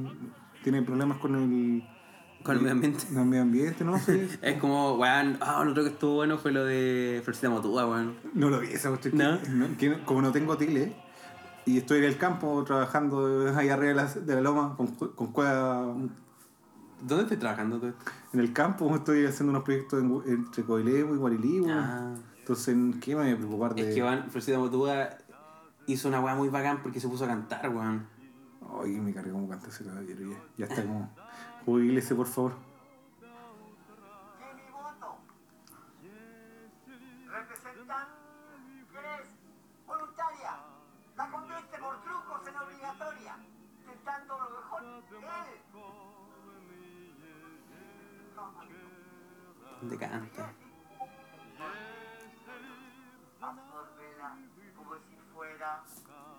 tiene 0.66 0.82
problemas 0.82 1.18
con 1.18 1.32
el 1.36 1.84
Con 2.42 2.56
el 2.56 2.60
medio 2.62 2.72
ambiente. 2.72 3.04
el 3.08 3.24
medio 3.24 3.42
ambiente, 3.44 3.84
no 3.84 3.96
sé. 4.00 4.28
Es 4.42 4.58
como, 4.58 4.94
weón, 4.96 5.36
ah, 5.40 5.62
lo 5.64 5.70
otro 5.70 5.84
que 5.84 5.90
estuvo 5.90 6.14
bueno 6.16 6.38
fue 6.38 6.50
lo 6.50 6.64
de 6.64 7.20
Florcita 7.22 7.48
Motúa, 7.50 7.86
weón. 7.86 8.16
No 8.34 8.50
lo 8.50 8.58
vi 8.58 8.68
esa 8.72 8.88
cuestión. 8.88 9.16
¿No? 9.16 9.40
que- 9.40 9.48
no, 9.48 9.76
que 9.76 10.02
como 10.04 10.22
no 10.22 10.32
tengo 10.32 10.56
tele 10.56 10.92
y 11.66 11.78
estoy 11.78 11.98
en 11.98 12.04
el 12.04 12.16
campo 12.18 12.64
trabajando 12.64 13.48
ahí 13.56 13.68
arriba 13.68 13.90
de 13.90 13.94
la, 13.94 14.06
de 14.12 14.34
la 14.34 14.40
loma 14.40 14.74
con, 14.76 14.88
con 14.88 15.28
cueva 15.32 15.94
¿Dónde 17.02 17.22
estás 17.24 17.38
trabajando 17.38 17.78
tú? 17.78 17.92
en 18.32 18.40
el 18.40 18.52
campo, 18.52 18.92
estoy 18.96 19.24
haciendo 19.24 19.50
unos 19.52 19.62
proyectos 19.62 20.02
en, 20.02 20.20
entre 20.34 20.64
Coilemo 20.64 21.14
y 21.14 21.18
Guarilí. 21.18 21.60
weón. 21.60 21.78
Ah. 21.78 22.14
Entonces, 22.40 22.68
¿en 22.74 22.98
¿qué 22.98 23.14
me 23.14 23.22
voy 23.22 23.32
a 23.32 23.36
preocupar 23.36 23.74
de...? 23.76 23.88
Es 23.88 23.94
que, 23.94 24.02
weón, 24.02 24.24
Florcita 24.30 24.58
Motúa 24.58 25.10
hizo 25.86 26.08
una 26.08 26.18
weá 26.20 26.34
muy 26.34 26.48
bacán 26.48 26.80
porque 26.82 26.98
se 26.98 27.06
puso 27.08 27.24
a 27.24 27.28
cantar, 27.28 27.68
weón. 27.68 28.06
Ay, 28.82 28.90
me 29.00 29.12
cargué 29.14 29.30
como 29.32 29.48
canta 29.48 29.68
ese 29.68 29.84
caballero. 29.84 30.30
Ya, 30.30 30.38
ya 30.58 30.66
está 30.66 30.82
como. 30.82 31.08
Jubílese, 31.64 32.14
por 32.14 32.26
favor. 32.26 32.52
que 34.38 34.54
mi 34.54 34.70
voto 34.70 35.18
representan 37.28 38.08
tres 38.92 39.26
voluntaria 39.86 40.52
la 41.16 41.30
convierte 41.30 41.78
por 41.78 42.02
trucos 42.04 42.48
en 42.48 42.56
obligatoria 42.56 43.36
intentando 43.80 44.38
lo 44.38 44.50
mejor 44.50 44.82
él 44.84 45.04
¿Dónde 49.80 49.98
canta? 49.98 50.52
absorbela 53.40 54.36
como 54.76 54.94
si 54.96 55.16
fuera 55.32 55.82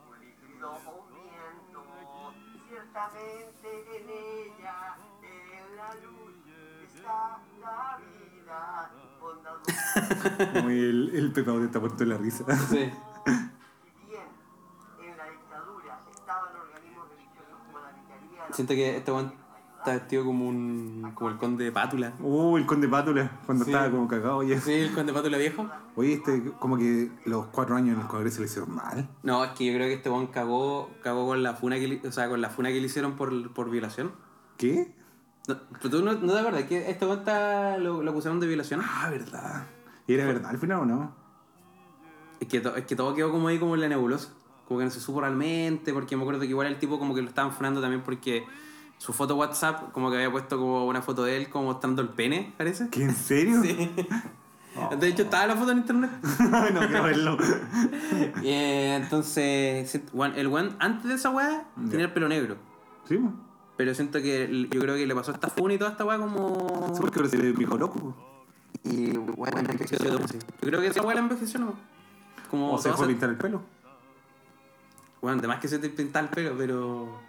un 0.09 0.19
líquido 0.19 0.71
o 0.73 1.06
ciertamente 2.67 3.97
en 3.97 4.09
ella 4.09 4.97
en 5.21 5.75
la 5.75 5.93
luz 5.95 6.35
está 6.85 7.39
la 7.61 7.97
vida 7.97 8.91
bondadosa 9.19 10.61
Muy 10.63 10.79
el, 10.79 11.11
el 11.15 11.31
pepado 11.33 11.63
está 11.63 11.79
puesto 11.79 12.03
en 12.03 12.09
la 12.09 12.17
risa. 12.17 12.43
Sí. 12.57 12.65
Si 12.65 14.05
bien 14.07 14.27
en 15.01 15.17
la 15.17 15.29
dictadura 15.29 15.99
estaban 16.11 16.55
organismos 16.55 17.09
religiosos 17.09 17.57
como 17.65 17.79
la 17.79 17.91
vicaría, 17.91 18.47
la 18.47 18.55
Siento 18.55 18.73
que 18.73 18.97
este 18.97 19.11
está 19.89 19.93
vestido 19.99 20.25
como 20.25 20.47
un. 20.47 21.11
como 21.15 21.29
el 21.29 21.37
conde 21.37 21.63
de 21.65 21.71
Pátula. 21.71 22.13
Uh, 22.19 22.57
el 22.57 22.65
conde 22.65 22.87
Pátula, 22.87 23.39
cuando 23.45 23.63
Sí. 23.65 23.71
estaba 23.71 23.89
como 23.91 24.07
cagado 24.07 24.43
ya. 24.43 24.59
Sí, 24.59 24.73
el 24.73 24.93
conde 24.93 25.11
de 25.11 25.17
Pátula 25.17 25.37
viejo. 25.37 25.69
Oye, 25.95 26.13
este, 26.13 26.51
como 26.59 26.77
que 26.77 27.09
los 27.25 27.47
cuatro 27.47 27.75
años 27.75 27.95
en 27.95 28.01
el 28.01 28.07
Congreso 28.07 28.39
le 28.41 28.45
hicieron 28.47 28.75
mal. 28.75 29.07
No, 29.23 29.43
es 29.43 29.51
que 29.51 29.65
yo 29.65 29.73
creo 29.73 29.87
que 29.87 29.93
este 29.93 30.09
weón 30.09 30.27
cagó, 30.27 30.89
cagó 31.03 31.25
con 31.27 31.41
la 31.43 31.53
funa 31.53 31.77
que 31.77 31.87
le, 31.87 32.07
o 32.07 32.11
sea, 32.11 32.29
con 32.29 32.41
la 32.41 32.49
funa 32.49 32.69
que 32.69 32.79
le 32.79 32.85
hicieron 32.85 33.13
por, 33.15 33.53
por 33.53 33.69
violación. 33.69 34.11
¿Qué? 34.57 34.93
No, 35.47 35.55
pero 35.81 35.89
tú 35.89 36.03
no, 36.03 36.13
no 36.13 36.33
te 36.33 36.39
acuerdas 36.39 36.63
que 36.65 36.89
este 36.89 37.11
está, 37.11 37.77
lo, 37.77 38.03
lo 38.03 38.11
acusaron 38.11 38.39
de 38.39 38.47
violación. 38.47 38.81
Ah, 38.83 39.09
verdad. 39.09 39.65
¿Y 40.05 40.13
era 40.13 40.25
verdad 40.25 40.49
al 40.51 40.57
final 40.57 40.79
o 40.81 40.85
no? 40.85 41.15
Es 42.39 42.47
que, 42.47 42.59
to- 42.59 42.75
es 42.75 42.85
que 42.85 42.95
todo 42.95 43.15
quedó 43.15 43.31
como 43.31 43.47
ahí 43.47 43.57
como 43.57 43.75
en 43.75 43.81
la 43.81 43.87
nebulosa. 43.89 44.29
Como 44.67 44.79
que 44.79 44.85
no 44.85 44.91
se 44.91 44.99
supo 44.99 45.21
realmente, 45.21 45.93
porque 45.93 46.15
me 46.17 46.23
acuerdo 46.23 46.41
que 46.41 46.47
igual 46.47 46.67
el 46.67 46.77
tipo 46.77 46.99
como 46.99 47.15
que 47.15 47.21
lo 47.21 47.29
estaban 47.29 47.53
funando 47.53 47.79
también 47.79 48.03
porque 48.03 48.45
su 48.97 49.13
foto 49.13 49.35
WhatsApp 49.35 49.91
como 49.91 50.09
que 50.09 50.17
había 50.17 50.31
puesto 50.31 50.57
como 50.57 50.85
una 50.87 51.01
foto 51.01 51.23
de 51.23 51.37
él 51.37 51.49
como 51.49 51.65
mostrando 51.65 52.01
el 52.01 52.09
pene, 52.09 52.53
parece. 52.57 52.89
¿Qué, 52.89 53.03
en 53.03 53.15
serio? 53.15 53.61
Sí. 53.61 53.91
De 54.99 55.07
hecho 55.07 55.23
estaba 55.23 55.47
la 55.47 55.55
foto 55.55 55.71
en 55.71 55.79
internet. 55.79 56.11
No 56.39 56.79
quiero 56.79 57.03
verlo. 57.03 57.37
Y, 58.43 58.47
eh, 58.49 58.95
entonces, 58.95 59.95
el 60.35 60.47
weón 60.47 60.75
antes 60.79 61.07
de 61.07 61.15
esa 61.15 61.29
weá 61.31 61.65
tenía 61.89 62.05
el 62.05 62.13
pelo 62.13 62.27
negro. 62.29 62.57
Sí. 63.07 63.19
Pero 63.75 63.93
siento 63.95 64.19
que 64.21 64.67
yo 64.71 64.79
creo 64.81 64.95
que 64.95 65.05
le 65.07 65.15
pasó 65.15 65.31
esta 65.31 65.49
funa 65.49 65.73
y 65.73 65.77
toda 65.77 65.91
esta 65.91 66.03
weá 66.05 66.17
como... 66.17 66.91
Sí, 66.93 67.01
porque 67.01 67.27
se 67.29 67.37
le 67.37 67.53
dijo 67.53 67.77
loco. 67.77 68.15
Y 68.83 69.11
bueno, 69.17 69.59
envejeció 69.59 69.97
todo. 69.97 70.19
Yo 70.19 70.25
creo 70.61 70.79
que 70.81 70.87
esa 70.87 71.01
weá 71.01 71.15
la 71.15 71.21
envejeció, 71.21 71.59
¿no? 71.59 71.73
Como 72.49 72.73
O 72.73 72.77
se 72.77 72.89
esas- 72.89 73.07
pintar 73.07 73.29
el 73.29 73.37
pelo. 73.37 73.61
Bueno, 75.21 75.39
además 75.39 75.59
que 75.59 75.67
se 75.67 75.79
te 75.79 75.89
pinta 75.89 76.19
el 76.19 76.29
pelo, 76.29 76.55
pero. 76.57 77.19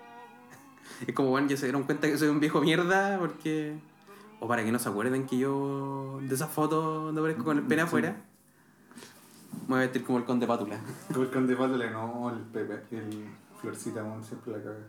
Es 1.07 1.14
como, 1.14 1.30
bueno, 1.30 1.49
ya 1.49 1.57
se 1.57 1.66
dieron 1.66 1.84
cuenta 1.84 2.09
que 2.09 2.18
soy 2.18 2.28
un 2.28 2.41
viejo 2.41 2.61
mierda 2.61 3.18
porque. 3.18 3.78
O 4.41 4.47
para 4.47 4.64
que 4.64 4.70
no 4.70 4.78
se 4.78 4.89
acuerden 4.89 5.26
que 5.26 5.39
yo. 5.39 6.20
De 6.22 6.34
esas 6.34 6.51
fotos 6.51 7.05
donde 7.05 7.20
aparezco 7.20 7.45
con 7.45 7.59
el 7.59 7.64
pene 7.64 7.82
afuera. 7.82 8.24
Me 9.62 9.68
voy 9.68 9.78
a 9.78 9.80
vestir 9.82 10.05
como 10.05 10.18
el 10.18 10.24
conde 10.24 10.47
Pátula. 10.47 10.78
El 11.11 11.30
conde 11.30 11.57
Pátula, 11.57 11.91
no, 11.91 12.30
el 12.30 12.41
Pepe, 12.45 12.82
el 12.97 13.26
Florcita, 13.61 14.03
bueno, 14.03 14.22
siempre 14.22 14.53
la 14.53 14.62
caga. 14.62 14.86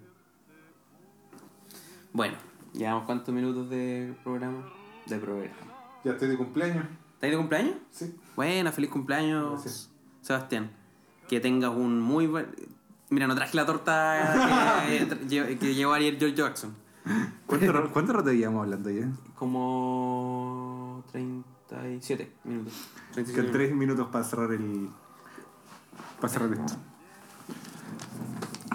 Bueno, 2.13 2.35
llevamos 2.73 3.05
cuántos 3.05 3.33
minutos 3.33 3.69
de 3.69 4.15
programa? 4.23 4.69
De 5.05 5.17
programa. 5.17 5.55
Ya 6.03 6.11
estoy 6.11 6.29
de 6.29 6.37
cumpleaños. 6.37 6.85
¿Estás 7.15 7.31
de 7.31 7.37
cumpleaños? 7.37 7.75
Sí. 7.91 8.15
Buena, 8.35 8.71
feliz 8.71 8.89
cumpleaños, 8.89 9.51
Gracias. 9.51 9.89
Sebastián. 10.21 10.71
Que 11.27 11.39
tengas 11.39 11.71
un 11.75 11.99
muy 11.99 12.27
buen. 12.27 12.47
Mira, 13.09 13.27
no 13.27 13.35
traje 13.35 13.55
la 13.57 13.65
torta 13.65 14.85
que, 14.87 15.27
que, 15.29 15.57
que 15.57 15.75
llevó 15.75 15.93
ayer 15.93 16.17
George 16.19 16.35
Jackson. 16.35 16.75
¿Cuánto, 17.47 17.91
cuánto 17.91 18.13
rato 18.13 18.31
llevamos 18.31 18.63
hablando 18.63 18.89
ya? 18.91 19.07
Como 19.35 21.03
37 21.11 22.31
minutos. 22.43 22.73
37 23.13 23.25
Quedan 23.25 23.35
minutos. 23.35 23.51
tres 23.53 23.75
minutos 23.75 24.07
para 24.11 24.23
cerrar 24.23 24.51
el. 24.51 24.89
Para 26.21 26.33
cerrar 26.33 26.53
esto. 26.53 26.75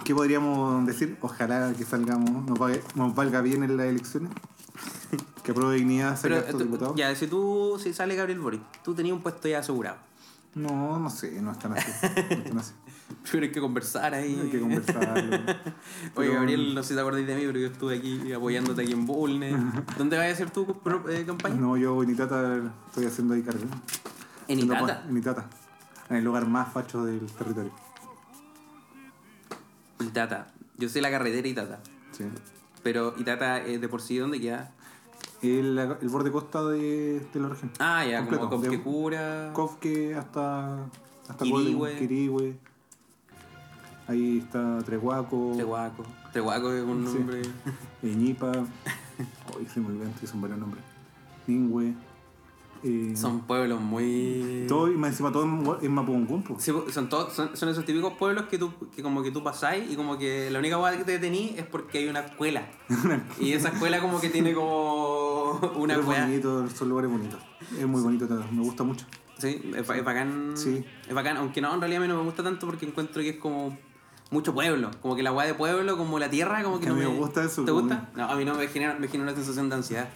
¿Qué 0.05 0.14
podríamos 0.14 0.85
decir? 0.87 1.16
Ojalá 1.20 1.72
que 1.72 1.85
salgamos, 1.85 2.45
nos, 2.45 2.59
valga, 2.59 2.80
nos 2.95 3.14
valga 3.14 3.41
bien 3.41 3.62
en 3.62 3.76
las 3.76 3.87
elecciones. 3.87 4.30
Que 5.43 5.53
apruebe 5.53 5.76
dignidad 5.76 6.16
ser 6.16 6.32
estos 6.32 6.59
diputados. 6.61 6.97
ya, 6.97 7.14
si 7.14 7.26
tú, 7.26 7.78
si 7.80 7.93
sale 7.93 8.16
Gabriel 8.16 8.41
Boric, 8.41 8.62
tú 8.82 8.95
tenías 8.95 9.14
un 9.14 9.22
puesto 9.22 9.47
ya 9.47 9.61
asegurado. 9.61 9.99
No, 10.55 10.99
no 10.99 11.11
sé, 11.11 11.41
no 11.43 11.53
están 11.53 11.74
así. 11.74 11.91
No 12.03 12.35
están 12.35 12.59
así. 12.59 12.72
Hay 13.32 13.50
que 13.50 13.61
conversar 13.61 14.14
ahí. 14.14 14.38
Hay 14.42 14.50
que 14.50 14.61
conversarlo. 14.61 15.38
Oye, 16.14 16.34
Gabriel, 16.34 16.74
no 16.74 16.82
sé 16.82 16.90
si 16.90 16.94
te 16.94 17.00
acordáis 17.00 17.26
de 17.26 17.36
mí, 17.36 17.42
pero 17.46 17.59
yo 17.59 17.66
estuve 17.68 17.96
aquí 17.96 18.32
apoyándote 18.32 18.82
aquí 18.82 18.92
en 18.92 19.07
Bulne. 19.07 19.57
¿Dónde 19.98 20.16
vas 20.16 20.28
a 20.28 20.32
hacer 20.32 20.50
tu 20.50 20.76
eh, 21.09 21.24
campaña? 21.26 21.57
No, 21.57 21.76
yo 21.76 22.02
en 22.02 22.11
Itata 22.11 22.72
estoy 22.88 23.07
haciendo 23.07 23.34
ahí 23.34 23.42
cargo. 23.42 23.64
En 24.48 24.59
Itata. 24.61 25.05
En 25.09 25.16
Itata. 25.16 25.46
En 26.11 26.16
el 26.16 26.24
lugar 26.24 26.46
más 26.46 26.72
facho 26.72 27.05
del 27.05 27.26
territorio. 27.32 27.72
Itata. 30.00 30.52
Yo 30.76 30.88
sé 30.88 31.00
la 31.00 31.11
carretera 31.11 31.46
Itata. 31.46 31.80
Sí. 32.12 32.24
Pero 32.82 33.14
Itata 33.18 33.64
eh, 33.64 33.78
de 33.78 33.88
por 33.88 34.02
sí, 34.02 34.18
¿dónde 34.18 34.40
queda? 34.40 34.72
El, 35.42 35.78
el 35.78 36.09
borde 36.09 36.30
costa 36.30 36.62
de, 36.64 37.20
de 37.32 37.40
la 37.40 37.48
región. 37.48 37.70
Ah, 37.78 38.05
ya, 38.05 38.18
Completo, 38.20 38.48
como 38.48 38.62
Copquecura. 38.62 39.50
Cofque 39.52 40.14
hasta. 40.14 40.84
hasta 41.28 41.44
Quirihue. 41.44 41.98
Quirihue. 41.98 42.57
Ahí 44.07 44.38
está 44.38 44.78
Trehuaco. 44.84 45.52
Trehuaco. 45.55 46.05
Trehuaco 46.32 46.72
es 46.72 46.82
un 46.84 47.07
Sí. 47.07 47.14
nombre. 47.18 47.42
Ñipa. 48.02 48.52
Hoy 49.57 49.66
se 49.72 49.80
me 49.80 49.86
olvidan, 49.88 50.12
sí, 50.20 50.26
son 50.26 50.40
varios 50.40 50.59
nombres. 50.59 50.82
Ningüe. 51.46 51.94
Eh, 52.86 53.14
Son 53.16 53.40
pueblos 53.40 53.80
muy. 53.80 54.66
todo, 54.68 54.92
y 54.92 54.94
más 54.96 55.12
encima 55.12 55.32
todo 55.32 55.46
Mapudungun, 55.46 56.42
po. 56.42 56.57
Sí, 56.61 56.70
son, 56.92 57.09
son, 57.11 57.57
son 57.57 57.68
esos 57.70 57.82
típicos 57.86 58.12
pueblos 58.12 58.44
que, 58.44 58.59
tú, 58.59 58.72
que 58.94 59.02
como 59.02 59.22
que 59.22 59.30
tú 59.30 59.42
pasáis 59.42 59.90
y 59.90 59.96
como 59.96 60.18
que 60.18 60.50
la 60.50 60.59
única 60.59 60.76
cosa 60.76 60.98
que 60.98 61.05
te 61.05 61.12
detenís 61.12 61.52
es 61.57 61.64
porque 61.64 61.98
hay 62.00 62.09
una 62.09 62.20
escuela. 62.20 62.66
y 63.40 63.52
esa 63.52 63.70
escuela 63.70 64.00
como 64.02 64.20
que 64.20 64.28
tiene 64.28 64.52
como 64.52 65.52
una 65.76 65.94
es 65.94 66.05
bonito, 66.05 66.68
son 66.68 66.90
lugares 66.90 67.11
bonitos. 67.11 67.40
Es 67.78 67.86
muy 67.86 68.02
bonito 68.02 68.28
todo, 68.28 68.44
me 68.52 68.61
gusta 68.62 68.84
mucho. 68.84 69.07
Sí, 69.38 69.62
es, 69.74 69.86
ba- 69.86 69.96
es 69.96 70.05
bacán. 70.05 70.52
Sí. 70.55 70.84
Es 71.09 71.14
bacán, 71.14 71.38
aunque 71.38 71.62
no, 71.62 71.72
en 71.72 71.80
realidad 71.80 72.02
a 72.02 72.07
mí 72.07 72.12
no 72.12 72.18
me 72.18 72.24
gusta 72.24 72.42
tanto 72.42 72.66
porque 72.66 72.84
encuentro 72.84 73.22
que 73.22 73.30
es 73.30 73.36
como 73.38 73.78
mucho 74.31 74.55
pueblo. 74.55 74.91
Como 75.01 75.16
que 75.16 75.22
la 75.22 75.33
weá 75.33 75.47
de 75.47 75.55
pueblo, 75.55 75.97
como 75.97 76.18
la 76.18 76.31
tierra, 76.31 76.62
como 76.62 76.81
que 76.81 76.89
no 76.89 76.95
me... 76.95 77.07
me 77.07 77.16
gusta 77.16 77.45
eso, 77.45 77.64
¿Te 77.64 77.70
gusta? 77.70 78.09
No, 78.14 78.25
a 78.25 78.37
mí 78.37 78.45
no 78.45 78.55
me 78.55 78.66
genera, 78.68 78.95
me 78.99 79.09
genera 79.09 79.31
una 79.31 79.37
sensación 79.37 79.68
de 79.68 79.77
ansiedad. 79.77 80.09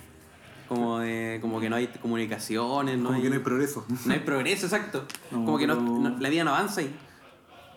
Como 0.68 0.98
de, 0.98 1.38
como 1.40 1.60
que 1.60 1.70
no 1.70 1.76
hay 1.76 1.86
comunicaciones, 1.86 2.98
no 2.98 3.04
Como 3.04 3.16
hay... 3.16 3.22
que 3.22 3.28
no 3.30 3.36
hay 3.36 3.42
progreso. 3.42 3.86
no 4.04 4.12
hay 4.12 4.20
progreso, 4.20 4.66
exacto. 4.66 5.04
No, 5.30 5.44
como 5.44 5.58
que 5.58 5.66
no, 5.66 6.16
la 6.18 6.28
vida 6.28 6.44
no 6.44 6.50
avanza 6.50 6.80
ahí. 6.80 6.94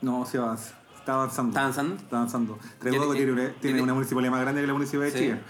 No, 0.02 0.26
sí 0.26 0.38
avanza. 0.38 0.76
Está 1.12 1.16
avanzando. 1.16 1.50
¿Está 1.52 1.62
avanzando? 1.62 1.96
Está 1.96 2.16
avanzando. 2.18 2.60
Ya 2.84 2.90
tiene, 2.90 3.06
tiene- 3.14 3.32
una, 3.32 3.50
tiene 3.60 3.82
una 3.82 3.94
municipalidad 3.94 4.32
más 4.32 4.42
grande 4.42 4.62
que 4.62 4.68
la 4.68 4.74
municipalidad 4.74 5.14
de 5.14 5.20
Sí. 5.20 5.26
Chile. 5.26 5.42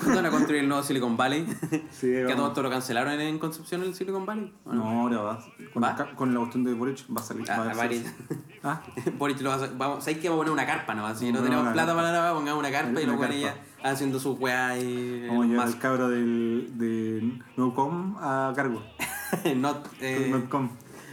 ¿Cuándo 0.00 0.16
van 0.16 0.26
a 0.26 0.30
construir 0.30 0.60
el 0.62 0.68
nuevo 0.68 0.82
Silicon 0.82 1.16
Valley? 1.16 1.46
Sí, 1.92 2.08
que 2.08 2.32
a 2.32 2.36
todo 2.36 2.48
esto 2.48 2.62
lo 2.62 2.70
cancelaron 2.70 3.12
en 3.20 3.38
Concepción 3.38 3.82
el 3.82 3.94
Silicon 3.94 4.26
Valley. 4.26 4.52
¿o 4.64 4.72
No, 4.72 4.84
ahora 5.02 5.18
va. 5.20 5.44
Con, 5.72 5.82
¿Va? 5.82 5.94
la 5.98 6.14
con 6.14 6.32
la 6.34 6.40
cuestión 6.40 6.64
de 6.64 6.74
Boric 6.74 6.98
va 7.14 7.20
a 7.20 7.24
salir. 7.24 7.50
Ah, 7.50 7.58
va 7.60 7.70
a 7.70 7.74
Boric. 7.74 8.06
Ah, 8.64 8.80
Boric 9.18 9.40
lo 9.40 9.48
va 9.48 9.56
a 9.56 9.58
hacer- 9.58 9.72
vamos, 9.76 10.04
¿sabes 10.04 10.18
qué? 10.20 10.28
Vamos 10.28 10.42
a 10.44 10.46
poner 10.46 10.52
una 10.52 10.66
carpa 10.66 10.94
nomás. 10.94 11.18
Si 11.18 11.32
no 11.32 11.40
a 11.40 11.42
tenemos 11.42 11.72
plata 11.72 11.94
para 11.96 12.12
nada, 12.12 12.32
pongamos 12.32 12.60
una 12.60 12.70
carpa 12.70 12.90
y 13.00 13.06
buenos 13.06 13.20
carpa. 13.20 13.34
ya 13.36 13.56
haciendo 13.90 14.20
sus 14.20 14.38
weas 14.38 14.78
y. 14.80 15.26
vamos 15.26 15.58
a 15.58 15.62
al 15.64 15.78
cabro 15.80 16.08
del, 16.08 16.70
de 16.78 17.40
Nocom 17.56 18.16
a 18.20 18.52
cargo. 18.54 18.82
not, 19.56 19.86
eh, 20.00 20.30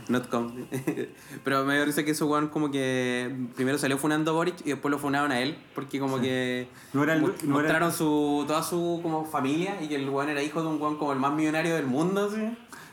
Notcom. 0.10 0.52
Pero 1.44 1.64
me 1.66 1.76
dio 1.76 1.86
risa 1.86 2.04
que 2.04 2.12
ese 2.12 2.24
weón 2.24 2.48
como 2.50 2.70
que 2.72 3.34
primero 3.56 3.78
salió 3.78 3.98
funando 3.98 4.32
a 4.32 4.34
Boric 4.34 4.56
y 4.66 4.70
después 4.72 4.92
lo 4.92 4.98
funaron 5.00 5.32
a 5.32 5.40
él 5.40 5.58
porque 5.76 6.00
como 6.00 6.20
que 6.20 6.68
No 6.94 7.04
era 7.04 7.14
el- 7.14 7.22
mo- 7.22 7.28
no 7.30 7.34
era- 7.44 7.48
mostraron 7.54 7.92
su, 7.92 8.44
toda 8.48 8.64
su 8.64 9.00
como 9.04 9.24
familia 9.26 9.82
y 9.82 9.88
que 9.88 9.96
el 9.96 10.10
weón 10.10 10.30
era 10.30 10.42
hijo 10.44 10.62
de 10.62 10.68
un 10.68 10.82
weón 10.82 10.98
como 10.98 11.14
el 11.14 11.20
más 11.20 11.34
millonario 11.34 11.76
del 11.76 11.86
mundo, 11.86 12.30
¿sí? 12.30 12.42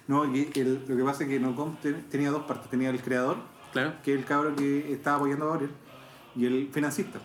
No, 0.08 0.30
que 0.32 0.60
el- 0.60 0.84
lo 0.86 0.96
que 0.96 1.02
pasa 1.04 1.24
es 1.24 1.28
que 1.30 1.40
te- 1.82 1.92
tenía 1.94 2.30
dos 2.30 2.42
partes. 2.44 2.70
Tenía 2.70 2.90
el 2.90 3.00
creador, 3.00 3.38
Claro. 3.72 3.94
que 4.04 4.12
es 4.12 4.18
el 4.20 4.24
cabro 4.24 4.54
que 4.54 4.92
estaba 4.92 5.16
apoyando 5.16 5.46
a 5.46 5.54
Boric, 5.56 5.70
y 6.36 6.46
el 6.46 6.68
financista. 6.70 7.18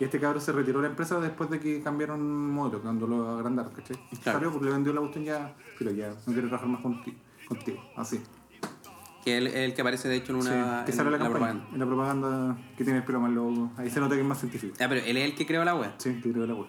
Y 0.00 0.04
este 0.04 0.20
cabro 0.20 0.40
se 0.40 0.52
retiró 0.52 0.78
de 0.78 0.82
la 0.84 0.90
empresa 0.90 1.18
después 1.20 1.50
de 1.50 1.58
que 1.58 1.82
cambiaron 1.82 2.50
modelo, 2.52 2.80
cuando 2.82 3.06
lo 3.06 3.30
agrandaron, 3.30 3.72
¿cachai? 3.72 3.96
Claro. 4.22 4.38
Salió 4.38 4.50
porque 4.52 4.66
le 4.66 4.72
vendió 4.72 4.92
la 4.92 5.00
cuestión 5.00 5.24
ya, 5.24 5.54
pero 5.78 5.90
ya 5.90 6.08
no 6.10 6.32
quiere 6.32 6.42
trabajar 6.48 6.68
más 6.68 6.80
conti- 6.82 7.16
contigo, 7.48 7.82
así. 7.96 8.20
Que 9.24 9.38
él 9.38 9.46
es 9.48 9.54
el 9.56 9.74
que 9.74 9.80
aparece 9.80 10.08
de 10.08 10.16
hecho 10.16 10.32
en 10.34 10.42
Sí, 10.42 10.48
una. 10.48 10.84
que 10.84 10.92
en 10.92 10.96
sale 10.96 11.10
la 11.10 11.18
la 11.18 11.24
campaña. 11.24 11.30
propaganda. 11.52 11.72
En 11.72 11.78
la 11.80 11.86
propaganda 11.86 12.58
que 12.76 12.84
tiene 12.84 12.98
el 13.00 13.04
pelo 13.04 13.20
más 13.20 13.32
loco. 13.32 13.72
Ahí 13.76 13.90
se 13.90 14.00
nota 14.00 14.14
que 14.14 14.20
es 14.20 14.26
más 14.26 14.38
científico. 14.38 14.74
Ah, 14.80 14.86
pero 14.88 15.00
él 15.04 15.16
es 15.16 15.24
el 15.24 15.34
que 15.34 15.46
creó 15.46 15.64
la 15.64 15.74
wea. 15.74 15.94
Sí, 15.98 16.20
que 16.22 16.32
creo 16.32 16.46
la 16.46 16.54
web. 16.54 16.66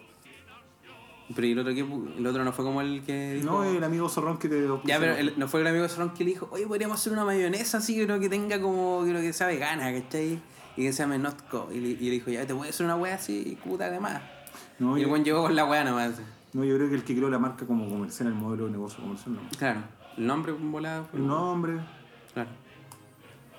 Pero 1.36 1.46
¿y 1.46 1.52
el 1.52 1.60
otro, 1.60 1.74
que, 1.76 1.82
el 2.18 2.26
otro 2.26 2.44
no 2.44 2.52
fue 2.52 2.66
como 2.66 2.82
el 2.82 3.04
que 3.04 3.34
dijo. 3.36 3.46
No, 3.46 3.64
el 3.64 3.84
amigo 3.84 4.10
zorrón 4.10 4.40
que 4.40 4.50
te. 4.50 4.68
Ya, 4.86 5.00
pero 5.00 5.14
el- 5.16 5.38
no 5.38 5.48
fue 5.48 5.62
el 5.62 5.68
amigo 5.68 5.84
de 5.84 5.90
Cerrón 5.90 6.10
que 6.16 6.24
le 6.24 6.32
dijo, 6.32 6.50
oye, 6.52 6.66
podríamos 6.66 7.00
hacer 7.00 7.14
una 7.14 7.24
mayonesa 7.24 7.78
así, 7.78 7.98
pero 8.00 8.20
que 8.20 8.30
tenga 8.30 8.60
como, 8.60 9.04
que, 9.06 9.14
que 9.14 9.32
sea 9.32 9.46
vegana, 9.46 9.94
¿cachai? 9.94 10.42
Y 10.76 10.82
que 10.82 10.92
se 10.92 11.04
llame 11.04 11.20
Notco. 11.20 11.70
Y 11.72 11.80
le, 11.82 11.90
y 11.90 12.06
le 12.06 12.10
dijo, 12.12 12.32
ya, 12.32 12.48
te 12.48 12.54
voy 12.54 12.66
a 12.66 12.70
hacer 12.72 12.84
una 12.88 12.96
wea 12.96 13.14
así, 13.14 13.56
puta, 13.64 13.86
además. 13.86 14.24
No, 14.80 14.98
y 14.98 15.02
el 15.04 15.08
buen 15.08 15.24
llegó 15.24 15.44
con 15.44 15.56
la 15.56 15.66
wea 15.66 15.84
nomás. 15.84 16.20
no, 16.54 16.64
yo 16.64 16.76
creo 16.78 16.90
que 16.90 16.96
el 16.96 17.04
que 17.04 17.16
creó 17.16 17.30
la 17.30 17.38
marca 17.38 17.68
como 17.68 17.88
comercial, 17.88 18.30
el 18.30 18.34
modelo 18.34 18.66
de 18.66 18.72
negocio 18.72 19.00
comercial, 19.04 19.36
no. 19.36 19.42
Claro, 19.60 19.82
el 20.20 20.28
nombre 20.28 20.51
volado. 20.51 21.07
El 21.13 21.26
nombre, 21.26 21.80
Claro. 22.34 22.49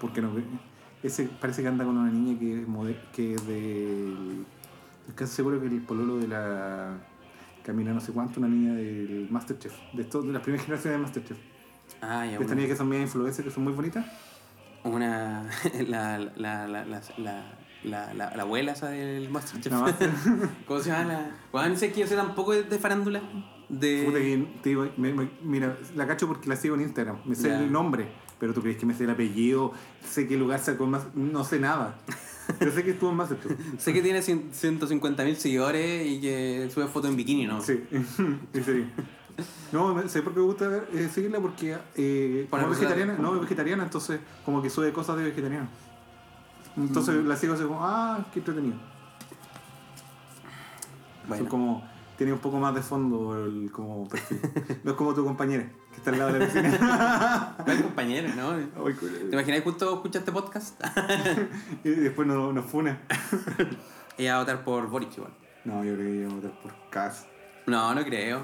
porque 0.01 0.21
no. 0.23 0.31
Ese 1.03 1.29
parece 1.41 1.63
que 1.63 1.69
anda 1.69 1.85
con 1.85 1.97
una 1.97 2.11
niña 2.11 2.39
que 2.39 2.61
es, 2.61 2.69
mode- 2.69 3.01
que 3.13 3.35
es 3.35 3.47
del. 3.47 4.45
Es 5.09 5.15
casi 5.15 5.35
seguro 5.35 5.61
que 5.61 5.67
el 5.67 5.81
pololo 5.83 6.19
de 6.19 6.29
la. 6.29 6.95
Camila 7.65 7.93
no 7.93 8.01
sé 8.01 8.13
cuánto, 8.13 8.41
una 8.41 8.49
niña 8.49 8.73
del 8.75 9.29
Masterchef. 9.31 9.73
De, 9.93 10.03
esto, 10.03 10.23
de 10.23 10.33
las 10.33 10.43
primeras 10.43 10.65
generaciones 10.65 10.99
de 10.99 11.03
Masterchef. 11.03 11.39
Ah, 12.01 12.25
ya, 12.25 12.33
De 12.39 12.45
estas 12.45 12.57
niñas 12.57 12.71
que 12.71 12.77
son 12.77 12.89
media 12.89 13.03
influencers, 13.03 13.47
que 13.49 13.55
son 13.55 13.65
muy 13.65 13.73
bonitas. 13.75 14.05
Una. 14.85 15.49
La, 15.87 16.19
la, 16.19 16.67
la, 16.67 16.67
la, 16.69 16.85
la, 16.85 17.03
la, 17.85 18.15
la, 18.15 18.35
la 18.37 18.43
abuela 18.43 18.73
esa 18.73 18.89
del 18.91 19.29
Masterchef. 19.31 19.73
Master- 19.73 20.11
¿Cómo 20.67 20.81
se 20.81 20.91
llama 20.91 21.05
la.? 21.13 21.31
Bueno, 21.53 21.69
no 21.71 21.77
sé 21.77 21.93
que 21.93 22.01
yo 22.01 22.07
sé 22.07 22.17
tampoco 22.17 22.53
de 22.53 22.79
farándula. 22.79 23.21
De. 23.71 24.03
Puta 24.05 24.19
que 24.19 24.47
te 24.63 24.69
digo, 24.71 24.89
me- 24.97 25.15
me- 25.15 25.31
mira, 25.43 25.77
la 25.95 26.07
cacho 26.07 26.27
porque 26.27 26.49
la 26.49 26.57
sigo 26.57 26.75
en 26.75 26.83
Instagram. 26.83 27.19
Me 27.25 27.35
sé 27.37 27.55
el 27.55 27.71
nombre, 27.73 28.09
pero 28.39 28.53
tú 28.53 28.61
crees 28.63 28.77
que 28.77 28.85
me 28.87 28.95
sé 28.95 29.05
el 29.05 29.11
apellido, 29.11 29.73
sé 30.05 30.27
qué 30.27 30.37
lugar 30.37 30.59
sacó 30.61 30.87
más. 30.87 31.15
No 31.15 31.45
sé 31.45 31.59
nada. 31.61 31.97
Yo 32.61 32.71
sé 32.73 32.83
que 32.83 32.91
estuvo 32.91 33.11
en 33.11 33.17
Masterchef. 33.17 33.53
Sé 33.79 33.93
que 33.93 34.03
tiene 34.03 34.21
150.000 34.23 35.35
seguidores 35.37 36.05
y 36.05 36.21
que 36.21 36.69
sube 36.75 36.89
fotos 36.89 37.09
en 37.11 37.17
bikini, 37.17 37.47
¿no? 37.47 37.61
Sí, 37.63 37.81
en 37.91 38.65
serio. 38.65 38.87
No, 39.71 40.09
sé 40.09 40.21
por 40.23 40.35
qué 40.35 40.41
me 40.41 40.47
gusta 40.47 40.67
ver- 40.69 40.89
eh, 40.93 41.09
seguirla 41.15 41.39
porque 41.39 41.77
eh, 41.95 42.49
como 42.51 42.63
es 42.65 42.71
vegetariana, 42.71 43.15
no 43.19 43.37
es 43.37 43.41
vegetariana, 43.41 43.85
entonces 43.85 44.19
como 44.45 44.61
que 44.63 44.69
sube 44.69 44.93
cosas 44.93 45.17
de 45.17 45.23
vegetariano. 45.25 45.69
Entonces 46.77 47.15
Mm. 47.23 47.29
la 47.29 47.37
sigo 47.37 47.55
así 47.55 47.63
como, 47.63 47.87
ah, 47.87 48.27
qué 48.35 48.41
entretenido. 48.41 48.77
Bueno. 51.29 51.43
Son 51.45 51.47
como, 51.51 51.85
tiene 52.21 52.35
un 52.35 52.39
poco 52.39 52.59
más 52.59 52.75
de 52.75 52.83
fondo 52.83 53.47
el 53.47 53.71
como 53.73 54.07
perfil. 54.07 54.41
no 54.85 54.91
es 54.91 54.97
como 54.99 55.15
tu 55.15 55.25
compañera, 55.25 55.65
que 55.91 55.97
está 55.97 56.11
al 56.11 56.19
lado 56.19 56.35
de 56.35 56.39
la 56.41 56.45
piscina. 56.45 57.57
¿Cuál 57.65 57.83
compañero, 57.83 58.29
no? 58.37 58.51
Ay, 58.53 58.95
¿Te 59.31 59.33
imaginas 59.35 59.63
justo 59.65 59.95
escucha 59.95 60.19
este 60.19 60.31
podcast? 60.31 60.79
y 61.83 61.89
después 61.89 62.29
nos, 62.29 62.53
nos 62.53 62.67
funa. 62.67 63.01
Ella 64.19 64.33
va 64.35 64.37
a 64.37 64.43
votar 64.43 64.65
por 64.65 64.87
Boric 64.91 65.17
igual. 65.17 65.33
No, 65.65 65.83
yo 65.83 65.95
creo 65.95 66.07
que 66.09 66.17
iba 66.17 66.31
a 66.31 66.35
votar 66.35 66.61
por 66.61 66.73
Cas. 66.91 67.27
No, 67.67 67.95
no 67.95 68.05
creo. 68.05 68.43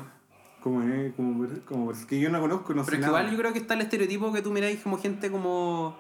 Como 0.63 0.81
es, 0.83 1.15
como, 1.15 1.47
como 1.67 1.93
es 1.93 2.07
que 2.07 2.19
yo 2.19 2.31
no 2.31 2.41
conozco, 2.41 2.73
no 2.73 2.83
Pero 2.83 2.97
sé 2.97 3.01
nada. 3.03 3.09
igual 3.21 3.31
yo 3.31 3.37
creo 3.39 3.53
que 3.53 3.59
está 3.59 3.75
el 3.75 3.83
estereotipo 3.83 4.33
que 4.33 4.41
tú 4.41 4.53
miráis 4.53 4.81
como 4.81 4.97
gente 4.99 5.31
como. 5.31 5.99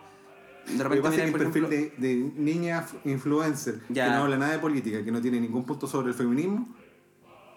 De 0.66 0.82
repente 0.82 1.10
miráis, 1.10 1.26
el 1.26 1.30
por 1.30 1.40
perfil 1.42 1.64
ejemplo. 1.66 1.98
de, 1.98 2.14
de 2.14 2.32
niña 2.36 2.86
influencer 3.04 3.82
Ya. 3.90 4.06
que 4.06 4.10
no 4.12 4.16
habla 4.22 4.38
nada 4.38 4.52
de 4.52 4.60
política, 4.60 5.04
que 5.04 5.12
no 5.12 5.20
tiene 5.20 5.40
ningún 5.42 5.66
punto 5.66 5.86
sobre 5.86 6.08
el 6.08 6.14
feminismo, 6.14 6.74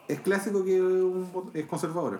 es 0.09 0.19
clásico 0.19 0.65
que 0.65 0.81
un 0.81 1.51
es 1.53 1.65
conservadora. 1.65 2.19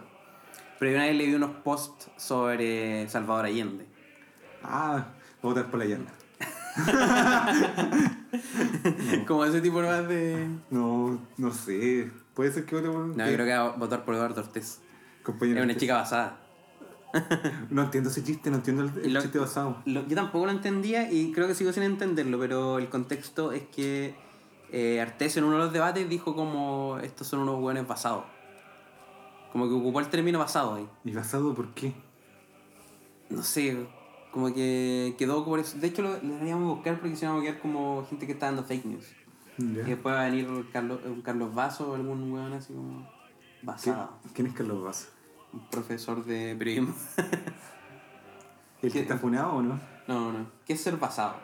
Pero 0.79 0.91
yo 0.91 0.97
una 0.97 1.07
vez 1.07 1.15
leí 1.17 1.33
unos 1.35 1.51
posts 1.63 2.09
sobre 2.15 3.09
Salvador 3.09 3.45
Allende. 3.45 3.85
Ah, 4.63 5.07
votar 5.41 5.69
por 5.69 5.79
la 5.79 5.85
llana. 5.91 6.13
Como 9.27 9.45
ese 9.45 9.61
tipo 9.61 9.81
más 9.81 10.07
de. 10.07 10.47
No, 10.69 11.19
no 11.37 11.51
sé. 11.51 12.09
Puede 12.33 12.51
ser 12.51 12.65
que 12.65 12.75
vote 12.75 12.89
por. 12.89 13.05
No, 13.07 13.25
yo 13.27 13.33
creo 13.33 13.45
que 13.45 13.53
va 13.53 13.65
a 13.65 13.69
votar 13.75 14.05
por 14.05 14.15
Eduardo 14.15 14.41
Ortiz. 14.41 14.79
compañero. 15.23 15.59
Es 15.59 15.65
una 15.65 15.75
chica 15.77 15.95
basada. 15.95 16.39
No 17.71 17.81
entiendo 17.83 18.11
ese 18.11 18.23
chiste, 18.23 18.51
no 18.51 18.57
entiendo 18.57 18.83
el, 18.83 18.91
el 19.05 19.13
Lo- 19.15 19.21
chiste 19.21 19.39
basado. 19.39 19.81
Lo- 19.85 20.07
yo 20.07 20.15
tampoco 20.15 20.45
lo 20.45 20.51
entendía 20.51 21.11
y 21.11 21.31
creo 21.31 21.47
que 21.47 21.55
sigo 21.55 21.73
sin 21.73 21.81
entenderlo, 21.83 22.37
pero 22.37 22.77
el 22.77 22.87
contexto 22.87 23.51
es 23.51 23.63
que 23.63 24.13
eh, 24.71 25.05
en 25.19 25.43
uno 25.43 25.57
de 25.57 25.63
los 25.65 25.73
debates 25.73 26.07
dijo 26.09 26.35
como 26.35 26.97
estos 27.01 27.27
son 27.27 27.39
unos 27.41 27.59
hueones 27.59 27.87
basados. 27.87 28.23
Como 29.51 29.67
que 29.67 29.73
ocupó 29.73 29.99
el 29.99 30.07
término 30.09 30.37
basado 30.39 30.75
ahí. 30.75 30.87
¿Y 31.03 31.11
basado 31.11 31.53
por 31.55 31.73
qué? 31.73 31.93
No 33.29 33.41
sé, 33.43 33.87
como 34.31 34.53
que 34.53 35.15
quedó 35.17 35.43
por 35.43 35.59
eso. 35.59 35.77
De 35.77 35.87
hecho, 35.87 36.01
lo, 36.03 36.09
lo 36.09 36.33
deberíamos 36.35 36.75
buscar 36.75 36.99
porque 36.99 37.15
se 37.15 37.25
vamos 37.25 37.41
a 37.41 37.45
quedar 37.47 37.59
como 37.61 38.05
gente 38.09 38.25
que 38.27 38.33
está 38.33 38.45
dando 38.47 38.63
fake 38.63 38.85
news. 38.85 39.05
Ya. 39.57 39.65
Y 39.81 39.89
después 39.89 40.15
va 40.15 40.21
a 40.21 40.25
venir 40.29 40.47
Carlos, 40.71 40.99
un 41.05 41.21
Carlos 41.21 41.53
Vaso 41.53 41.91
o 41.91 41.95
algún 41.95 42.31
hueón 42.31 42.53
así 42.53 42.73
como 42.73 43.01
¿Qué- 43.09 43.65
basado. 43.65 44.11
¿Quién 44.33 44.47
es 44.47 44.53
Carlos 44.53 44.83
Basso? 44.83 45.07
Un 45.51 45.67
profesor 45.69 46.23
de 46.25 46.55
periodismo. 46.55 46.93
¿El 48.81 48.91
que 48.91 48.99
está 49.01 49.17
funado 49.17 49.53
o 49.55 49.61
no? 49.61 49.79
no, 50.07 50.31
no. 50.31 50.45
¿Qué 50.65 50.73
es 50.73 50.81
ser 50.81 50.95
basado? 50.97 51.35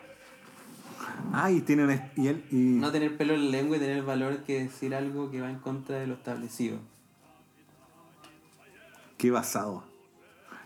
Ah, 1.33 1.51
y 1.51 1.61
tiene 1.61 1.83
una. 1.83 2.11
Y 2.15 2.27
él. 2.27 2.45
Y... 2.51 2.55
No 2.79 2.91
tener 2.91 3.17
pelo 3.17 3.33
en 3.33 3.45
la 3.45 3.57
lengua 3.57 3.77
y 3.77 3.79
tener 3.79 3.97
el 3.97 4.03
valor 4.03 4.43
que 4.43 4.63
decir 4.63 4.93
algo 4.95 5.31
que 5.31 5.41
va 5.41 5.49
en 5.49 5.59
contra 5.59 5.97
de 5.97 6.07
lo 6.07 6.13
establecido. 6.15 6.77
Qué 9.17 9.31
basado. 9.31 9.83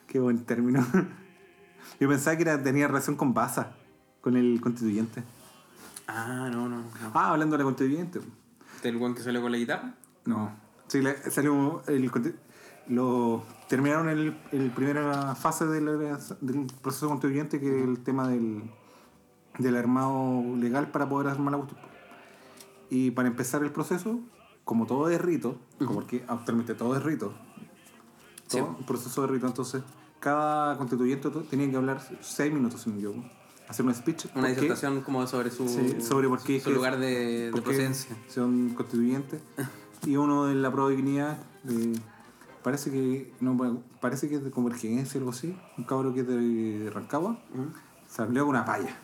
Qué 0.07 0.19
buen 0.19 0.43
término. 0.45 0.85
Yo 1.99 2.07
pensaba 2.09 2.35
que 2.35 2.43
era, 2.43 2.61
tenía 2.61 2.87
relación 2.87 3.15
con 3.15 3.33
Baza, 3.33 3.71
con 4.21 4.35
el 4.37 4.59
constituyente. 4.61 5.23
Ah, 6.07 6.49
no, 6.51 6.67
no. 6.67 6.79
no. 6.79 6.85
Ah, 7.13 7.31
hablando 7.31 7.53
de 7.57 7.63
la 7.63 7.65
constituyente. 7.65 8.19
¿Del 8.83 8.97
guan 8.97 9.13
que 9.13 9.21
salió 9.21 9.41
con 9.41 9.51
la 9.51 9.57
guitarra? 9.57 9.93
No. 10.25 10.51
Sí, 10.87 11.01
le- 11.01 11.29
salió 11.29 11.83
el 11.87 12.09
lo 12.87 13.43
terminaron 13.67 14.09
el, 14.09 14.35
el 14.51 14.71
primera 14.71 15.35
fase 15.35 15.65
de 15.67 15.81
la- 15.81 16.17
del 16.41 16.65
proceso 16.81 17.07
constituyente 17.07 17.59
que 17.59 17.67
es 17.81 17.87
el 17.87 17.99
tema 17.99 18.27
del, 18.27 18.63
del 19.59 19.75
armado 19.77 20.43
legal 20.57 20.89
para 20.89 21.07
poder 21.07 21.27
armar 21.27 21.51
la 21.51 21.57
constitución. 21.59 21.91
Y 22.89 23.11
para 23.11 23.27
empezar 23.27 23.61
el 23.63 23.71
proceso, 23.71 24.19
como 24.63 24.87
todo 24.87 25.09
es 25.09 25.21
rito, 25.21 25.57
como 25.77 25.93
porque 25.93 26.23
actualmente 26.27 26.73
todo 26.73 26.95
es 26.97 27.03
rito, 27.03 27.33
Sí. 28.47 28.57
todo 28.57 28.75
un 28.79 28.85
proceso 28.85 29.21
de 29.21 29.27
rito, 29.27 29.45
entonces 29.45 29.83
cada 30.19 30.75
constituyente 30.77 31.29
tenía 31.51 31.69
que 31.69 31.75
hablar 31.75 32.01
seis 32.21 32.51
minutos, 32.51 32.81
si 32.81 32.89
no 32.89 32.95
me 32.95 33.01
equivoco, 33.01 33.29
hacer 33.67 33.85
un 33.85 33.93
speech. 33.93 34.25
Una 34.35 34.47
disertación 34.47 35.01
como 35.01 35.25
sobre 35.27 35.51
su, 35.51 35.67
Sí, 35.69 36.01
sobre 36.01 36.27
por 36.27 36.41
qué 36.41 36.59
su 36.59 36.71
lugar 36.71 36.97
de, 36.97 37.51
de 37.51 37.61
procedencia. 37.61 38.17
Son 38.27 38.69
constituyentes. 38.69 39.39
y 40.05 40.15
uno 40.15 40.45
de 40.45 40.55
la 40.55 40.71
prueba 40.71 40.89
de 40.89 40.95
dignidad, 40.95 41.37
eh, 41.69 41.93
parece 42.63 42.89
que 42.91 43.31
no 43.39 43.81
parece 44.01 44.29
que 44.29 44.35
es 44.35 44.43
de 44.43 44.49
convergencia 44.49 45.19
o 45.19 45.21
algo 45.21 45.31
así, 45.31 45.55
un 45.77 45.83
cabro 45.83 46.11
que 46.13 46.21
es 46.21 46.27
de 46.27 46.89
Rancagua, 46.91 47.39
salió 48.07 48.45
con 48.45 48.55
una 48.55 48.65
palla. 48.65 48.97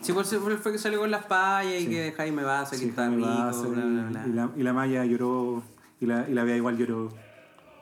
Sí, 0.00 0.12
por 0.12 0.22
eso 0.24 0.40
fue 0.40 0.72
que 0.72 0.78
salió 0.78 1.00
con 1.00 1.10
las 1.10 1.24
payas 1.26 1.82
y 1.82 1.88
que 1.88 2.12
Jaime 2.16 2.42
Baza, 2.42 2.70
que 2.72 2.78
Sí, 2.78 2.88
está 2.88 3.02
Jaime 3.02 3.16
rico, 3.18 3.28
Baza, 3.28 3.62
bla, 3.68 3.84
bla, 3.84 4.02
bla. 4.08 4.26
Y, 4.26 4.32
la, 4.32 4.50
y 4.56 4.62
la 4.62 4.72
Maya 4.72 5.04
lloró, 5.04 5.62
y 6.00 6.06
la, 6.06 6.26
y 6.28 6.32
la 6.32 6.44
Bea 6.44 6.56
igual 6.56 6.76
lloró. 6.78 7.08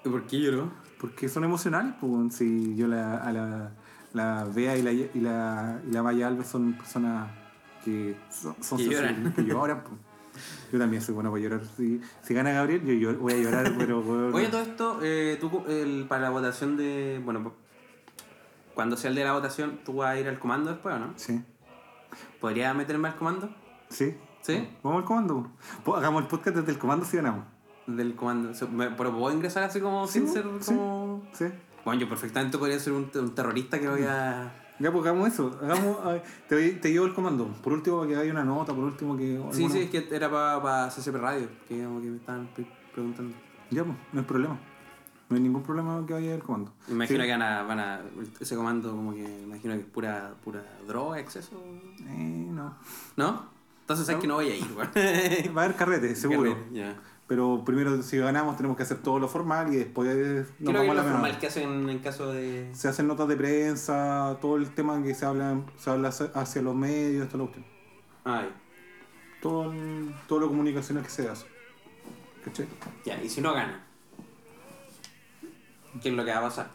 ¿Y 0.04 0.08
por 0.08 0.26
qué 0.26 0.40
lloró? 0.40 0.72
Porque 1.00 1.28
son 1.28 1.44
emocionales, 1.44 1.94
pues 2.00 2.34
si 2.34 2.74
yo 2.76 2.88
la, 2.88 3.18
a 3.18 3.32
la, 3.32 3.70
la 4.14 4.44
Bea 4.52 4.76
y 4.76 4.82
la, 4.82 4.92
y 4.92 5.08
la, 5.20 5.80
y 5.88 5.92
la 5.92 6.02
Maya 6.02 6.26
Alves 6.26 6.48
son 6.48 6.72
personas 6.72 7.30
que 7.84 8.16
son, 8.30 8.56
son 8.62 8.78
Que 8.78 8.84
lloran. 8.88 9.32
que 9.34 9.44
lloran. 9.44 9.82
pues. 9.84 9.94
Yo 10.72 10.78
también 10.78 11.02
soy 11.02 11.14
bueno 11.14 11.30
para 11.30 11.42
llorar. 11.42 11.60
Si, 11.76 12.00
si 12.22 12.32
gana 12.34 12.52
Gabriel, 12.52 12.82
yo, 12.84 12.92
llor- 12.94 13.18
voy 13.18 13.32
a 13.32 13.36
llorar, 13.38 13.72
pero... 13.78 14.00
weón, 14.00 14.32
Oye, 14.34 14.46
todo 14.48 14.60
esto, 14.62 15.00
eh, 15.02 15.36
tú 15.40 15.64
el, 15.66 16.04
para 16.08 16.22
la 16.22 16.30
votación 16.30 16.76
de. 16.76 17.20
Bueno, 17.24 17.54
cuando 18.74 18.96
sea 18.96 19.10
el 19.10 19.16
de 19.16 19.24
la 19.24 19.32
votación, 19.32 19.80
¿tú 19.84 19.94
vas 19.96 20.10
a 20.10 20.20
ir 20.20 20.28
al 20.28 20.38
comando 20.38 20.70
después 20.70 20.94
o 20.94 20.98
no? 21.00 21.12
Sí, 21.16 21.40
¿Podrías 22.40 22.74
meterme 22.74 23.08
al 23.08 23.16
comando? 23.16 23.50
sí. 23.88 24.16
¿Sí? 24.40 24.66
Vamos 24.84 25.00
al 25.02 25.04
comando. 25.04 25.50
Hagamos 25.96 26.22
el 26.22 26.28
podcast 26.28 26.56
desde 26.56 26.70
el 26.72 26.78
comando 26.78 27.04
si 27.04 27.16
ganamos. 27.16 27.44
Del 27.86 28.14
comando. 28.14 28.52
¿Pero 28.96 29.12
puedo 29.12 29.34
ingresar 29.34 29.64
así 29.64 29.80
como 29.80 30.06
Sí, 30.06 30.20
sin 30.20 30.28
ser 30.28 30.44
sí. 30.60 30.74
como.? 30.74 31.22
Sí. 31.32 31.46
Bueno, 31.84 32.00
yo 32.00 32.08
perfectamente 32.08 32.56
podría 32.56 32.78
ser 32.78 32.92
un, 32.92 33.10
un 33.14 33.34
terrorista 33.34 33.78
que 33.80 33.88
voy 33.88 34.02
a. 34.08 34.54
Ya, 34.78 34.92
pues 34.92 35.04
hagamos 35.04 35.28
eso. 35.28 35.58
Hagamos, 35.60 35.98
a 36.06 36.12
ver, 36.12 36.22
te, 36.48 36.70
te 36.74 36.92
llevo 36.92 37.06
el 37.06 37.14
comando. 37.14 37.48
Por 37.62 37.72
último, 37.72 38.06
que 38.06 38.14
haya 38.16 38.30
una 38.30 38.44
nota. 38.44 38.72
Por 38.72 38.84
último, 38.84 39.16
que. 39.16 39.36
Sí, 39.50 39.64
alguna- 39.64 39.74
sí, 39.74 39.80
es 39.82 39.90
que 39.90 40.08
era 40.14 40.30
para 40.30 40.88
CCP 40.88 41.16
Radio, 41.16 41.48
que 41.66 41.74
que 41.76 41.86
me 41.86 42.16
estaban 42.16 42.46
pre- 42.54 42.66
preguntando. 42.94 43.36
Ya, 43.70 43.84
pues, 43.84 43.96
no 44.12 44.20
hay 44.20 44.26
problema. 44.26 44.58
No 45.28 45.36
hay 45.36 45.42
ningún 45.42 45.62
problema 45.62 46.02
que 46.06 46.14
vaya 46.14 46.34
el 46.34 46.42
comando. 46.42 46.72
Me 46.88 46.94
imagino 46.94 47.20
Sí. 47.20 47.26
que 47.26 47.32
van 47.32 47.42
a, 47.42 47.62
van 47.62 47.78
a. 47.80 48.00
Ese 48.40 48.56
comando, 48.56 48.90
como 48.92 49.12
que. 49.14 49.22
Me 49.22 49.42
imagino 49.42 49.74
que 49.74 49.80
es 49.80 49.86
pura, 49.86 50.32
pura 50.42 50.62
droga, 50.86 51.18
exceso. 51.20 51.62
Eh, 52.06 52.46
no. 52.50 52.74
¿No? 53.16 53.44
Entonces 53.82 54.06
sabes 54.06 54.20
que 54.20 54.26
no 54.26 54.34
voy 54.34 54.48
a 54.50 54.56
ir, 54.56 54.66
weón. 54.76 54.90
Va 55.56 55.62
a 55.62 55.64
haber 55.64 55.76
carrete, 55.76 56.14
seguro. 56.16 56.56
Pero 57.26 57.62
primero, 57.62 58.02
si 58.02 58.16
ganamos, 58.16 58.56
tenemos 58.56 58.74
que 58.74 58.84
hacer 58.84 58.98
todo 59.02 59.18
lo 59.18 59.28
formal 59.28 59.70
y 59.72 59.76
después 59.76 60.08
nos 60.58 60.72
que 60.72 60.78
vamos 60.78 60.80
a 60.80 60.94
lo 60.94 60.94
la 60.94 61.02
formal 61.12 61.38
que 61.38 61.46
hacen 61.48 61.90
en 61.90 61.98
caso 61.98 62.32
de. 62.32 62.70
Se 62.72 62.88
hacen 62.88 63.06
notas 63.06 63.28
de 63.28 63.36
prensa, 63.36 64.38
todo 64.40 64.56
el 64.56 64.70
tema 64.70 65.02
que 65.02 65.14
se 65.14 65.26
habla, 65.26 65.60
se 65.76 65.90
habla 65.90 66.08
hacia- 66.08 66.62
los 66.62 66.74
medios, 66.74 67.28
todo 67.28 67.44
lo, 67.44 67.50
Ay, 68.24 68.48
todo, 69.42 69.74
todo 70.26 70.40
lo 70.40 70.48
comunicacional 70.48 71.04
que 71.04 71.10
se 71.10 71.28
hace. 71.28 71.44
¿Cachai? 72.44 72.66
ya, 73.04 73.22
y 73.22 73.28
si 73.28 73.42
no 73.42 73.52
gana. 73.52 73.84
¿Qué 76.02 76.08
es 76.10 76.14
lo 76.14 76.24
que 76.24 76.30
va 76.30 76.38
a 76.38 76.42
pasar? 76.42 76.70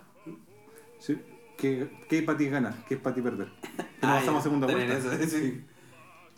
Sí. 0.99 1.19
¿Qué, 1.57 1.89
¿Qué 2.09 2.19
es 2.19 2.23
para 2.25 2.37
ti 2.37 2.47
ganar? 2.49 2.73
¿Qué 2.87 2.95
es 2.95 2.99
para 2.99 3.15
ti 3.15 3.21
perder? 3.21 3.47
Que 3.47 3.83
Ah, 4.01 4.07
nos 4.07 4.19
pasamos 4.19 4.33
ya, 4.33 4.39
a 4.39 4.41
segunda 4.41 4.67
vuelta. 4.67 4.93
eso, 4.97 5.37
sí. 5.37 5.63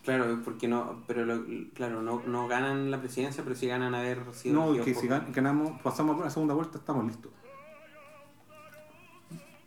Claro, 0.03 0.41
porque 0.45 0.67
no, 0.67 1.03
pero 1.07 1.25
lo- 1.25 1.45
claro, 1.73 2.01
no, 2.03 2.21
no 2.27 2.47
ganan 2.47 2.91
la 2.91 2.99
presidencia, 2.99 3.43
pero 3.43 3.55
sí 3.55 3.65
ganan 3.67 3.95
haber 3.95 4.19
sido 4.33 4.55
No, 4.77 4.83
que 4.83 4.93
por- 4.93 5.01
si 5.01 5.07
gan- 5.07 5.31
ganamos, 5.33 5.81
pasamos 5.81 6.21
a 6.21 6.25
la 6.25 6.29
segunda 6.29 6.53
vuelta, 6.53 6.77
estamos 6.77 7.05
listos. 7.07 7.31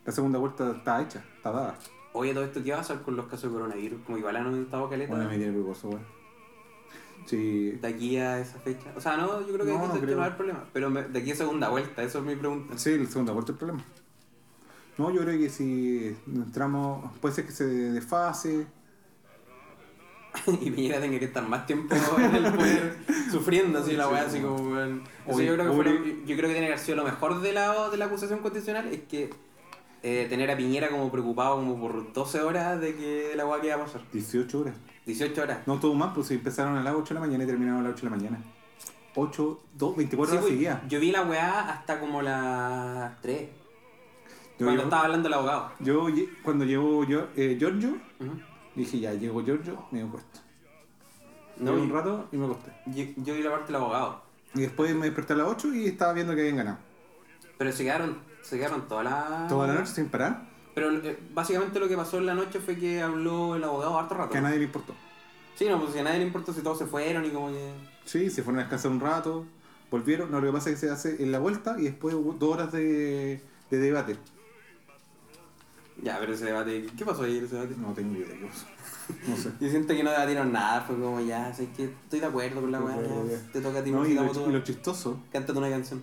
La 0.04 0.12
segunda 0.12 0.38
vuelta 0.38 0.70
está 0.76 1.02
hecha, 1.02 1.24
está 1.36 1.50
dada. 1.50 1.74
Oye, 2.12 2.32
todo 2.34 2.44
esto, 2.44 2.62
¿qué 2.62 2.70
va 2.70 2.76
a 2.76 2.80
pasar 2.80 3.02
con 3.02 3.16
los 3.16 3.26
casos 3.26 3.50
de 3.50 3.59
coronavirus? 3.59 4.00
Como 4.04 4.16
igual 4.18 4.36
han 4.36 4.46
aumentado 4.46 4.88
caleta 4.88 5.12
Bueno, 5.14 5.28
me 5.28 5.36
tiene 5.36 5.52
preocuposo, 5.52 5.88
weón. 5.88 6.18
Sí. 7.29 7.72
de 7.72 7.87
aquí 7.89 8.16
a 8.16 8.41
esa 8.41 8.59
fecha. 8.59 8.93
O 8.97 9.01
sea, 9.01 9.16
no, 9.16 9.41
yo 9.47 9.53
creo 9.53 9.66
que, 9.66 9.72
No, 9.72 9.85
aquí 9.87 10.07
va 10.14 10.22
a 10.22 10.26
haber 10.26 10.37
problema. 10.37 10.64
Pero 10.72 10.89
me- 10.91 11.03
de 11.03 11.18
aquí 11.18 11.33
a 11.33 11.37
segunda 11.37 11.68
vuelta, 11.68 12.03
eso 12.03 12.18
es 12.20 12.24
mi 12.24 12.37
pregunta. 12.37 12.79
Sí, 12.79 12.97
la 12.97 13.07
segunda 13.07 13.33
vuelta 13.33 13.53
es 13.53 13.55
el 13.55 13.59
problema. 13.59 13.85
No, 14.97 15.11
yo 15.12 15.20
creo 15.20 15.39
que 15.39 15.49
si 15.51 16.16
entramos, 16.26 17.12
puede 17.20 17.35
ser 17.35 17.47
que 17.47 17.53
se 17.53 17.64
desfase. 17.66 18.66
y 20.61 20.70
Piñera 20.70 21.01
tenga 21.01 21.18
que 21.18 21.24
estar 21.24 21.47
más 21.49 21.66
tiempo 21.66 21.95
en 22.18 22.35
el 22.35 22.53
poder 22.53 22.97
sufriendo 23.31 23.79
así 23.81 23.93
la 23.93 24.09
weá, 24.09 24.22
así 24.22 24.41
como. 24.41 24.79
Eso 24.79 25.01
Oye, 25.26 25.47
yo, 25.47 25.55
creo 25.55 25.70
que 25.70 25.76
fue 25.76 25.85
lo- 25.85 26.01
oye. 26.01 26.18
yo 26.26 26.37
creo 26.37 26.49
que 26.49 26.55
tiene 26.55 26.61
que 26.66 26.72
haber 26.72 26.79
sido 26.79 26.97
lo 26.97 27.05
mejor 27.05 27.41
de 27.41 27.53
la, 27.53 27.91
de 27.91 27.97
la 27.97 28.07
acusación 28.07 28.41
constitucional, 28.41 28.89
es 28.93 29.01
que 29.03 29.31
eh, 30.03 30.26
tener 30.29 30.51
a 30.51 30.57
Piñera 30.57 30.89
como 30.91 31.11
preocupado 31.11 31.57
como 31.57 31.79
por 31.81 32.12
12 32.12 32.41
horas 32.41 32.81
de 32.81 32.95
que 32.95 33.33
la 33.37 33.47
weá 33.47 33.61
que 33.61 33.66
iba 33.68 33.76
a 33.76 33.85
pasar. 33.85 34.03
18 34.12 34.61
horas. 34.61 34.74
18 35.09 35.42
horas. 35.42 35.59
No, 35.66 35.80
todo 35.80 35.94
más, 35.94 36.12
pues 36.14 36.26
si 36.28 36.34
empezaron 36.34 36.76
a 36.76 36.82
las 36.82 36.94
8 36.94 37.09
de 37.09 37.14
la 37.14 37.20
mañana 37.26 37.44
y 37.44 37.46
terminaron 37.46 37.80
a 37.80 37.82
las 37.84 37.92
8 37.94 38.06
de 38.06 38.11
la 38.11 38.16
mañana. 38.16 38.38
8, 39.14 39.61
2, 39.74 39.96
24 39.96 40.26
Sí, 40.26 40.36
horas 40.36 40.42
pues, 40.44 40.52
seguidas. 40.52 40.80
yo 40.88 41.00
vi 41.00 41.11
la 41.11 41.22
weá 41.22 41.70
hasta 41.70 41.98
como 41.98 42.20
las 42.22 43.20
3. 43.22 43.48
Yo, 44.59 44.66
cuando 44.66 44.82
yo- 44.82 44.86
estaba 44.88 45.02
hablando 45.04 45.28
el 45.28 45.34
abogado. 45.34 45.72
yo 45.80 46.06
cuando 46.42 46.64
llegó 46.64 47.04
yo, 47.04 47.28
eh, 47.36 47.56
Giorgio, 47.59 47.96
dije 48.74 49.00
ya, 49.00 49.14
llegó 49.14 49.42
Giorgio, 49.44 49.86
me 49.90 50.02
acuesto. 50.02 50.40
No, 51.56 51.72
un 51.72 51.90
rato 51.90 52.28
y 52.30 52.36
me 52.36 52.44
acosté. 52.44 52.70
Yo, 52.86 53.04
yo 53.16 53.34
vi 53.34 53.42
la 53.42 53.50
parte 53.50 53.66
del 53.72 53.76
abogado. 53.76 54.22
Y 54.54 54.61
después 54.61 54.94
me 54.94 55.06
desperté 55.06 55.32
a 55.32 55.36
las 55.36 55.48
8 55.48 55.72
y 55.74 55.86
estaba 55.86 56.12
viendo 56.12 56.34
que 56.34 56.42
habían 56.42 56.56
ganado. 56.56 56.78
Pero 57.56 57.72
se 57.72 57.82
quedaron, 57.84 58.18
se 58.42 58.59
quedaron 58.59 58.86
toda 58.86 59.02
la. 59.04 59.46
Toda 59.48 59.66
la 59.68 59.74
noche 59.74 59.92
sin 59.92 60.09
parar, 60.09 60.47
Pero 60.79 60.93
eh, 60.93 61.18
básicamente 61.35 61.81
lo 61.81 61.89
que 61.89 61.97
pasó 61.97 62.18
en 62.18 62.26
la 62.26 62.35
noche 62.35 62.61
fue 62.61 62.76
que 62.76 63.03
habló 63.03 63.57
el 63.57 63.64
abogado 63.64 63.99
harto 63.99 64.14
rato. 64.14 64.31
que 64.31 64.39
a 64.39 64.43
nadie 64.43 64.59
le 64.59 64.64
importó. 64.64 64.95
Sí, 65.57 65.66
no, 65.68 65.81
pues 65.81 65.93
si 65.93 65.99
a 65.99 66.05
nadie 66.05 66.18
le 66.20 66.26
importa 66.26 66.53
si 66.53 66.61
todos 66.61 66.79
se 66.79 66.87
fueron 66.87 67.24
y 67.24 67.31
como 67.31 67.49
que. 67.49 67.72
Sí, 68.05 68.31
se 68.31 68.43
fueron 68.43 68.61
a 68.61 68.62
descansar 68.62 68.93
un 68.93 69.01
rato, 69.01 69.45
volvieron. 69.91 70.31
No, 70.31 70.41
lo 70.41 70.47
que 70.47 70.53
pasa 70.53 70.70
es 70.70 70.76
que 70.76 70.87
se 70.87 70.93
hace 70.93 71.22
en 71.22 71.33
la 71.33 71.41
vuelta 71.41 71.76
y 71.81 71.85
después 71.85 72.14
hubo 72.14 72.33
dos 72.35 72.55
horas 72.55 72.70
de, 72.72 73.41
de 73.70 73.79
debate. 73.79 74.16
Ya, 76.01 76.16
pero 76.20 76.33
ese 76.33 76.45
debate. 76.45 76.87
¿Qué 76.97 77.05
pasó 77.05 77.24
ayer 77.24 77.43
ese 77.43 77.57
debate? 77.57 77.74
No 77.76 77.93
tengo 77.93 78.14
idea, 78.16 78.29
qué 78.39 78.47
pasó. 78.47 78.66
No 79.26 79.37
sé. 79.37 79.51
Yo 79.61 79.68
siento 79.68 79.95
que 79.95 80.05
no 80.05 80.11
debatieron 80.12 80.53
nada, 80.53 80.83
fue 80.83 80.95
como 80.97 81.20
ya, 81.20 81.53
sé 81.53 81.68
que 81.76 81.85
estoy 81.87 82.20
de 82.20 82.26
acuerdo 82.26 82.61
con 82.61 82.70
la 82.70 82.81
weá, 82.81 82.97
te 83.53 83.61
toca 83.61 83.81
a 83.81 83.83
ti, 83.83 83.91
No, 83.91 84.07
y, 84.07 84.14
Marcelo, 84.14 84.45
lo, 84.47 84.51
y 84.51 84.53
lo 84.53 84.62
chistoso, 84.62 85.20
cántate 85.33 85.59
una 85.59 85.70
canción. 85.70 86.03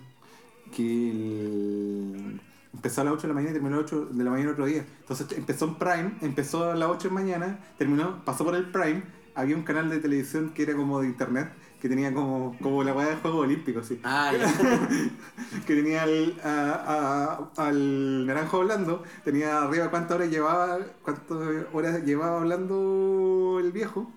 que 0.74 1.10
el- 1.10 2.40
empezó 2.76 3.00
a 3.00 3.04
las 3.04 3.14
8 3.14 3.22
de 3.22 3.28
la 3.28 3.34
mañana 3.34 3.50
y 3.50 3.54
terminó 3.54 3.76
a 3.76 3.80
las 3.80 3.92
8 3.92 4.08
de 4.12 4.24
la 4.24 4.30
mañana 4.30 4.50
otro 4.52 4.66
día. 4.66 4.84
Entonces 5.00 5.26
empezó 5.36 5.64
en 5.66 5.74
Prime, 5.76 6.12
empezó 6.20 6.70
a 6.70 6.74
las 6.76 6.88
8 6.88 7.08
de 7.08 7.14
la 7.14 7.20
mañana, 7.20 7.58
terminó, 7.78 8.24
pasó 8.24 8.44
por 8.44 8.54
el 8.54 8.70
Prime, 8.70 9.02
había 9.34 9.56
un 9.56 9.62
canal 9.64 9.90
de 9.90 9.98
televisión 9.98 10.50
que 10.54 10.62
era 10.62 10.74
como 10.74 11.00
de 11.00 11.08
internet, 11.08 11.50
que 11.80 11.88
tenía 11.90 12.12
como, 12.14 12.56
como 12.62 12.82
la 12.84 12.94
weá 12.94 13.08
de 13.08 13.16
Juegos 13.16 13.44
Olímpicos, 13.44 13.84
así. 13.84 14.00
Ah, 14.02 14.32
que 15.66 15.74
tenía 15.74 16.02
al, 16.04 16.34
a- 16.42 17.48
a- 17.58 17.66
al 17.68 18.26
naranjo 18.26 18.58
hablando, 18.58 19.02
tenía 19.24 19.62
arriba 19.62 19.90
cuántas 19.90 20.16
horas 20.16 20.30
llevaba, 20.30 20.78
cuántas 21.02 21.36
horas 21.72 22.02
llevaba 22.04 22.38
hablando 22.40 23.58
el 23.62 23.72
viejo. 23.72 24.10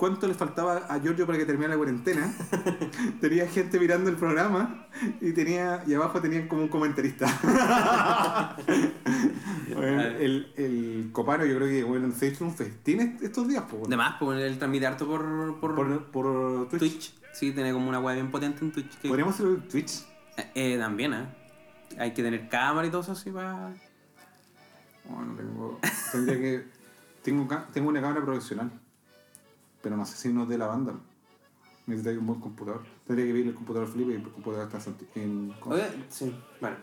Cuánto 0.00 0.26
le 0.26 0.32
faltaba 0.32 0.78
a 0.88 0.98
Giorgio 0.98 1.26
para 1.26 1.36
que 1.36 1.44
terminara 1.44 1.74
la 1.74 1.76
cuarentena. 1.76 2.34
tenía 3.20 3.46
gente 3.46 3.78
mirando 3.78 4.08
el 4.08 4.16
programa 4.16 4.86
y 5.20 5.32
tenía 5.32 5.84
y 5.86 5.92
abajo 5.92 6.22
tenían 6.22 6.48
como 6.48 6.62
un 6.62 6.68
comentarista. 6.68 7.26
Bueno, 9.72 10.02
el, 10.02 10.52
el 10.56 11.10
copano 11.12 11.46
yo 11.46 11.54
creo 11.56 11.68
que 11.68 11.84
bueno, 11.84 12.12
se 12.12 12.26
hizo 12.26 12.44
un 12.44 12.52
festín 12.52 13.18
estos 13.22 13.46
días, 13.46 13.64
pues, 13.70 13.88
De 13.88 13.96
más, 13.96 14.16
pues 14.18 14.42
él 14.42 14.58
transmite 14.58 14.86
harto 14.86 15.06
por, 15.06 15.60
por, 15.60 15.74
por, 15.76 16.04
por 16.10 16.68
Twitch. 16.68 16.80
Twitch. 16.80 17.14
Sí, 17.32 17.52
tiene 17.52 17.72
como 17.72 17.88
una 17.88 18.00
weá 18.00 18.16
bien 18.16 18.32
potente 18.32 18.64
en 18.64 18.72
Twitch. 18.72 18.96
Podríamos 19.06 19.34
hacerlo 19.34 19.54
en 19.54 19.68
Twitch. 19.68 20.02
Eh, 20.36 20.50
eh, 20.54 20.76
también, 20.78 21.14
¿eh? 21.14 21.24
Hay 21.98 22.12
que 22.12 22.22
tener 22.22 22.48
cámara 22.48 22.88
y 22.88 22.90
todo 22.90 23.02
eso 23.02 23.12
así 23.12 23.30
para. 23.30 23.72
Bueno, 25.08 25.34
tengo, 25.36 25.78
tendría 26.10 26.38
que. 26.38 26.64
Tengo, 27.22 27.48
tengo 27.72 27.88
una 27.88 28.00
cámara 28.00 28.24
profesional. 28.24 28.72
Pero 29.82 29.96
no 29.96 30.04
sé 30.04 30.16
si 30.16 30.28
nos 30.32 30.48
de 30.48 30.58
la 30.58 30.66
banda. 30.66 30.92
Necesitaría 31.86 32.20
un 32.20 32.26
buen 32.26 32.40
computador. 32.40 32.82
Tendría 33.06 33.26
que 33.26 33.32
pedirle 33.32 33.50
el 33.50 33.56
computador 33.56 33.88
Felipe 33.88 34.12
y 34.12 34.16
el 34.16 34.22
computador 34.22 34.68
está 34.72 34.90
en. 35.16 35.52
Oye, 35.64 35.84
sí, 36.08 36.34
vale. 36.60 36.76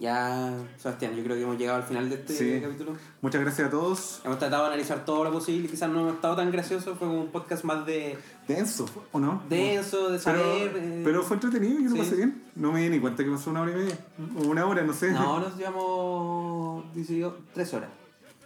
Ya, 0.00 0.56
Sebastián, 0.76 1.12
yo 1.16 1.24
creo 1.24 1.34
que 1.34 1.42
hemos 1.42 1.58
llegado 1.58 1.78
al 1.78 1.82
final 1.82 2.08
de 2.08 2.14
este 2.14 2.32
Sí. 2.32 2.60
capítulo. 2.62 2.92
Muchas 3.20 3.40
gracias 3.40 3.66
a 3.66 3.70
todos. 3.70 4.20
Hemos 4.24 4.38
tratado 4.38 4.62
de 4.62 4.68
analizar 4.68 5.04
todo 5.04 5.24
lo 5.24 5.32
posible, 5.32 5.66
quizás 5.68 5.90
no 5.90 5.98
hemos 6.02 6.14
estado 6.14 6.36
tan 6.36 6.52
gracioso, 6.52 6.94
fue 6.94 7.08
como 7.08 7.20
un 7.22 7.32
podcast 7.32 7.64
más 7.64 7.84
de 7.84 8.16
Denso, 8.46 8.86
¿o 9.10 9.18
no? 9.18 9.42
denso, 9.48 10.08
de 10.10 10.20
Pero, 10.20 10.20
saber. 10.20 10.72
eh, 10.76 11.00
pero 11.04 11.24
fue 11.24 11.36
entretenido, 11.36 11.80
yo 11.80 11.88
lo 11.90 11.96
sí. 11.96 11.98
pasé 11.98 12.14
bien. 12.14 12.44
No 12.54 12.70
me 12.70 12.82
di 12.82 12.90
ni 12.90 13.00
cuenta 13.00 13.24
que 13.24 13.30
pasó 13.32 13.50
una 13.50 13.62
hora 13.62 13.72
y 13.72 13.74
media. 13.74 13.98
O 14.38 14.46
una 14.46 14.64
hora, 14.66 14.84
no 14.84 14.92
sé. 14.92 15.10
No, 15.10 15.40
nos 15.40 15.56
llevamos 15.56 16.94
18, 16.94 17.36
3 17.54 17.74
horas. 17.74 17.90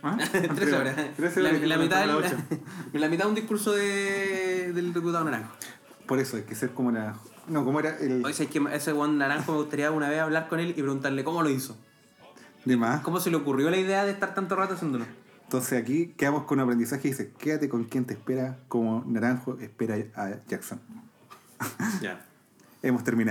¿Ah? 0.03 0.19
Tres 0.33 0.73
horas. 0.73 0.97
Tres 1.17 1.37
La, 1.37 1.51
horas. 1.51 1.63
la 1.63 1.79
mitad, 1.79 2.07
la 2.93 3.09
mitad 3.09 3.25
de 3.25 3.29
un 3.29 3.35
discurso 3.37 3.73
de, 3.73 4.73
del 4.73 4.93
diputado 4.93 5.25
Naranjo. 5.25 5.53
Por 6.07 6.19
eso 6.19 6.37
hay 6.37 6.43
que 6.43 6.55
ser 6.55 6.71
como 6.71 6.91
la. 6.91 7.15
No, 7.47 7.65
como 7.65 7.81
era 7.81 7.97
el. 7.99 8.25
Oye, 8.25 8.45
es 8.45 8.51
que 8.51 8.61
ese 8.73 8.93
Juan 8.93 9.19
Naranjo 9.19 9.53
me 9.53 9.59
gustaría 9.59 9.91
una 9.91 10.09
vez 10.09 10.21
hablar 10.21 10.49
con 10.49 10.61
él 10.61 10.71
y 10.71 10.75
preguntarle 10.75 11.23
cómo 11.25 11.43
lo 11.43 11.51
hizo. 11.51 11.77
De 12.65 12.77
más. 12.77 13.01
¿Cómo 13.03 13.21
se 13.21 13.31
le 13.31 13.37
ocurrió 13.37 13.71
la 13.71 13.77
idea 13.77 14.05
de 14.05 14.13
estar 14.13 14.35
tanto 14.35 14.57
rato 14.57 14.75
haciéndolo? 14.75 15.05
Entonces 15.45 15.81
aquí 15.81 16.15
quedamos 16.17 16.45
con 16.45 16.59
un 16.59 16.65
aprendizaje 16.65 17.09
y 17.09 17.11
dice: 17.13 17.33
quédate 17.39 17.69
con 17.69 17.85
quien 17.85 18.05
te 18.05 18.15
espera, 18.15 18.59
como 18.69 19.05
Naranjo 19.07 19.59
espera 19.59 19.97
a 20.17 20.45
Jackson. 20.49 20.81
Ya. 22.01 22.25
Hemos 22.83 23.05
terminado. 23.05 23.31